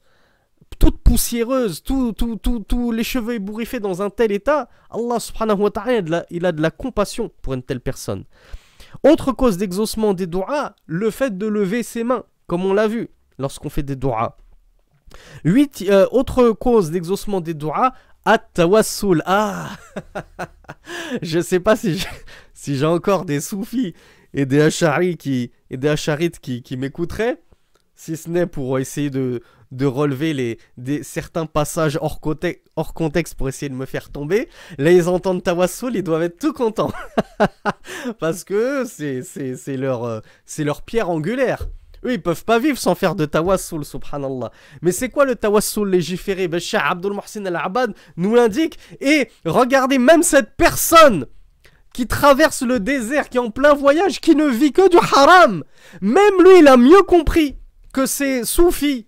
toute 0.79 1.03
poussiéreuse, 1.03 1.83
tous 1.83 2.13
tout, 2.13 2.35
tout, 2.35 2.91
les 2.91 3.03
cheveux 3.03 3.35
ébouriffés 3.35 3.79
dans 3.79 4.01
un 4.01 4.09
tel 4.09 4.31
état, 4.31 4.69
Allah 4.89 5.19
subhanahu 5.19 5.61
wa 5.61 5.69
ta'ala, 5.69 6.25
il 6.31 6.47
a 6.47 6.51
de 6.51 6.63
la 6.63 6.71
compassion 6.71 7.29
pour 7.43 7.53
une 7.53 7.61
telle 7.61 7.79
personne. 7.79 8.23
Autre 9.03 9.31
cause 9.31 9.57
d'exaucement 9.57 10.13
des 10.13 10.27
doigts, 10.27 10.75
le 10.85 11.09
fait 11.09 11.37
de 11.37 11.47
lever 11.47 11.83
ses 11.83 12.03
mains, 12.03 12.23
comme 12.47 12.65
on 12.65 12.73
l'a 12.73 12.87
vu 12.87 13.09
lorsqu'on 13.39 13.69
fait 13.69 13.83
des 13.83 13.95
doigts. 13.95 14.37
Huit, 15.43 15.85
euh, 15.89 16.07
autre 16.11 16.51
cause 16.51 16.91
d'exaucement 16.91 17.41
des 17.41 17.53
doigts, 17.53 17.93
at-tawassul. 18.25 19.21
Ah 19.25 19.71
Je 21.21 21.39
sais 21.39 21.59
pas 21.59 21.75
si 21.75 22.03
j'ai, 22.65 22.85
encore 22.85 23.25
des 23.25 23.41
soufis 23.41 23.93
et 24.33 24.45
des 24.45 24.61
acharites 24.61 25.19
qui, 26.39 26.63
qui 26.63 26.77
m'écouteraient, 26.77 27.41
si 27.95 28.17
ce 28.17 28.29
n'est 28.29 28.47
pour 28.47 28.79
essayer 28.79 29.09
de, 29.09 29.41
de 29.71 29.85
relever 29.85 30.33
les, 30.33 30.59
des, 30.77 31.03
certains 31.03 31.45
passages 31.45 31.97
hors, 32.01 32.19
hors, 32.75 32.93
contexte 32.93 33.35
pour 33.35 33.49
essayer 33.49 33.69
de 33.69 33.75
me 33.75 33.85
faire 33.85 34.09
tomber. 34.09 34.49
Là, 34.77 34.91
ils 34.91 35.09
entendent 35.09 35.43
Tawassul, 35.43 35.95
ils 35.95 36.03
doivent 36.03 36.23
être 36.23 36.39
tout 36.39 36.53
contents. 36.53 36.91
Parce 38.19 38.43
que 38.43 38.85
c'est 38.85 39.77
leur, 39.77 40.03
euh, 40.03 40.19
leur 40.59 40.81
pierre 40.83 41.09
angulaire. 41.09 41.67
Eux, 42.05 42.13
ils 42.13 42.21
peuvent 42.21 42.43
pas 42.43 42.59
vivre 42.59 42.77
sans 42.77 42.95
faire 42.95 43.15
de 43.15 43.25
tawassul, 43.25 43.85
subhanallah. 43.85 44.51
Mais 44.81 44.91
c'est 44.91 45.07
quoi 45.07 45.23
le 45.23 45.35
tawassul 45.35 45.89
légiféré? 45.89 46.49
Ben, 46.49 46.59
Abdul 46.73 47.13
Mohsin 47.13 47.45
al-Abad 47.45 47.93
nous 48.17 48.35
l'indique. 48.35 48.77
Et 48.99 49.29
regardez, 49.45 49.99
même 49.99 50.21
cette 50.21 50.57
personne 50.57 51.27
qui 51.93 52.05
traverse 52.05 52.63
le 52.63 52.81
désert, 52.81 53.29
qui 53.29 53.37
est 53.37 53.39
en 53.39 53.51
plein 53.51 53.73
voyage, 53.73 54.19
qui 54.19 54.35
ne 54.35 54.47
vit 54.47 54.73
que 54.73 54.89
du 54.89 54.97
haram, 54.97 55.63
même 56.01 56.41
lui, 56.43 56.59
il 56.59 56.67
a 56.67 56.75
mieux 56.75 57.03
compris 57.03 57.55
que 57.93 58.05
ces 58.05 58.43
soufis 58.43 59.07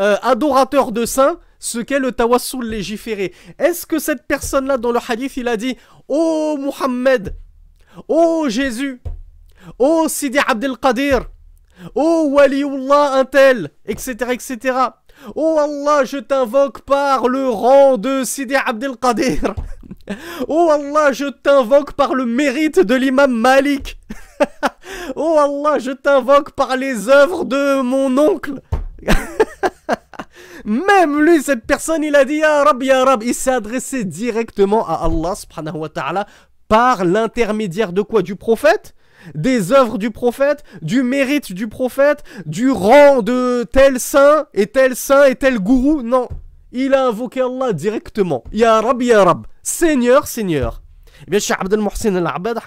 euh, 0.00 0.16
adorateur 0.22 0.90
de 0.90 1.06
saints 1.06 1.38
ce 1.60 1.78
qu'est 1.78 1.98
le 1.98 2.12
tawassul 2.12 2.66
légiféré. 2.66 3.32
Est-ce 3.58 3.86
que 3.86 3.98
cette 3.98 4.26
personne-là 4.26 4.76
dans 4.76 4.92
le 4.92 4.98
hadith, 5.08 5.36
il 5.36 5.48
a 5.48 5.56
dit 5.56 5.76
Oh 6.08 6.58
Muhammad, 6.60 7.36
Oh 8.08 8.46
Jésus, 8.48 9.00
Oh 9.78 10.06
Sidi 10.08 10.38
Abdel 10.46 10.76
Qadir, 10.76 11.30
Oh 11.94 12.28
Waliullah 12.32 13.14
un 13.14 13.24
tel, 13.24 13.70
etc., 13.86 14.32
etc. 14.32 14.78
Oh 15.34 15.58
Allah, 15.58 16.04
je 16.04 16.18
t'invoque 16.18 16.82
par 16.82 17.28
le 17.28 17.48
rang 17.48 17.96
de 17.96 18.24
Sidi 18.24 18.56
Abdel 18.56 18.96
Qadir. 18.96 19.54
Oh 20.48 20.70
Allah, 20.70 21.12
je 21.12 21.26
t'invoque 21.26 21.92
par 21.92 22.14
le 22.14 22.26
mérite 22.26 22.78
de 22.78 22.94
l'imam 22.94 23.32
Malik. 23.32 23.98
oh 25.16 25.36
Allah, 25.38 25.78
je 25.78 25.92
t'invoque 25.92 26.50
par 26.52 26.76
les 26.76 27.08
œuvres 27.08 27.44
de 27.44 27.80
mon 27.80 28.18
oncle. 28.18 28.60
Même 30.64 31.22
lui, 31.22 31.42
cette 31.42 31.66
personne, 31.66 32.02
il 32.02 32.16
a 32.16 32.24
dit 32.24 32.36
Ya 32.36 32.64
Rab, 32.64 32.82
Ya 32.82 33.04
Rab. 33.04 33.22
Il 33.22 33.34
s'est 33.34 33.52
adressé 33.52 34.04
directement 34.04 34.86
à 34.86 35.04
Allah 35.04 35.34
subhanahu 35.34 35.78
wa 35.78 35.88
ta'ala 35.88 36.26
par 36.68 37.04
l'intermédiaire 37.04 37.92
de 37.92 38.02
quoi? 38.02 38.22
Du 38.22 38.36
prophète? 38.36 38.94
Des 39.34 39.72
œuvres 39.72 39.98
du 39.98 40.10
prophète 40.10 40.64
Du 40.82 41.02
mérite 41.02 41.52
du 41.52 41.68
prophète 41.68 42.24
Du 42.46 42.70
rang 42.70 43.22
de 43.22 43.64
tel 43.64 44.00
saint 44.00 44.46
et 44.54 44.66
tel 44.66 44.96
saint 44.96 45.24
et 45.24 45.34
tel 45.34 45.58
gourou 45.58 46.02
Non. 46.02 46.28
Il 46.72 46.92
a 46.92 47.06
invoqué 47.06 47.40
Allah 47.40 47.72
directement. 47.72 48.42
Ya 48.52 48.80
Rab, 48.80 49.00
Ya 49.00 49.22
Rab. 49.22 49.46
Seigneur, 49.62 50.26
Seigneur. 50.26 50.82
Eh 51.22 51.30
bien, 51.30 51.38
Cheikh 51.38 51.56
Abdel 51.60 51.78
Mohsin 51.78 52.16
al-Abad, 52.16 52.58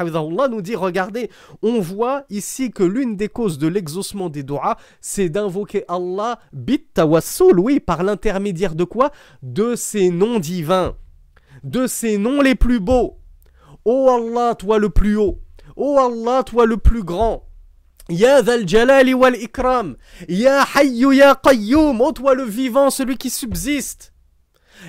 nous 0.49 0.61
dit, 0.61 0.75
regardez, 0.75 1.29
on 1.61 1.79
voit 1.79 2.23
ici 2.29 2.71
que 2.71 2.83
l'une 2.83 3.17
des 3.17 3.27
causes 3.27 3.57
de 3.57 3.67
l'exaucement 3.67 4.29
des 4.29 4.43
doigts, 4.43 4.77
c'est 5.01 5.29
d'invoquer 5.29 5.83
Allah 5.87 6.39
bit 6.53 6.93
tawassul, 6.93 7.59
oui, 7.59 7.79
par 7.79 8.03
l'intermédiaire 8.03 8.75
de 8.75 8.85
quoi? 8.85 9.11
De 9.43 9.75
ses 9.75 10.09
noms 10.09 10.39
divins, 10.39 10.95
de 11.63 11.85
ses 11.85 12.17
noms 12.17 12.41
les 12.41 12.55
plus 12.55 12.79
beaux. 12.79 13.19
Oh 13.83 14.09
Allah, 14.09 14.55
toi 14.55 14.79
le 14.79 14.89
plus 14.89 15.17
haut. 15.17 15.39
Oh 15.77 15.99
Allah, 15.99 16.43
toi 16.43 16.65
le 16.65 16.77
plus 16.77 17.03
grand. 17.03 17.43
Ya 18.09 18.41
Dhal 18.41 18.67
Jalali 18.67 19.13
wal 19.13 19.35
Ikram. 19.35 19.95
Ya 20.27 20.65
Hayyu 20.75 21.13
Ya 21.13 21.35
Qayyum. 21.35 22.01
Oh 22.01 22.11
toi 22.11 22.33
le 22.33 22.43
vivant, 22.43 22.89
celui 22.89 23.15
qui 23.17 23.29
subsiste. 23.29 24.11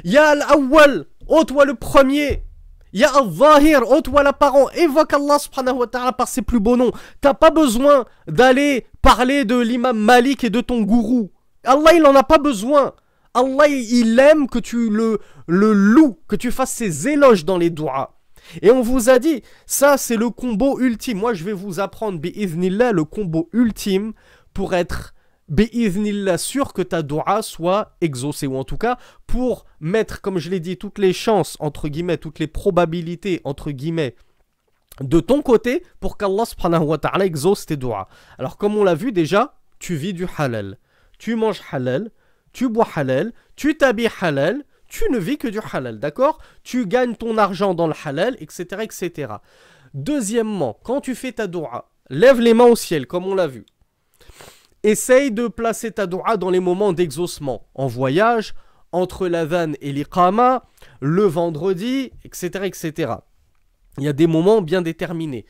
Ya 0.03 0.31
Al-Awwal. 0.31 1.05
Oh 1.29 1.45
toi 1.45 1.67
le 1.67 1.75
premier. 1.75 2.43
Ya 2.93 3.11
al-Zahir, 3.15 3.83
oh 3.87 4.01
toi 4.01 4.23
l'apparent, 4.23 4.71
évoque 4.71 5.13
Allah 5.13 5.39
subhanahu 5.39 5.77
wa 5.77 5.87
ta'ala 5.87 6.13
par 6.13 6.27
ses 6.27 6.41
plus 6.41 6.59
beaux 6.59 6.77
noms. 6.77 6.93
T'as 7.21 7.35
pas 7.35 7.51
besoin 7.51 8.07
d'aller 8.27 8.87
parler 9.03 9.45
de 9.45 9.59
l'imam 9.59 9.99
Malik 9.99 10.43
et 10.45 10.51
de 10.51 10.63
ton 10.63 10.81
gourou. 10.81 11.31
Allah 11.65 11.93
il 11.95 12.07
en 12.07 12.15
a 12.15 12.23
pas 12.23 12.39
besoin. 12.39 12.95
Allah 13.35 13.69
il 13.69 14.19
aime 14.19 14.49
que 14.49 14.59
tu 14.59 14.89
le, 14.89 15.19
le 15.47 15.75
loues, 15.75 16.19
que 16.29 16.37
tu 16.37 16.51
fasses 16.51 16.73
ses 16.73 17.09
éloges 17.09 17.45
dans 17.45 17.59
les 17.59 17.69
doigts. 17.69 18.18
Et 18.63 18.71
on 18.71 18.83
vous 18.83 19.11
a 19.11 19.19
dit, 19.19 19.43
ça 19.67 19.97
c'est 19.97 20.17
le 20.17 20.31
combo 20.31 20.79
ultime. 20.81 21.19
Moi 21.19 21.35
je 21.35 21.45
vais 21.45 21.53
vous 21.53 21.81
apprendre, 21.81 22.19
bi'iznillah, 22.19 22.93
le 22.93 23.05
combo 23.05 23.49
ultime 23.53 24.13
pour 24.53 24.75
être 24.75 25.15
Béiznillah, 25.49 26.37
sûr 26.37 26.75
que 26.75 26.83
ta 26.83 27.01
dua 27.03 27.41
soit 27.41 27.97
exaucée, 28.03 28.47
ou 28.47 28.57
en 28.57 28.65
tout 28.65 28.77
cas 28.77 28.99
pour 29.27 29.65
mettre, 29.81 30.21
comme 30.21 30.39
je 30.39 30.51
l'ai 30.51 30.61
dit, 30.61 30.77
toutes 30.77 30.99
les 30.99 31.15
chances, 31.15 31.57
entre 31.59 31.89
guillemets, 31.89 32.19
toutes 32.19 32.39
les 32.39 32.47
probabilités, 32.47 33.41
entre 33.45 33.71
guillemets, 33.71 34.15
de 35.01 35.21
ton 35.21 35.41
côté 35.41 35.85
pour 36.01 36.19
qu'Allah 36.19 36.45
subhanahu 36.45 36.85
wa 36.85 36.99
ta'ala 36.99 37.25
exauce 37.25 37.65
tes 37.65 37.77
doigts. 37.77 38.09
Alors 38.39 38.59
comme 38.59 38.77
on 38.77 38.85
l'a 38.85 38.95
vu 38.95 39.11
déjà, 39.11 39.55
tu 39.79 39.95
vis 39.95 40.13
du 40.13 40.27
halal, 40.37 40.77
tu 41.19 41.35
manges 41.35 41.63
halal, 41.73 42.11
tu 42.53 42.69
bois 42.69 42.89
halal, 42.95 43.33
tu 43.57 43.77
t'habilles 43.77 44.11
halal, 44.21 44.65
tu 44.89 45.05
ne 45.11 45.19
vis 45.19 45.39
que 45.39 45.49
du 45.49 45.61
halal, 45.73 45.99
d'accord? 45.99 46.39
Tu 46.63 46.87
gagnes 46.87 47.15
ton 47.15 47.39
argent 47.39 47.75
dans 47.75 47.87
le 47.87 47.95
halal, 48.05 48.37
etc., 48.41 48.83
etc. 48.83 49.35
Deuxièmement, 49.95 50.79
quand 50.83 51.01
tu 51.01 51.15
fais 51.15 51.33
ta 51.33 51.47
dua, 51.47 51.91
lève 52.11 52.41
les 52.41 52.55
mains 52.55 52.67
au 52.67 52.77
ciel, 52.77 53.07
comme 53.07 53.27
on 53.27 53.35
l'a 53.35 53.47
vu. 53.47 53.67
Essaye 54.83 55.31
de 55.31 55.49
placer 55.49 55.93
ta 55.93 56.07
dua 56.07 56.37
dans 56.37 56.51
les 56.51 56.61
moments 56.61 56.93
d'exaucement, 56.93 57.69
en 57.75 57.87
voyage, 57.87 58.55
entre 58.93 59.29
la 59.29 59.45
vanne 59.45 59.77
et 59.81 59.93
l'iqama, 59.93 60.65
le 61.01 61.25
vendredi, 61.25 62.11
etc., 62.25 62.65
etc. 62.65 63.13
Il 63.99 64.05
y 64.05 64.09
a 64.09 64.13
des 64.13 64.27
moments 64.27 64.63
bien 64.63 64.81
déterminés. 64.81 65.45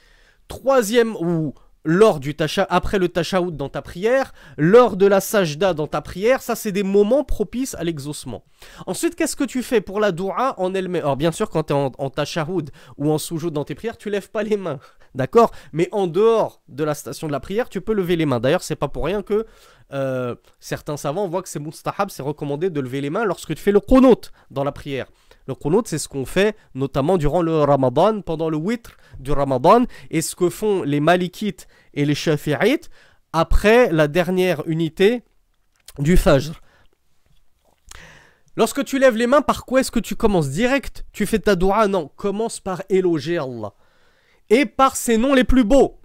Troisième, 0.48 1.14
ou 1.16 1.54
lors 1.84 2.20
du 2.20 2.34
tacha, 2.34 2.66
après 2.68 2.98
le 2.98 3.08
tashaoud 3.08 3.56
dans 3.56 3.68
ta 3.68 3.82
prière, 3.82 4.32
lors 4.56 4.96
de 4.96 5.06
la 5.06 5.20
sajda 5.20 5.74
dans 5.74 5.86
ta 5.86 6.00
prière, 6.00 6.42
ça 6.42 6.54
c'est 6.54 6.72
des 6.72 6.82
moments 6.82 7.24
propices 7.24 7.74
à 7.74 7.84
l'exaucement. 7.84 8.44
Ensuite, 8.86 9.14
qu'est-ce 9.14 9.36
que 9.36 9.44
tu 9.44 9.62
fais 9.62 9.80
pour 9.80 10.00
la 10.00 10.12
dua 10.12 10.54
en 10.58 10.74
elle-même? 10.74 11.02
Alors 11.02 11.16
bien 11.16 11.32
sûr, 11.32 11.50
quand 11.50 11.64
tu 11.64 11.72
es 11.72 11.76
en, 11.76 11.92
en 11.96 12.10
tashaoud 12.10 12.70
ou 12.96 13.10
en 13.10 13.18
soujoud 13.18 13.52
dans 13.52 13.64
tes 13.64 13.74
prières, 13.74 13.96
tu 13.96 14.10
lèves 14.10 14.30
pas 14.30 14.42
les 14.42 14.56
mains. 14.56 14.80
D'accord? 15.14 15.50
Mais 15.72 15.88
en 15.92 16.06
dehors 16.06 16.62
de 16.68 16.84
la 16.84 16.94
station 16.94 17.26
de 17.26 17.32
la 17.32 17.40
prière, 17.40 17.68
tu 17.68 17.80
peux 17.80 17.94
lever 17.94 18.16
les 18.16 18.26
mains. 18.26 18.40
D'ailleurs, 18.40 18.62
c'est 18.62 18.76
pas 18.76 18.88
pour 18.88 19.04
rien 19.04 19.22
que 19.22 19.46
euh, 19.92 20.34
certains 20.60 20.96
savants 20.96 21.28
voient 21.28 21.42
que 21.42 21.48
c'est 21.48 21.60
mustahab, 21.60 22.10
c'est 22.10 22.22
recommandé 22.22 22.70
de 22.70 22.80
lever 22.80 23.00
les 23.00 23.10
mains 23.10 23.24
lorsque 23.24 23.54
tu 23.54 23.62
fais 23.62 23.72
le 23.72 23.80
qunut 23.80 24.30
dans 24.50 24.64
la 24.64 24.72
prière. 24.72 25.06
Le 25.48 25.54
qunut, 25.54 25.86
c'est 25.86 25.96
ce 25.98 26.08
qu'on 26.08 26.26
fait 26.26 26.54
notamment 26.74 27.16
durant 27.16 27.40
le 27.40 27.62
ramadan, 27.62 28.20
pendant 28.20 28.50
le 28.50 28.58
witr 28.58 28.90
du 29.18 29.32
ramadan, 29.32 29.84
et 30.10 30.20
ce 30.20 30.36
que 30.36 30.50
font 30.50 30.82
les 30.82 31.00
malikites 31.00 31.66
et 31.94 32.04
les 32.04 32.14
shafi'ites 32.14 32.90
après 33.32 33.90
la 33.90 34.08
dernière 34.08 34.62
unité 34.66 35.22
du 35.98 36.18
fajr. 36.18 36.60
Lorsque 38.56 38.84
tu 38.84 38.98
lèves 38.98 39.16
les 39.16 39.26
mains, 39.26 39.40
par 39.40 39.64
quoi 39.64 39.80
est-ce 39.80 39.90
que 39.90 40.00
tu 40.00 40.16
commences 40.16 40.50
Direct? 40.50 41.06
Tu 41.12 41.24
fais 41.24 41.38
ta 41.38 41.56
dua? 41.56 41.88
Non, 41.88 42.10
commence 42.14 42.60
par 42.60 42.82
éloger 42.90 43.38
Allah 43.38 43.72
et 44.50 44.66
par 44.66 44.96
ses 44.96 45.16
noms 45.16 45.32
les 45.32 45.44
plus 45.44 45.64
beaux. 45.64 45.98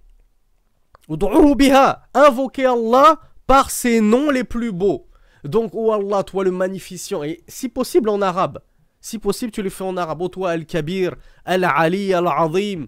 Invoquez 1.09 2.65
Allah 2.65 3.19
par 3.45 3.71
ses 3.71 3.99
noms 3.99 4.29
les 4.29 4.45
plus 4.45 4.71
beaux. 4.71 5.09
Donc, 5.43 5.71
oh 5.73 5.91
Allah, 5.91 6.23
toi 6.23 6.45
le 6.45 6.51
magnificent, 6.51 7.23
et 7.23 7.43
si 7.49 7.67
possible 7.67 8.07
en 8.07 8.21
arabe. 8.21 8.59
Si 9.03 9.19
possible, 9.19 9.51
tu 9.51 9.61
le 9.61 9.69
fais 9.69 9.83
en 9.83 9.97
arabe. 9.97 10.29
Toi 10.31 10.51
Al-Kabir, 10.51 11.15
Al-Ali, 11.43 12.13
Al-Azim. 12.13 12.87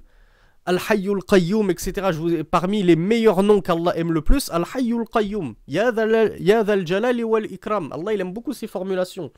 Al-Hayyul 0.66 1.24
Qayyum, 1.26 1.70
etc. 1.70 2.08
Je 2.12 2.18
vous, 2.18 2.44
parmi 2.46 2.82
les 2.84 2.96
meilleurs 2.96 3.44
noms 3.44 3.60
qu'Allah 3.60 3.92
aime 3.98 4.14
le 4.14 4.22
plus, 4.22 4.50
Al-Hayyul 4.50 5.04
Qayyum. 5.12 5.56
Ya 5.68 5.92
Dhal 5.92 6.88
Jalali 6.88 7.24
wal 7.24 7.46
Ikram. 7.52 7.92
Allah, 7.92 8.14
il 8.14 8.22
aime 8.22 8.32
beaucoup 8.32 8.54
ces 8.54 8.66
formulations. 8.66 9.30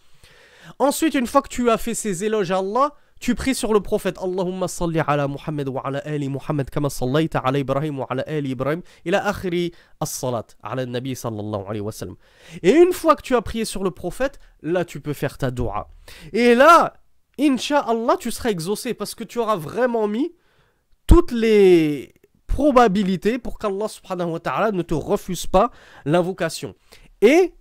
Ensuite, 0.77 1.15
une 1.15 1.25
fois 1.25 1.41
que 1.41 1.49
tu 1.49 1.69
as 1.71 1.79
fait 1.79 1.95
ces 1.95 2.23
éloges 2.23 2.51
à 2.51 2.59
Allah, 2.59 2.93
tu 3.19 3.35
pries 3.35 3.55
sur 3.55 3.73
le 3.73 3.79
prophète 3.79 4.17
Allahumma 4.21 4.67
salli 4.67 4.99
ala 4.99 5.27
Muhammad 5.27 5.69
wa 5.69 5.81
ala 5.85 5.99
ali 5.99 6.29
Muhammad 6.29 6.69
kama 6.69 6.89
sallaita 6.89 7.39
ala 7.39 7.59
Ibrahim 7.59 7.99
wa 7.99 8.07
ala 8.09 8.23
ali 8.27 8.51
Ibrahim 8.51 8.81
ila 9.05 9.25
akhiri 9.25 9.73
as-salat 9.99 10.55
ala 10.63 10.85
nabi 10.85 11.15
sallallahu 11.15 11.65
alayhi 11.65 11.81
wa 11.81 11.91
sallam. 11.91 12.15
Et 12.63 12.71
une 12.71 12.93
fois 12.93 13.15
que 13.15 13.21
tu 13.21 13.35
as 13.35 13.41
prié 13.41 13.65
sur 13.65 13.83
le 13.83 13.91
prophète, 13.91 14.39
là 14.61 14.85
tu 14.85 15.01
peux 15.01 15.13
faire 15.13 15.37
ta 15.37 15.51
dua. 15.51 15.89
Et 16.33 16.55
là, 16.55 16.93
Inch'Allah, 17.39 18.17
tu 18.19 18.31
seras 18.31 18.49
exaucé 18.49 18.93
parce 18.93 19.13
que 19.15 19.23
tu 19.23 19.39
auras 19.39 19.55
vraiment 19.55 20.07
mis 20.07 20.33
toutes 21.05 21.31
les 21.31 22.13
probabilités 22.47 23.37
pour 23.37 23.59
qu'Allah 23.59 23.87
subhanahu 23.87 24.31
wa 24.31 24.39
ta'ala 24.39 24.71
ne 24.71 24.81
te 24.81 24.93
refuse 24.93 25.45
pas 25.45 25.71
l'invocation. 26.05 26.75
Et 27.21 27.53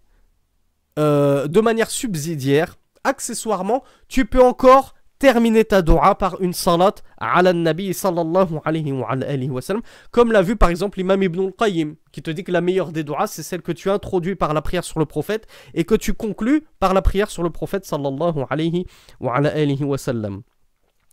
euh, 0.99 1.47
de 1.47 1.61
manière 1.61 1.91
subsidiaire, 1.91 2.77
accessoirement, 3.05 3.85
tu 4.09 4.25
peux 4.25 4.43
encore 4.43 4.95
terminer 5.19 5.65
ta 5.65 5.83
dua 5.83 6.15
par 6.15 6.41
une 6.41 6.53
salat 6.53 6.95
ala 7.19 7.53
nabi 7.53 7.93
sallallahu 7.95 8.61
alayhi 8.65 8.93
wa, 8.93 9.11
alayhi 9.11 9.51
wa 9.51 9.63
sallam, 9.63 9.83
comme 10.11 10.33
l'a 10.33 10.43
vu 10.43 10.57
par 10.57 10.69
exemple 10.69 10.99
l'imam 10.99 11.23
Ibn 11.23 11.47
al-Qayyim, 11.47 11.97
qui 12.13 12.23
te 12.23 12.31
dit 12.31 12.45
que 12.45 12.53
la 12.53 12.61
meilleure 12.61 12.93
des 12.93 13.05
duas 13.05 13.27
c'est 13.27 13.43
celle 13.43 13.63
que 13.63 13.73
tu 13.73 13.91
introduis 13.91 14.35
par 14.35 14.55
la 14.55 14.63
prière 14.63 14.85
sur 14.85 14.99
le 14.99 15.07
prophète 15.07 15.47
et 15.75 15.85
que 15.85 15.95
tu 15.95 16.15
conclus 16.15 16.67
par 16.79 16.95
la 16.95 17.03
prière 17.03 17.31
sur 17.31 17.43
le 17.43 17.51
prophète 17.51 17.85
sallallahu 17.85 18.45
alayhi 18.51 18.87
wa, 19.21 19.41
wa 19.41 19.99
sallam. 19.99 20.43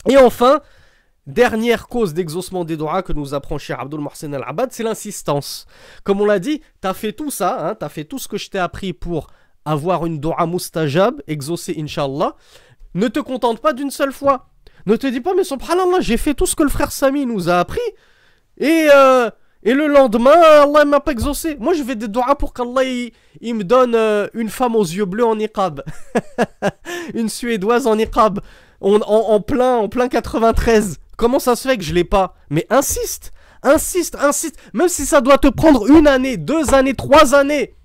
Et 0.09 0.17
enfin, 0.17 0.61
Dernière 1.25 1.87
cause 1.87 2.13
d'exaucement 2.13 2.65
des 2.65 2.75
doigts 2.75 3.01
que 3.01 3.13
nous 3.13 3.33
apprend 3.33 3.57
Cheikh 3.57 3.77
Abdul 3.79 4.01
Mohsen 4.01 4.35
Al-Abad, 4.35 4.73
c'est 4.73 4.83
l'insistance. 4.83 5.65
Comme 6.03 6.19
on 6.19 6.25
l'a 6.25 6.39
dit, 6.39 6.59
tu 6.81 6.87
as 6.87 6.93
fait 6.93 7.13
tout 7.13 7.31
ça, 7.31 7.69
hein, 7.69 7.75
tu 7.79 7.85
as 7.85 7.87
fait 7.87 8.03
tout 8.03 8.19
ce 8.19 8.27
que 8.27 8.37
je 8.37 8.49
t'ai 8.49 8.59
appris 8.59 8.91
pour 8.91 9.27
avoir 9.63 10.05
une 10.05 10.19
dua 10.19 10.45
mustajab, 10.45 11.21
exaucée 11.27 11.75
inshallah. 11.79 12.35
Ne 12.95 13.07
te 13.07 13.19
contente 13.19 13.59
pas 13.59 13.73
d'une 13.73 13.91
seule 13.91 14.13
fois. 14.13 14.49
Ne 14.85 14.95
te 14.95 15.07
dis 15.07 15.21
pas, 15.21 15.33
mais 15.35 15.43
subhanallah, 15.43 16.01
j'ai 16.01 16.17
fait 16.17 16.33
tout 16.33 16.45
ce 16.45 16.55
que 16.55 16.63
le 16.63 16.69
frère 16.69 16.91
Sami 16.91 17.25
nous 17.25 17.49
a 17.49 17.59
appris. 17.59 17.79
Et, 18.57 18.87
euh, 18.93 19.29
et 19.63 19.73
le 19.73 19.87
lendemain, 19.87 20.31
Allah 20.31 20.85
m'a 20.85 20.99
pas 20.99 21.11
exaucé. 21.11 21.55
Moi, 21.59 21.73
je 21.73 21.83
fais 21.83 21.95
des 21.95 22.07
doigts 22.07 22.35
pour 22.35 22.53
qu'Allah 22.53 22.83
il, 23.41 23.55
me 23.55 23.63
donne 23.63 23.95
euh, 23.95 24.27
une 24.33 24.49
femme 24.49 24.75
aux 24.75 24.83
yeux 24.83 25.05
bleus 25.05 25.25
en 25.25 25.37
niqab. 25.37 25.81
une 27.13 27.29
suédoise 27.29 27.87
en 27.87 27.95
niqab. 27.95 28.39
En, 28.81 28.99
en, 28.99 29.39
plein, 29.39 29.77
en 29.77 29.87
plein 29.87 30.09
93. 30.09 30.99
Comment 31.15 31.39
ça 31.39 31.55
se 31.55 31.67
fait 31.67 31.77
que 31.77 31.83
je 31.83 31.93
l'ai 31.93 32.03
pas? 32.03 32.35
Mais 32.49 32.67
insiste, 32.69 33.31
insiste, 33.63 34.17
insiste. 34.19 34.57
Même 34.73 34.89
si 34.89 35.05
ça 35.05 35.21
doit 35.21 35.37
te 35.37 35.47
prendre 35.47 35.89
une 35.89 36.07
année, 36.07 36.35
deux 36.35 36.73
années, 36.73 36.93
trois 36.93 37.33
années. 37.33 37.75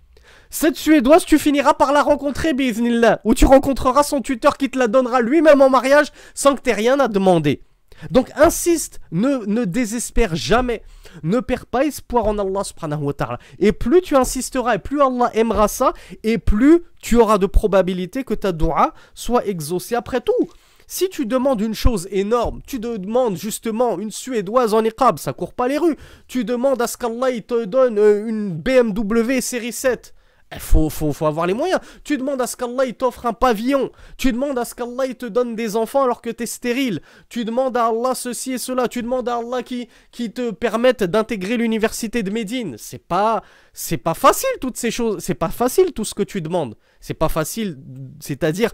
Cette 0.51 0.77
Suédoise, 0.77 1.25
tu 1.25 1.39
finiras 1.39 1.75
par 1.75 1.93
la 1.93 2.03
rencontrer, 2.03 2.55
biznillah. 2.55 3.21
Ou 3.25 3.35
tu 3.35 3.45
rencontreras 3.45 4.03
son 4.03 4.23
tuteur 4.23 4.57
qui 4.57 4.71
te 4.71 4.79
la 4.79 4.89
donnera 4.89 5.21
lui-même 5.21 5.61
en 5.61 5.69
mariage 5.69 6.09
sans 6.35 6.55
que 6.55 6.63
tu 6.63 6.71
aies 6.71 6.75
rien 6.75 6.99
à 7.01 7.09
demander. 7.09 7.63
Donc 8.11 8.31
insiste, 8.37 9.01
ne, 9.11 9.65
désespère 9.65 10.37
jamais. 10.37 10.83
Ne 11.23 11.41
perds 11.41 11.67
pas 11.67 11.85
espoir 11.85 12.27
en 12.27 12.39
Allah 12.39 12.65
subhanahu 12.65 13.03
wa. 13.03 13.39
Et 13.59 13.73
plus 13.73 14.01
tu 14.03 14.17
insisteras 14.17 14.77
et 14.77 14.79
plus 14.79 15.03
Allah 15.03 15.31
aimera 15.35 15.69
ça, 15.69 15.93
et 16.23 16.39
plus 16.39 16.83
tu 17.03 17.17
auras 17.17 17.39
de 17.39 17.47
probabilité 17.47 18.25
que 18.25 18.35
ta 18.35 18.53
dua 18.53 18.95
soit 19.15 19.47
exaucée. 19.47 19.97
Après 19.97 20.21
tout, 20.21 20.49
si 20.87 21.09
tu 21.09 21.27
demandes 21.27 21.61
une 21.61 21.75
chose 21.75 22.09
énorme, 22.11 22.61
tu 22.67 22.79
demandes 22.79 23.37
justement 23.37 23.99
une 23.99 24.11
Suédoise 24.11 24.75
en 24.75 24.85
iqab, 24.85 25.19
ça 25.19 25.33
court 25.33 25.53
pas 25.53 25.69
les 25.69 25.79
rues. 25.79 25.97
Tu 26.29 26.45
demandes 26.45 26.81
à 26.81 26.87
ce 26.87 26.97
qu'Allah 26.97 27.39
te 27.41 27.65
donne 27.65 27.99
euh, 27.99 28.27
une 28.27 28.53
BMW 28.53 29.41
série 29.41 29.73
7. 29.73 30.15
Il 30.51 30.61
faut, 30.61 30.89
faut, 30.89 31.13
faut, 31.13 31.27
avoir 31.27 31.47
les 31.47 31.53
moyens. 31.53 31.81
Tu 32.05 32.17
demandes 32.17 32.41
à 32.41 32.47
ce 32.47 32.57
qu'Allah 32.57 32.91
t'offre 32.93 33.27
un 33.27 33.35
pavillon. 33.35 33.91
Tu 34.17 34.33
demandes 34.33 34.59
à 34.59 34.65
ce 34.65 34.75
qu'Allah 34.75 35.13
te 35.15 35.27
donne 35.27 35.55
des 35.55 35.77
enfants 35.77 36.05
alors 36.05 36.23
que 36.23 36.31
tu 36.31 36.45
es 36.45 36.47
stérile. 36.47 37.03
Tu 37.29 37.45
demandes 37.45 37.77
à 37.77 37.87
Allah 37.87 38.15
ceci 38.15 38.53
et 38.53 38.59
cela. 38.59 38.89
Tu 38.89 39.03
demandes 39.03 39.29
à 39.29 39.37
Allah 39.37 39.63
qui, 39.63 39.89
qui 40.11 40.33
te 40.33 40.51
permette 40.51 41.05
d'intégrer 41.05 41.59
l'université 41.59 42.23
de 42.23 42.31
Médine. 42.31 42.77
C'est 42.79 43.07
pas, 43.07 43.43
c'est 43.75 43.99
pas 43.99 44.15
facile 44.15 44.49
toutes 44.61 44.79
ces 44.79 44.91
choses. 44.91 45.19
C'est 45.23 45.35
pas 45.35 45.51
facile 45.51 45.93
tout 45.93 46.05
ce 46.05 46.15
que 46.15 46.23
tu 46.23 46.41
demandes. 46.41 46.77
C'est 47.01 47.15
pas 47.15 47.29
facile. 47.29 47.79
C'est-à-dire, 48.21 48.71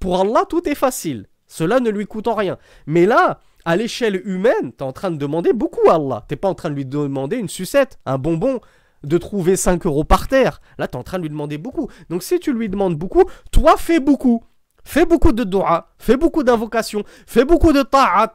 pour 0.00 0.20
Allah, 0.20 0.44
tout 0.48 0.68
est 0.68 0.74
facile. 0.74 1.28
Cela 1.46 1.78
ne 1.78 1.90
lui 1.90 2.06
coûte 2.06 2.26
rien. 2.28 2.58
Mais 2.86 3.06
là, 3.06 3.38
à 3.64 3.76
l'échelle 3.76 4.20
humaine, 4.24 4.72
tu 4.76 4.78
es 4.78 4.82
en 4.82 4.92
train 4.92 5.12
de 5.12 5.16
demander 5.16 5.52
beaucoup 5.52 5.88
à 5.88 5.94
Allah. 5.94 6.24
T'es 6.26 6.36
pas 6.36 6.48
en 6.48 6.54
train 6.54 6.70
de 6.70 6.74
lui 6.74 6.86
demander 6.86 7.36
une 7.36 7.48
sucette, 7.48 8.00
un 8.06 8.18
bonbon, 8.18 8.60
de 9.04 9.18
trouver 9.18 9.56
5 9.56 9.86
euros 9.86 10.04
par 10.04 10.28
terre. 10.28 10.60
Là, 10.78 10.88
tu 10.88 10.96
es 10.96 10.98
en 10.98 11.02
train 11.02 11.18
de 11.18 11.22
lui 11.22 11.30
demander 11.30 11.58
beaucoup. 11.58 11.88
Donc 12.10 12.22
si 12.22 12.38
tu 12.38 12.52
lui 12.52 12.68
demandes 12.68 12.96
beaucoup, 12.96 13.24
toi, 13.50 13.76
fais 13.76 14.00
beaucoup. 14.00 14.42
Fais 14.84 15.06
beaucoup 15.06 15.32
de 15.32 15.44
dua, 15.44 15.88
fais 15.98 16.16
beaucoup 16.16 16.42
d'invocations, 16.42 17.04
fais 17.26 17.44
beaucoup 17.44 17.72
de 17.72 17.82
ta'at. 17.82 18.32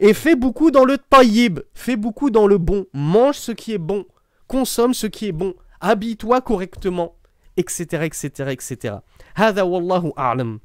Et 0.00 0.14
fais 0.14 0.34
beaucoup 0.34 0.70
dans 0.70 0.84
le 0.84 0.96
tayyib, 0.96 1.60
fais 1.74 1.96
beaucoup 1.96 2.30
dans 2.30 2.46
le 2.46 2.56
bon. 2.56 2.86
Mange 2.94 3.36
ce 3.36 3.52
qui 3.52 3.74
est 3.74 3.78
bon, 3.78 4.06
consomme 4.46 4.94
ce 4.94 5.06
qui 5.06 5.28
est 5.28 5.32
bon, 5.32 5.54
habille-toi 5.80 6.40
correctement, 6.40 7.14
etc., 7.58 8.04
etc., 8.04 8.50
etc. 8.50 8.94
Hada 9.34 9.66
wallahu 9.66 10.12
a'lam. 10.16 10.60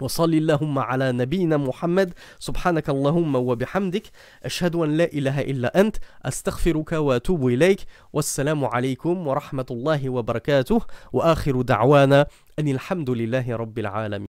وصل 0.00 0.34
اللهم 0.34 0.78
على 0.78 1.12
نبينا 1.12 1.56
محمد. 1.56 2.12
سبحانك 2.38 2.88
اللهم 2.88 3.34
وبحمدك. 3.36 4.02
أشهد 4.44 4.76
أن 4.76 4.96
لا 4.96 5.04
إله 5.04 5.40
إلا 5.40 5.80
أنت. 5.80 5.96
أستغفرك 6.24 6.92
وأتوب 6.92 7.46
إليك. 7.46 7.80
والسلام 8.12 8.64
عليكم 8.64 9.26
ورحمة 9.26 9.66
الله 9.70 10.08
وبركاته. 10.08 10.80
وآخر 11.12 11.62
دعوانا 11.62 12.26
أن 12.58 12.68
الحمد 12.68 13.10
لله 13.10 13.56
رب 13.56 13.78
العالمين. 13.78 14.26